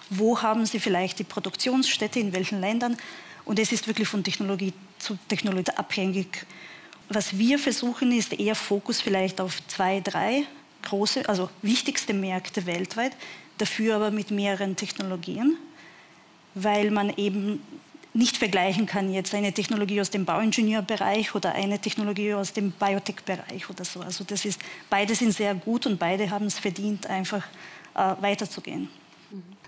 Wo 0.08 0.40
haben 0.40 0.64
sie 0.64 0.80
vielleicht 0.80 1.18
die 1.18 1.24
Produktionsstätte, 1.24 2.18
in 2.18 2.32
welchen 2.32 2.62
Ländern? 2.62 2.96
Und 3.44 3.58
es 3.58 3.72
ist 3.72 3.86
wirklich 3.86 4.08
von 4.08 4.24
Technologie 4.24 4.72
zu 4.98 5.18
Technologie 5.28 5.72
abhängig. 5.76 6.46
Was 7.10 7.36
wir 7.36 7.58
versuchen, 7.58 8.10
ist 8.10 8.32
eher 8.32 8.54
Fokus 8.54 9.02
vielleicht 9.02 9.38
auf 9.38 9.60
zwei, 9.66 10.00
drei 10.00 10.44
große, 10.82 11.28
also 11.28 11.48
wichtigste 11.62 12.14
Märkte 12.14 12.66
weltweit, 12.66 13.12
dafür 13.58 13.96
aber 13.96 14.10
mit 14.10 14.30
mehreren 14.30 14.76
Technologien, 14.76 15.56
weil 16.54 16.90
man 16.90 17.12
eben 17.16 17.62
nicht 18.14 18.36
vergleichen 18.36 18.84
kann 18.86 19.12
jetzt 19.12 19.34
eine 19.34 19.52
Technologie 19.52 20.00
aus 20.00 20.10
dem 20.10 20.24
Bauingenieurbereich 20.24 21.34
oder 21.34 21.54
eine 21.54 21.78
Technologie 21.78 22.34
aus 22.34 22.52
dem 22.52 22.72
Biotech-Bereich 22.72 23.70
oder 23.70 23.84
so. 23.84 24.00
Also 24.00 24.24
das 24.24 24.44
ist, 24.44 24.60
beide 24.90 25.14
sind 25.14 25.32
sehr 25.32 25.54
gut 25.54 25.86
und 25.86 25.98
beide 25.98 26.28
haben 26.30 26.46
es 26.46 26.58
verdient, 26.58 27.06
einfach 27.06 27.44
äh, 27.94 28.14
weiterzugehen. 28.20 28.90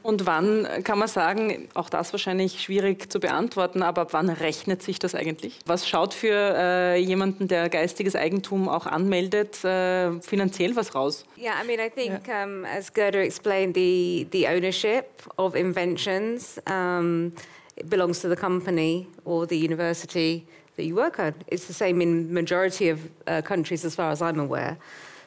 Und 0.05 0.27
wann 0.27 0.69
kann 0.85 0.99
man 0.99 1.09
sagen, 1.09 1.67
auch 1.73 1.89
das 1.89 2.13
wahrscheinlich 2.13 2.61
schwierig 2.61 3.11
zu 3.11 3.21
beantworten, 3.21 3.83
aber 3.83 4.03
ab 4.03 4.09
wann 4.13 4.29
rechnet 4.29 4.83
sich 4.83 4.99
das 4.99 5.15
eigentlich? 5.15 5.59
Was 5.65 5.89
schaut 5.89 6.13
für 6.13 6.55
äh, 6.55 6.99
jemanden, 6.99 7.49
der 7.49 7.71
geistiges 7.71 8.15
Eigentum 8.15 8.69
auch 8.69 8.85
anmeldet, 8.85 9.65
äh, 9.65 10.21
finanziell 10.21 10.77
was 10.77 10.95
raus? 10.95 11.25
Yeah, 11.39 11.55
I 11.59 11.67
mean, 11.67 11.81
I 11.81 11.89
think 11.89 12.29
um, 12.29 12.67
as 12.67 12.93
Gerda 12.93 13.21
explained, 13.21 13.75
the, 13.75 14.27
the 14.31 14.47
ownership 14.47 15.07
of 15.39 15.55
inventions 15.55 16.61
um, 16.71 17.33
it 17.77 17.89
belongs 17.89 18.21
to 18.21 18.29
the 18.29 18.37
company 18.37 19.07
or 19.25 19.47
the 19.47 19.57
university 19.57 20.47
that 20.77 20.85
you 20.85 20.95
work 20.97 21.19
at. 21.19 21.35
It's 21.47 21.67
the 21.67 21.73
same 21.73 22.03
in 22.03 22.31
majority 22.31 22.91
of 22.91 23.01
uh, 23.27 23.41
countries 23.41 23.87
as 23.87 23.95
far 23.95 24.11
as 24.11 24.21
I'm 24.21 24.39
aware. 24.39 24.77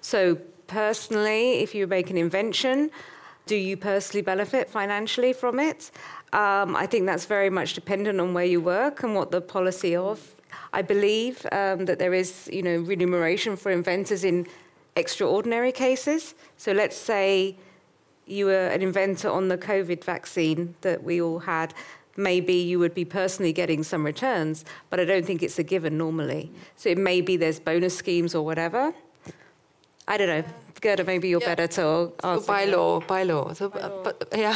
So 0.01 0.37
personally, 0.67 1.63
if 1.63 1.73
you 1.73 1.87
make 1.87 2.11
an 2.11 2.17
invention, 2.17 2.91
do 3.47 3.55
you 3.55 3.77
personally 3.77 4.21
benefit 4.21 4.69
financially 4.69 5.33
from 5.33 5.59
it? 5.59 5.91
Um, 6.33 6.75
I 6.75 6.85
think 6.85 7.05
that's 7.05 7.25
very 7.25 7.49
much 7.49 7.73
dependent 7.73 8.19
on 8.19 8.33
where 8.33 8.45
you 8.45 8.61
work 8.61 9.03
and 9.03 9.15
what 9.15 9.31
the 9.31 9.41
policy 9.41 9.95
of. 9.95 10.35
I 10.73 10.81
believe 10.81 11.45
um, 11.51 11.85
that 11.85 11.99
there 11.99 12.13
is, 12.13 12.49
you 12.51 12.61
know, 12.61 12.77
remuneration 12.77 13.55
for 13.55 13.71
inventors 13.71 14.23
in 14.23 14.47
extraordinary 14.95 15.71
cases. 15.71 16.35
So 16.57 16.71
let's 16.71 16.97
say 16.97 17.55
you 18.25 18.47
were 18.47 18.67
an 18.67 18.81
inventor 18.81 19.29
on 19.29 19.47
the 19.47 19.57
COVID 19.57 20.03
vaccine 20.03 20.75
that 20.81 21.03
we 21.03 21.21
all 21.21 21.39
had. 21.39 21.73
Maybe 22.17 22.53
you 22.53 22.79
would 22.79 22.93
be 22.93 23.05
personally 23.05 23.53
getting 23.53 23.83
some 23.83 24.03
returns, 24.05 24.65
but 24.89 24.99
I 24.99 25.05
don't 25.05 25.25
think 25.25 25.43
it's 25.43 25.59
a 25.59 25.63
given 25.63 25.97
normally. 25.97 26.51
So 26.75 26.89
it 26.89 26.97
may 26.97 27.21
be 27.21 27.37
there's 27.37 27.59
bonus 27.59 27.95
schemes 27.95 28.35
or 28.35 28.43
whatever. 28.43 28.93
I 30.09 30.17
don't 30.17 30.27
know. 30.27 30.43
Gerda, 30.79 31.03
maybe 31.03 31.27
you're 31.27 31.39
better 31.39 31.67
to 31.67 32.13
answer. 32.23 32.41
So 32.41 32.47
by 32.47 32.65
law, 32.65 32.99
by 32.99 33.23
law. 33.23 33.47
Also, 33.49 33.69
by 33.69 33.79
law. 33.79 34.13
Ja, 34.35 34.53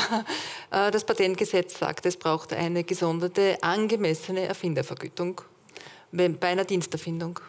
äh, 0.72 0.91
das 0.91 1.04
Patentgesetz 1.04 1.78
sagt, 1.80 2.06
es 2.06 2.16
braucht 2.16 2.54
eine 2.54 2.84
gesonderte, 2.84 3.58
angemessene 3.62 4.45
Erfindervergütung 4.47 5.41
bei 6.12 6.47
einer 6.47 6.64
Diensterfindung. 6.64 7.39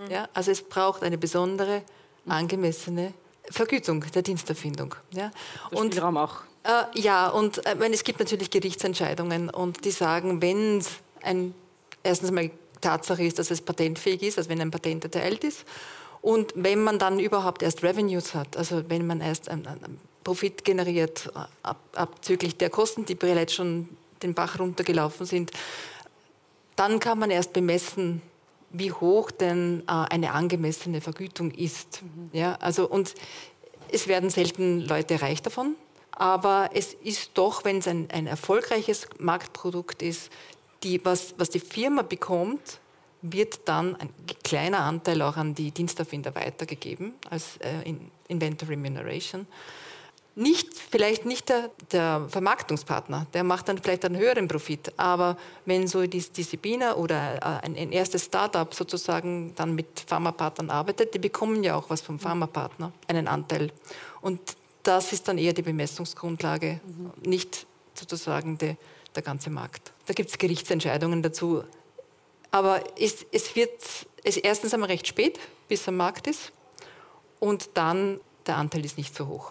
Mhm. 0.00 0.10
Ja, 0.10 0.28
also 0.34 0.50
es 0.50 0.62
braucht 0.62 1.02
eine 1.02 1.18
besondere, 1.18 1.82
angemessene 2.26 3.12
Vergütung 3.50 4.04
der 4.14 4.22
Diensterfindung. 4.22 4.94
Ja. 5.12 5.30
Und 5.70 5.92
Spielraum 5.92 6.16
auch. 6.16 6.40
Äh, 6.64 6.98
ja, 6.98 7.28
und 7.28 7.64
äh, 7.66 7.76
es 7.92 8.04
gibt 8.04 8.20
natürlich 8.20 8.50
Gerichtsentscheidungen 8.50 9.50
und 9.50 9.84
die 9.84 9.90
sagen, 9.90 10.40
wenn 10.40 10.78
es 10.78 10.90
ein, 11.22 11.54
erstens 12.02 12.30
mal 12.30 12.50
Tatsache 12.80 13.22
ist, 13.22 13.38
dass 13.38 13.50
es 13.50 13.60
patentfähig 13.60 14.22
ist, 14.22 14.38
also 14.38 14.50
wenn 14.50 14.60
ein 14.60 14.70
Patent 14.70 15.04
erteilt 15.04 15.44
ist 15.44 15.64
und 16.24 16.54
wenn 16.56 16.82
man 16.82 16.98
dann 16.98 17.20
überhaupt 17.20 17.62
erst 17.62 17.82
Revenues 17.82 18.34
hat, 18.34 18.56
also 18.56 18.88
wenn 18.88 19.06
man 19.06 19.20
erst 19.20 19.50
einen, 19.50 19.66
einen 19.66 20.00
Profit 20.24 20.64
generiert, 20.64 21.30
ab, 21.62 21.78
abzüglich 21.94 22.56
der 22.56 22.70
Kosten, 22.70 23.04
die 23.04 23.14
bereits 23.14 23.52
schon 23.52 23.90
den 24.22 24.32
Bach 24.32 24.58
runtergelaufen 24.58 25.26
sind, 25.26 25.50
dann 26.76 26.98
kann 26.98 27.18
man 27.18 27.30
erst 27.30 27.52
bemessen, 27.52 28.22
wie 28.70 28.90
hoch 28.90 29.30
denn 29.32 29.82
äh, 29.86 29.90
eine 29.90 30.32
angemessene 30.32 31.02
Vergütung 31.02 31.50
ist. 31.50 32.00
Mhm. 32.00 32.30
Ja, 32.32 32.54
also, 32.54 32.88
und 32.88 33.14
es 33.92 34.08
werden 34.08 34.30
selten 34.30 34.80
Leute 34.80 35.20
reich 35.20 35.42
davon, 35.42 35.74
aber 36.10 36.70
es 36.72 36.94
ist 36.94 37.32
doch, 37.34 37.66
wenn 37.66 37.80
es 37.80 37.86
ein, 37.86 38.08
ein 38.10 38.26
erfolgreiches 38.26 39.08
Marktprodukt 39.18 40.00
ist, 40.00 40.30
die, 40.84 41.04
was, 41.04 41.34
was 41.36 41.50
die 41.50 41.60
Firma 41.60 42.00
bekommt, 42.00 42.80
wird 43.24 43.60
dann 43.66 43.96
ein 43.96 44.10
kleiner 44.42 44.80
Anteil 44.80 45.22
auch 45.22 45.36
an 45.36 45.54
die 45.54 45.70
Diensterfinder 45.70 46.34
weitergegeben 46.34 47.14
als 47.30 47.56
äh, 47.58 47.94
Inventor 48.28 48.68
Remuneration. 48.68 49.46
Nicht, 50.36 50.76
vielleicht 50.76 51.24
nicht 51.26 51.48
der, 51.48 51.70
der, 51.92 52.26
Vermarktungspartner, 52.28 53.26
der 53.32 53.44
macht 53.44 53.68
dann 53.68 53.78
vielleicht 53.78 54.04
einen 54.04 54.18
höheren 54.18 54.48
Profit, 54.48 54.92
aber 54.96 55.38
wenn 55.64 55.86
so 55.86 56.06
die, 56.06 56.18
die 56.18 56.42
Sabina 56.42 56.96
oder 56.96 57.36
äh, 57.36 57.66
ein, 57.66 57.76
ein 57.76 57.92
erstes 57.92 58.24
Startup 58.24 58.74
sozusagen 58.74 59.54
dann 59.54 59.74
mit 59.74 60.04
Pharmapartnern 60.06 60.70
arbeitet, 60.70 61.14
die 61.14 61.20
bekommen 61.20 61.62
ja 61.62 61.76
auch 61.76 61.88
was 61.88 62.00
vom 62.00 62.18
Pharmapartner, 62.18 62.92
einen 63.06 63.28
Anteil. 63.28 63.70
Und 64.20 64.40
das 64.82 65.12
ist 65.12 65.28
dann 65.28 65.38
eher 65.38 65.52
die 65.52 65.62
Bemessungsgrundlage, 65.62 66.80
mhm. 66.84 67.12
nicht 67.30 67.66
sozusagen 67.94 68.58
de, 68.58 68.76
der 69.14 69.22
ganze 69.22 69.50
Markt. 69.50 69.92
Da 70.06 70.14
gibt 70.14 70.30
es 70.30 70.38
Gerichtsentscheidungen 70.38 71.22
dazu. 71.22 71.62
Aber 72.54 72.84
es, 72.96 73.26
es 73.32 73.56
wird 73.56 73.72
es 74.22 74.36
erstens 74.36 74.72
einmal 74.72 74.88
recht 74.88 75.08
spät, 75.08 75.40
bis 75.66 75.88
am 75.88 75.96
Markt 75.96 76.28
ist, 76.28 76.52
und 77.40 77.70
dann 77.74 78.20
der 78.46 78.58
Anteil 78.58 78.84
ist 78.84 78.96
nicht 78.96 79.12
so 79.12 79.26
hoch. 79.26 79.50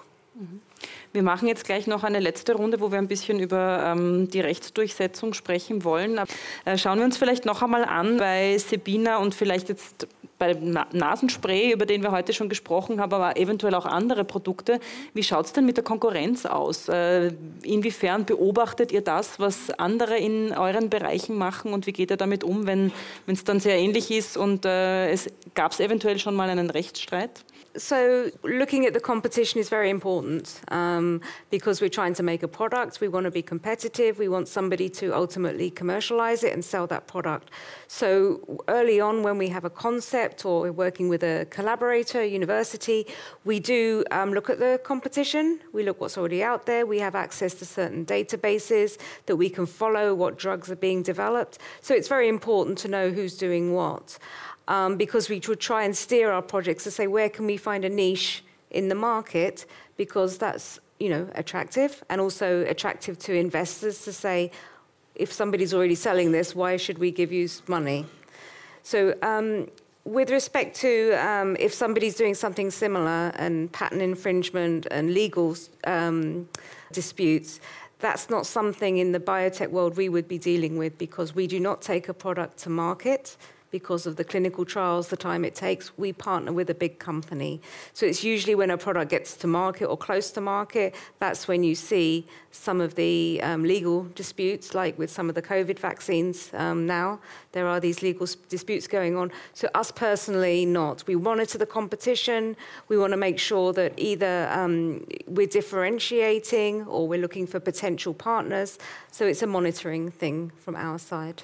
Wir 1.12 1.22
machen 1.22 1.50
jetzt 1.50 1.66
gleich 1.66 1.86
noch 1.86 2.06
eine 2.06 2.22
letzte 2.22 2.56
Runde, 2.56 2.80
wo 2.80 2.94
wir 2.94 3.00
ein 3.00 3.10
bisschen 3.10 3.40
über 3.40 3.84
ähm, 3.86 4.30
die 4.30 4.40
Rechtsdurchsetzung 4.40 5.34
sprechen 5.34 5.84
wollen. 5.84 6.18
Äh, 6.64 6.78
schauen 6.78 6.98
wir 6.98 7.06
uns 7.06 7.18
vielleicht 7.18 7.44
noch 7.44 7.62
einmal 7.62 7.84
an 7.84 8.18
bei 8.18 8.58
Sebina 8.58 9.18
und 9.18 9.36
vielleicht 9.36 9.68
jetzt 9.68 10.08
bei 10.44 10.58
Na 10.60 10.88
Nasenspray, 10.92 11.72
über 11.72 11.86
den 11.86 12.04
wir 12.04 12.12
heute 12.12 12.34
schon 12.34 12.50
gesprochen 12.50 13.00
haben, 13.00 13.14
aber 13.14 13.38
eventuell 13.38 13.76
auch 13.76 13.86
andere 13.86 14.26
Produkte. 14.26 14.80
Wie 15.14 15.24
schaut 15.24 15.46
es 15.46 15.54
denn 15.54 15.66
mit 15.66 15.78
der 15.78 15.86
Konkurrenz 15.86 16.46
aus? 16.46 16.90
Äh, 16.90 17.32
inwiefern 17.64 18.26
beobachtet 18.26 18.92
ihr 18.92 19.02
das, 19.02 19.40
was 19.40 19.70
andere 19.72 20.18
in 20.18 20.52
euren 20.52 20.90
Bereichen 20.90 21.38
machen 21.38 21.74
und 21.74 21.88
wie 21.88 21.94
geht 21.94 22.12
ihr 22.12 22.18
damit 22.18 22.44
um, 22.44 22.68
wenn 22.68 22.92
es 23.28 23.46
dann 23.46 23.62
sehr 23.62 23.78
ähnlich 23.78 24.12
ist 24.12 24.36
und 24.36 24.66
äh, 24.66 25.10
es 25.12 25.30
gab 25.56 25.72
es 25.72 25.80
eventuell 25.80 26.20
schon 26.20 26.36
mal 26.36 26.50
einen 26.50 26.70
Rechtsstreit? 26.70 27.46
So 27.76 28.30
looking 28.44 28.86
at 28.86 28.94
the 28.94 29.00
competition 29.00 29.60
is 29.60 29.70
very 29.70 29.90
important 29.90 30.62
um, 30.70 31.22
because 31.50 31.82
we're 31.82 31.90
trying 31.90 32.14
to 32.14 32.24
make 32.24 32.44
a 32.44 32.48
product. 32.48 33.02
We 33.02 33.08
want 33.08 33.24
to 33.26 33.32
be 33.32 33.42
competitive. 33.42 34.20
We 34.20 34.28
want 34.28 34.48
somebody 34.48 34.90
to 34.90 35.16
ultimately 35.16 35.70
commercialize 35.72 36.44
it 36.44 36.54
and 36.54 36.64
sell 36.64 36.86
that 36.88 37.08
product. 37.08 37.50
So 37.88 38.62
early 38.68 39.00
on, 39.00 39.24
when 39.24 39.38
we 39.38 39.48
have 39.50 39.66
a 39.66 39.70
concept 39.70 40.46
or 40.46 40.62
we're 40.62 40.72
working 40.72 41.10
with 41.10 41.24
a 41.24 41.48
collaborator, 41.50 42.22
a 42.22 42.28
university, 42.28 43.08
we 43.44 43.60
do 43.60 44.04
um, 44.12 44.34
look 44.34 44.50
at 44.50 44.60
the 44.60 44.80
competition. 44.84 45.60
We 45.72 45.84
look 45.84 46.00
what's 46.00 46.18
already 46.18 46.44
out 46.44 46.66
there. 46.66 46.86
We 46.86 47.00
have 47.00 47.16
access 47.16 47.56
to 47.56 47.66
certain 47.66 48.06
databases 48.06 49.00
that 49.26 49.36
we 49.36 49.50
can 49.50 49.66
follow 49.66 50.14
what 50.14 50.38
drugs 50.38 50.70
are 50.70 50.76
being 50.76 51.02
developed. 51.02 51.58
So 51.82 51.96
it's 51.96 52.08
very 52.08 52.28
important 52.28 52.78
to 52.80 52.88
know 52.88 53.10
who's 53.10 53.38
doing 53.38 53.74
what 53.74 54.20
um, 54.68 54.98
because 54.98 55.30
we 55.30 55.42
would 55.48 55.60
try 55.60 55.84
and 55.84 55.96
steer 55.96 56.32
our 56.32 56.42
projects 56.42 56.84
to 56.86 56.92
say 56.92 57.08
where 57.08 57.30
can 57.30 57.46
we 57.46 57.58
find 57.58 57.86
a 57.86 57.90
niche 57.90 58.44
in 58.72 58.88
the 58.88 58.96
market? 58.96 59.66
Because 59.98 60.38
that's 60.38 60.80
you 61.00 61.10
know 61.10 61.28
attractive 61.36 62.04
and 62.10 62.22
also 62.22 62.64
attractive 62.66 63.18
to 63.20 63.34
investors 63.34 64.04
to 64.06 64.14
say 64.14 64.52
if 65.16 65.32
somebody's 65.32 65.74
already 65.74 65.96
selling 65.96 66.32
this 66.32 66.56
why 66.56 66.78
should 66.78 66.98
we 66.98 67.12
give 67.12 67.32
you 67.32 67.50
money? 67.68 68.06
So 68.84 69.16
um, 69.22 69.70
with 70.06 70.30
respect 70.30 70.76
to 70.78 71.14
um, 71.14 71.56
if 71.60 71.74
somebody's 71.74 72.16
doing 72.16 72.36
something 72.36 72.70
similar 72.72 73.32
and 73.36 73.72
patent 73.72 74.02
infringement 74.02 74.86
and 74.92 75.14
legal 75.14 75.56
um, 75.86 76.48
disputes 76.92 77.60
that's 78.00 78.30
not 78.30 78.46
something 78.46 78.98
in 78.98 79.14
the 79.14 79.20
biotech 79.20 79.70
world 79.70 79.96
we 79.96 80.10
would 80.10 80.28
be 80.28 80.38
dealing 80.38 80.78
with 80.78 80.98
because 80.98 81.34
we 81.34 81.48
do 81.48 81.60
not 81.60 81.82
take 81.82 82.10
a 82.10 82.14
product 82.14 82.58
to 82.58 82.70
market 82.70 83.38
because 83.74 84.06
of 84.06 84.18
the 84.18 84.24
clinical 84.24 84.64
trials, 84.64 85.08
the 85.08 85.18
time 85.18 85.44
it 85.44 85.56
takes, 85.56 85.98
we 85.98 86.14
partner 86.14 86.54
with 86.54 86.70
a 86.70 86.76
big 86.76 87.00
company. 87.00 87.60
So 87.94 88.06
it's 88.06 88.24
usually 88.24 88.54
when 88.54 88.70
a 88.70 88.78
product 88.78 89.10
gets 89.10 89.36
to 89.38 89.48
market 89.48 89.86
or 89.88 89.98
close 89.98 90.30
to 90.34 90.42
market, 90.42 90.94
that's 91.18 91.48
when 91.48 91.64
you 91.64 91.74
see 91.74 92.28
some 92.52 92.80
of 92.80 92.94
the 92.94 93.42
um, 93.42 93.64
legal 93.64 94.04
disputes, 94.14 94.76
like 94.76 95.00
with 95.00 95.10
some 95.10 95.28
of 95.28 95.34
the 95.34 95.42
COVID 95.42 95.80
vaccines 95.80 96.52
um, 96.54 96.86
now. 96.86 97.20
There 97.54 97.68
are 97.68 97.80
these 97.80 98.02
legal 98.02 98.28
disputes 98.50 98.88
going 98.88 99.16
on. 99.16 99.32
So, 99.54 99.70
us 99.76 99.92
personally, 99.92 100.66
not. 100.66 101.04
We 101.08 101.16
monitor 101.16 101.58
the 101.60 101.68
competition. 101.68 102.56
We 102.90 102.98
want 102.98 103.12
to 103.12 103.18
make 103.18 103.40
sure 103.40 103.74
that 103.74 103.94
either 103.98 104.50
um, 104.52 105.06
we're 105.28 105.48
differentiating 105.48 106.88
or 106.88 107.08
we're 107.08 107.22
looking 107.22 107.48
for 107.48 107.60
potential 107.60 108.14
partners. 108.14 108.80
So, 109.12 109.26
it's 109.26 109.44
a 109.44 109.48
monitoring 109.48 110.10
thing 110.10 110.52
from 110.58 110.76
our 110.76 110.98
side. 110.98 111.44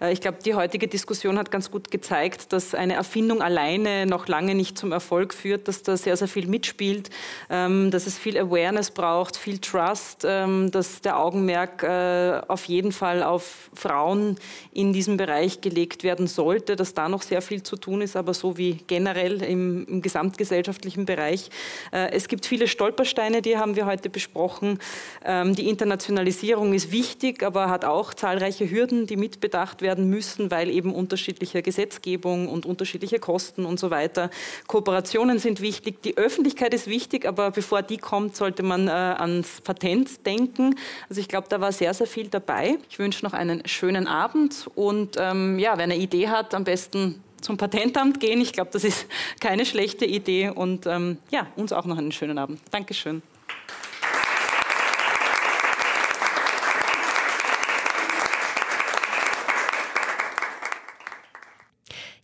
Äh, 0.00 0.12
ich 0.12 0.20
glaube, 0.20 0.38
die 0.44 0.54
heutige 0.54 0.88
Diskussion 0.88 1.38
hat 1.38 1.50
ganz 1.50 1.70
gut 1.70 1.90
gezeigt, 1.90 2.52
dass 2.52 2.74
eine 2.74 2.94
Erfindung 2.94 3.42
alleine 3.42 4.06
noch 4.06 4.28
lange 4.28 4.54
nicht 4.54 4.78
zum 4.78 4.92
Erfolg 4.92 5.34
führt, 5.34 5.68
dass 5.68 5.82
da 5.82 5.96
sehr, 5.96 6.16
sehr 6.16 6.28
viel 6.28 6.46
mitspielt, 6.46 7.10
ähm, 7.50 7.90
dass 7.90 8.06
es 8.06 8.18
viel 8.18 8.38
Awareness 8.38 8.90
braucht, 8.90 9.36
viel 9.36 9.58
Trust, 9.58 10.24
ähm, 10.24 10.70
dass 10.70 11.00
der 11.00 11.18
Augenmerk 11.18 11.82
äh, 11.82 12.40
auf 12.48 12.64
jeden 12.64 12.92
Fall 12.92 13.22
auf 13.22 13.70
Frauen 13.74 14.36
in 14.72 14.92
diesem 14.92 15.16
Bereich 15.16 15.43
gelegt 15.60 16.04
werden 16.04 16.26
sollte, 16.26 16.76
dass 16.76 16.94
da 16.94 17.08
noch 17.08 17.22
sehr 17.22 17.42
viel 17.42 17.62
zu 17.62 17.76
tun 17.76 18.00
ist, 18.02 18.16
aber 18.16 18.34
so 18.34 18.56
wie 18.58 18.78
generell 18.86 19.42
im, 19.42 19.86
im 19.86 20.02
gesamtgesellschaftlichen 20.02 21.04
Bereich. 21.06 21.50
Äh, 21.92 22.10
es 22.12 22.28
gibt 22.28 22.46
viele 22.46 22.68
Stolpersteine, 22.68 23.42
die 23.42 23.56
haben 23.56 23.76
wir 23.76 23.86
heute 23.86 24.10
besprochen. 24.10 24.78
Ähm, 25.24 25.54
die 25.54 25.68
Internationalisierung 25.68 26.74
ist 26.74 26.92
wichtig, 26.92 27.42
aber 27.42 27.70
hat 27.70 27.84
auch 27.84 28.14
zahlreiche 28.14 28.70
Hürden, 28.70 29.06
die 29.06 29.16
mitbedacht 29.16 29.74
bedacht 29.74 29.82
werden 29.82 30.08
müssen, 30.08 30.50
weil 30.50 30.68
eben 30.68 30.92
unterschiedliche 30.94 31.62
Gesetzgebung 31.62 32.48
und 32.48 32.66
unterschiedliche 32.66 33.18
Kosten 33.18 33.64
und 33.64 33.78
so 33.78 33.90
weiter. 33.90 34.30
Kooperationen 34.66 35.38
sind 35.38 35.60
wichtig, 35.60 36.02
die 36.02 36.16
Öffentlichkeit 36.16 36.74
ist 36.74 36.86
wichtig, 36.86 37.26
aber 37.26 37.50
bevor 37.50 37.82
die 37.82 37.98
kommt, 37.98 38.36
sollte 38.36 38.62
man 38.62 38.88
äh, 38.88 38.90
ans 38.90 39.60
Patent 39.60 40.26
denken. 40.26 40.76
Also 41.08 41.20
ich 41.20 41.28
glaube, 41.28 41.46
da 41.48 41.60
war 41.60 41.72
sehr, 41.72 41.94
sehr 41.94 42.06
viel 42.06 42.28
dabei. 42.28 42.78
Ich 42.90 42.98
wünsche 42.98 43.24
noch 43.24 43.32
einen 43.32 43.66
schönen 43.66 44.06
Abend 44.06 44.66
und 44.74 45.16
ähm, 45.18 45.33
ja, 45.58 45.76
wer 45.76 45.84
eine 45.84 45.96
Idee 45.96 46.28
hat, 46.28 46.54
am 46.54 46.64
besten 46.64 47.22
zum 47.40 47.56
Patentamt 47.56 48.20
gehen. 48.20 48.40
Ich 48.40 48.52
glaube, 48.52 48.70
das 48.72 48.84
ist 48.84 49.06
keine 49.40 49.66
schlechte 49.66 50.04
Idee 50.04 50.48
und 50.50 50.86
ähm, 50.86 51.18
ja, 51.30 51.46
uns 51.56 51.72
auch 51.72 51.84
noch 51.84 51.98
einen 51.98 52.12
schönen 52.12 52.38
Abend. 52.38 52.60
Dankeschön. 52.70 53.22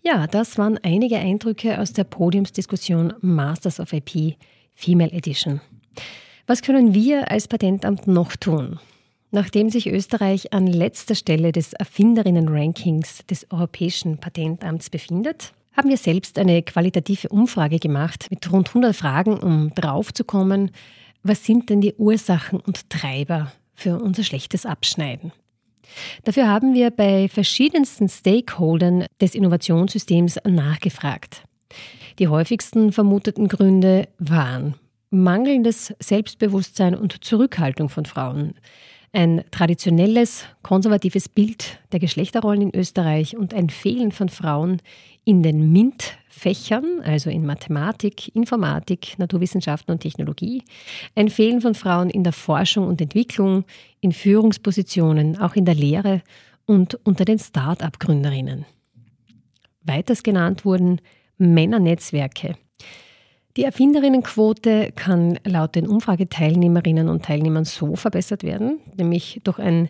Ja, 0.02 0.26
das 0.26 0.56
waren 0.56 0.78
einige 0.82 1.18
Eindrücke 1.18 1.78
aus 1.78 1.92
der 1.92 2.04
Podiumsdiskussion 2.04 3.12
Masters 3.20 3.78
of 3.78 3.92
IP 3.92 4.36
Female 4.74 5.12
Edition. 5.12 5.60
Was 6.46 6.62
können 6.62 6.94
wir 6.94 7.30
als 7.30 7.46
Patentamt 7.46 8.08
noch 8.08 8.34
tun? 8.34 8.80
Nachdem 9.32 9.70
sich 9.70 9.86
Österreich 9.86 10.52
an 10.52 10.66
letzter 10.66 11.14
Stelle 11.14 11.52
des 11.52 11.72
Erfinderinnen-Rankings 11.74 13.26
des 13.26 13.46
Europäischen 13.50 14.18
Patentamts 14.18 14.90
befindet, 14.90 15.52
haben 15.76 15.88
wir 15.88 15.98
selbst 15.98 16.36
eine 16.36 16.62
qualitative 16.62 17.28
Umfrage 17.28 17.78
gemacht 17.78 18.26
mit 18.30 18.50
rund 18.50 18.68
100 18.68 18.94
Fragen, 18.94 19.38
um 19.38 19.72
draufzukommen, 19.74 20.72
was 21.22 21.44
sind 21.44 21.70
denn 21.70 21.80
die 21.80 21.94
Ursachen 21.94 22.58
und 22.58 22.90
Treiber 22.90 23.52
für 23.74 24.00
unser 24.00 24.24
schlechtes 24.24 24.66
Abschneiden. 24.66 25.32
Dafür 26.24 26.48
haben 26.48 26.74
wir 26.74 26.90
bei 26.90 27.28
verschiedensten 27.28 28.08
Stakeholdern 28.08 29.06
des 29.20 29.34
Innovationssystems 29.34 30.38
nachgefragt. 30.44 31.44
Die 32.18 32.28
häufigsten 32.28 32.92
vermuteten 32.92 33.46
Gründe 33.46 34.08
waren 34.18 34.74
mangelndes 35.10 35.94
Selbstbewusstsein 35.98 36.94
und 36.94 37.24
Zurückhaltung 37.24 37.88
von 37.88 38.04
Frauen, 38.06 38.54
ein 39.12 39.42
traditionelles, 39.50 40.44
konservatives 40.62 41.28
Bild 41.28 41.80
der 41.92 42.00
Geschlechterrollen 42.00 42.62
in 42.62 42.74
Österreich 42.74 43.36
und 43.36 43.54
ein 43.54 43.70
Fehlen 43.70 44.12
von 44.12 44.28
Frauen 44.28 44.80
in 45.24 45.42
den 45.42 45.72
MINT-Fächern, 45.72 47.00
also 47.02 47.28
in 47.28 47.44
Mathematik, 47.44 48.34
Informatik, 48.34 49.18
Naturwissenschaften 49.18 49.92
und 49.92 50.00
Technologie, 50.00 50.62
ein 51.14 51.28
Fehlen 51.28 51.60
von 51.60 51.74
Frauen 51.74 52.10
in 52.10 52.24
der 52.24 52.32
Forschung 52.32 52.86
und 52.86 53.00
Entwicklung, 53.00 53.64
in 54.00 54.12
Führungspositionen, 54.12 55.38
auch 55.38 55.56
in 55.56 55.64
der 55.64 55.74
Lehre 55.74 56.22
und 56.66 56.94
unter 57.04 57.24
den 57.24 57.38
Start-up-Gründerinnen. 57.38 58.64
Weiters 59.82 60.22
genannt 60.22 60.64
wurden 60.64 61.00
Männernetzwerke. 61.36 62.56
Die 63.56 63.64
Erfinderinnenquote 63.64 64.92
kann 64.94 65.38
laut 65.44 65.74
den 65.74 65.86
Umfrageteilnehmerinnen 65.86 67.08
und 67.08 67.24
Teilnehmern 67.24 67.64
so 67.64 67.96
verbessert 67.96 68.42
werden, 68.44 68.80
nämlich 68.96 69.40
durch 69.44 69.58
ein 69.58 69.88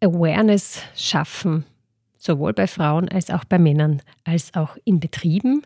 Awareness 0.00 0.82
schaffen 0.94 1.64
sowohl 2.26 2.52
bei 2.52 2.66
Frauen 2.66 3.08
als 3.08 3.30
auch 3.30 3.44
bei 3.44 3.58
Männern, 3.58 4.02
als 4.24 4.52
auch 4.54 4.76
in 4.84 5.00
Betrieben, 5.00 5.62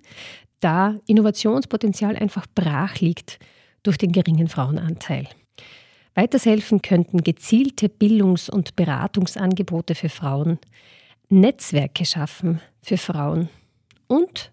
da 0.60 0.94
Innovationspotenzial 1.06 2.16
einfach 2.16 2.46
brach 2.54 3.00
liegt 3.00 3.38
durch 3.82 3.96
den 3.96 4.12
geringen 4.12 4.48
Frauenanteil. 4.48 5.26
Weiters 6.14 6.44
helfen 6.44 6.82
könnten 6.82 7.22
gezielte 7.22 7.88
Bildungs- 7.88 8.50
und 8.50 8.76
Beratungsangebote 8.76 9.94
für 9.94 10.10
Frauen, 10.10 10.58
Netzwerke 11.28 12.04
schaffen, 12.04 12.60
für 12.82 12.98
Frauen 12.98 13.48
und 14.06 14.52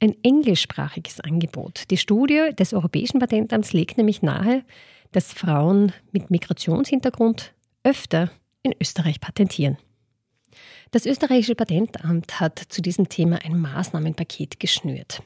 ein 0.00 0.16
englischsprachiges 0.22 1.20
Angebot. 1.20 1.90
Die 1.90 1.96
Studie 1.96 2.50
des 2.58 2.72
Europäischen 2.72 3.20
Patentamts 3.20 3.72
legt 3.72 3.98
nämlich 3.98 4.22
nahe, 4.22 4.64
dass 5.12 5.32
Frauen 5.32 5.92
mit 6.12 6.30
Migrationshintergrund 6.30 7.52
öfter 7.84 8.30
in 8.62 8.74
Österreich 8.80 9.20
patentieren. 9.20 9.78
Das 10.90 11.06
österreichische 11.06 11.54
Patentamt 11.54 12.40
hat 12.40 12.58
zu 12.58 12.82
diesem 12.82 13.08
Thema 13.08 13.38
ein 13.44 13.60
Maßnahmenpaket 13.60 14.58
geschnürt. 14.58 15.22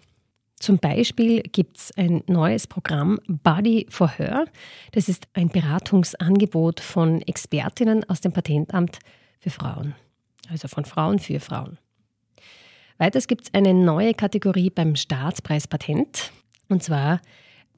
Zum 0.60 0.78
Beispiel 0.78 1.42
gibt 1.42 1.78
es 1.78 1.96
ein 1.96 2.22
neues 2.26 2.66
Programm 2.66 3.18
Body 3.26 3.86
for 3.90 4.10
Her. 4.10 4.46
Das 4.92 5.08
ist 5.08 5.26
ein 5.34 5.48
Beratungsangebot 5.48 6.80
von 6.80 7.22
Expertinnen 7.22 8.08
aus 8.08 8.20
dem 8.20 8.32
Patentamt 8.32 8.98
für 9.40 9.50
Frauen, 9.50 9.94
also 10.48 10.68
von 10.68 10.84
Frauen 10.84 11.18
für 11.18 11.40
Frauen. 11.40 11.78
Weiters 12.98 13.26
gibt 13.26 13.46
es 13.46 13.54
eine 13.54 13.74
neue 13.74 14.14
Kategorie 14.14 14.70
beim 14.70 14.94
Staatspreis 14.94 15.66
Patent. 15.66 16.32
Und 16.68 16.82
zwar 16.82 17.20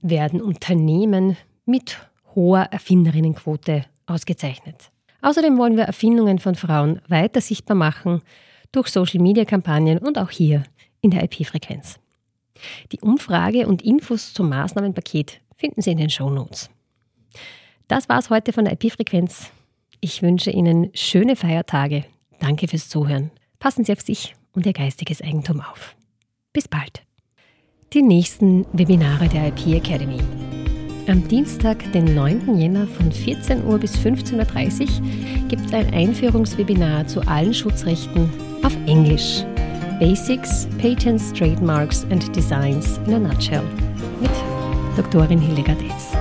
werden 0.03 0.43
Unternehmen 0.43 1.37
mit 1.65 1.99
hoher 2.35 2.69
Erfinderinnenquote 2.71 3.85
ausgezeichnet. 4.07 4.91
Außerdem 5.23 5.57
wollen 5.59 5.77
wir 5.77 5.85
Erfindungen 5.85 6.39
von 6.39 6.55
Frauen 6.55 7.01
weiter 7.09 7.41
sichtbar 7.41 7.77
machen 7.77 8.21
durch 8.73 8.89
Social-Media-Kampagnen 8.89 9.99
und 9.99 10.19
auch 10.19 10.31
hier 10.31 10.65
in 11.01 11.11
der 11.11 11.25
IP-Frequenz. 11.25 11.99
Die 12.93 13.01
Umfrage 13.01 13.67
und 13.67 13.83
Infos 13.83 14.35
zum 14.35 14.51
Maßnahmenpaket 14.51 15.41
finden 15.57 15.81
Sie 15.81 15.93
in 15.93 15.99
den 15.99 16.11
Show 16.11 16.31
Notes. 16.31 16.71
Das 17.89 18.09
war's 18.09 18.31
heute 18.31 18.53
von 18.53 18.67
der 18.67 18.75
IP-Frequenz. 18.75 19.51
Ich 20.01 20.23
wünsche 20.23 20.51
Ihnen 20.51 20.91
schöne 20.95 21.37
Feiertage. 21.37 22.05
Danke 22.39 22.69
fürs 22.69 22.89
Zuhören. 22.89 23.31
Passen 23.59 23.85
Sie 23.85 23.93
auf 23.93 24.01
sich 24.01 24.35
und 24.57 24.67
Ihr 24.67 24.73
geistiges 24.73 25.23
Eigentum 25.23 25.61
auf. 25.61 25.95
Bis 26.53 26.67
bald. 26.67 27.03
Die 27.93 28.03
nächsten 28.03 28.67
Webinare 28.73 29.29
der 29.29 29.49
IP 29.49 29.77
Academy. 29.77 30.19
Am 31.07 31.29
Dienstag, 31.29 31.93
den 31.93 32.17
9. 32.17 32.59
Jänner 32.59 32.89
von 32.89 33.13
14 33.13 33.65
Uhr 33.65 33.79
bis 33.79 33.97
15.30 33.97 34.81
Uhr 34.83 35.49
gibt 35.49 35.67
es 35.67 35.73
ein 35.73 35.95
Einführungswebinar 35.95 37.07
zu 37.07 37.21
allen 37.29 37.55
Schutzrechten 37.55 38.29
auf 38.65 38.75
Englisch. 38.87 39.45
Basics, 40.01 40.67
Patents, 40.79 41.33
Trademarks 41.33 42.05
and 42.11 42.35
Designs 42.35 42.99
in 43.07 43.15
a 43.15 43.19
Nutshell 43.21 43.63
mit 44.21 44.31
Doktorin 44.97 45.41
Hildegard 45.41 45.81
Etz. 45.83 46.13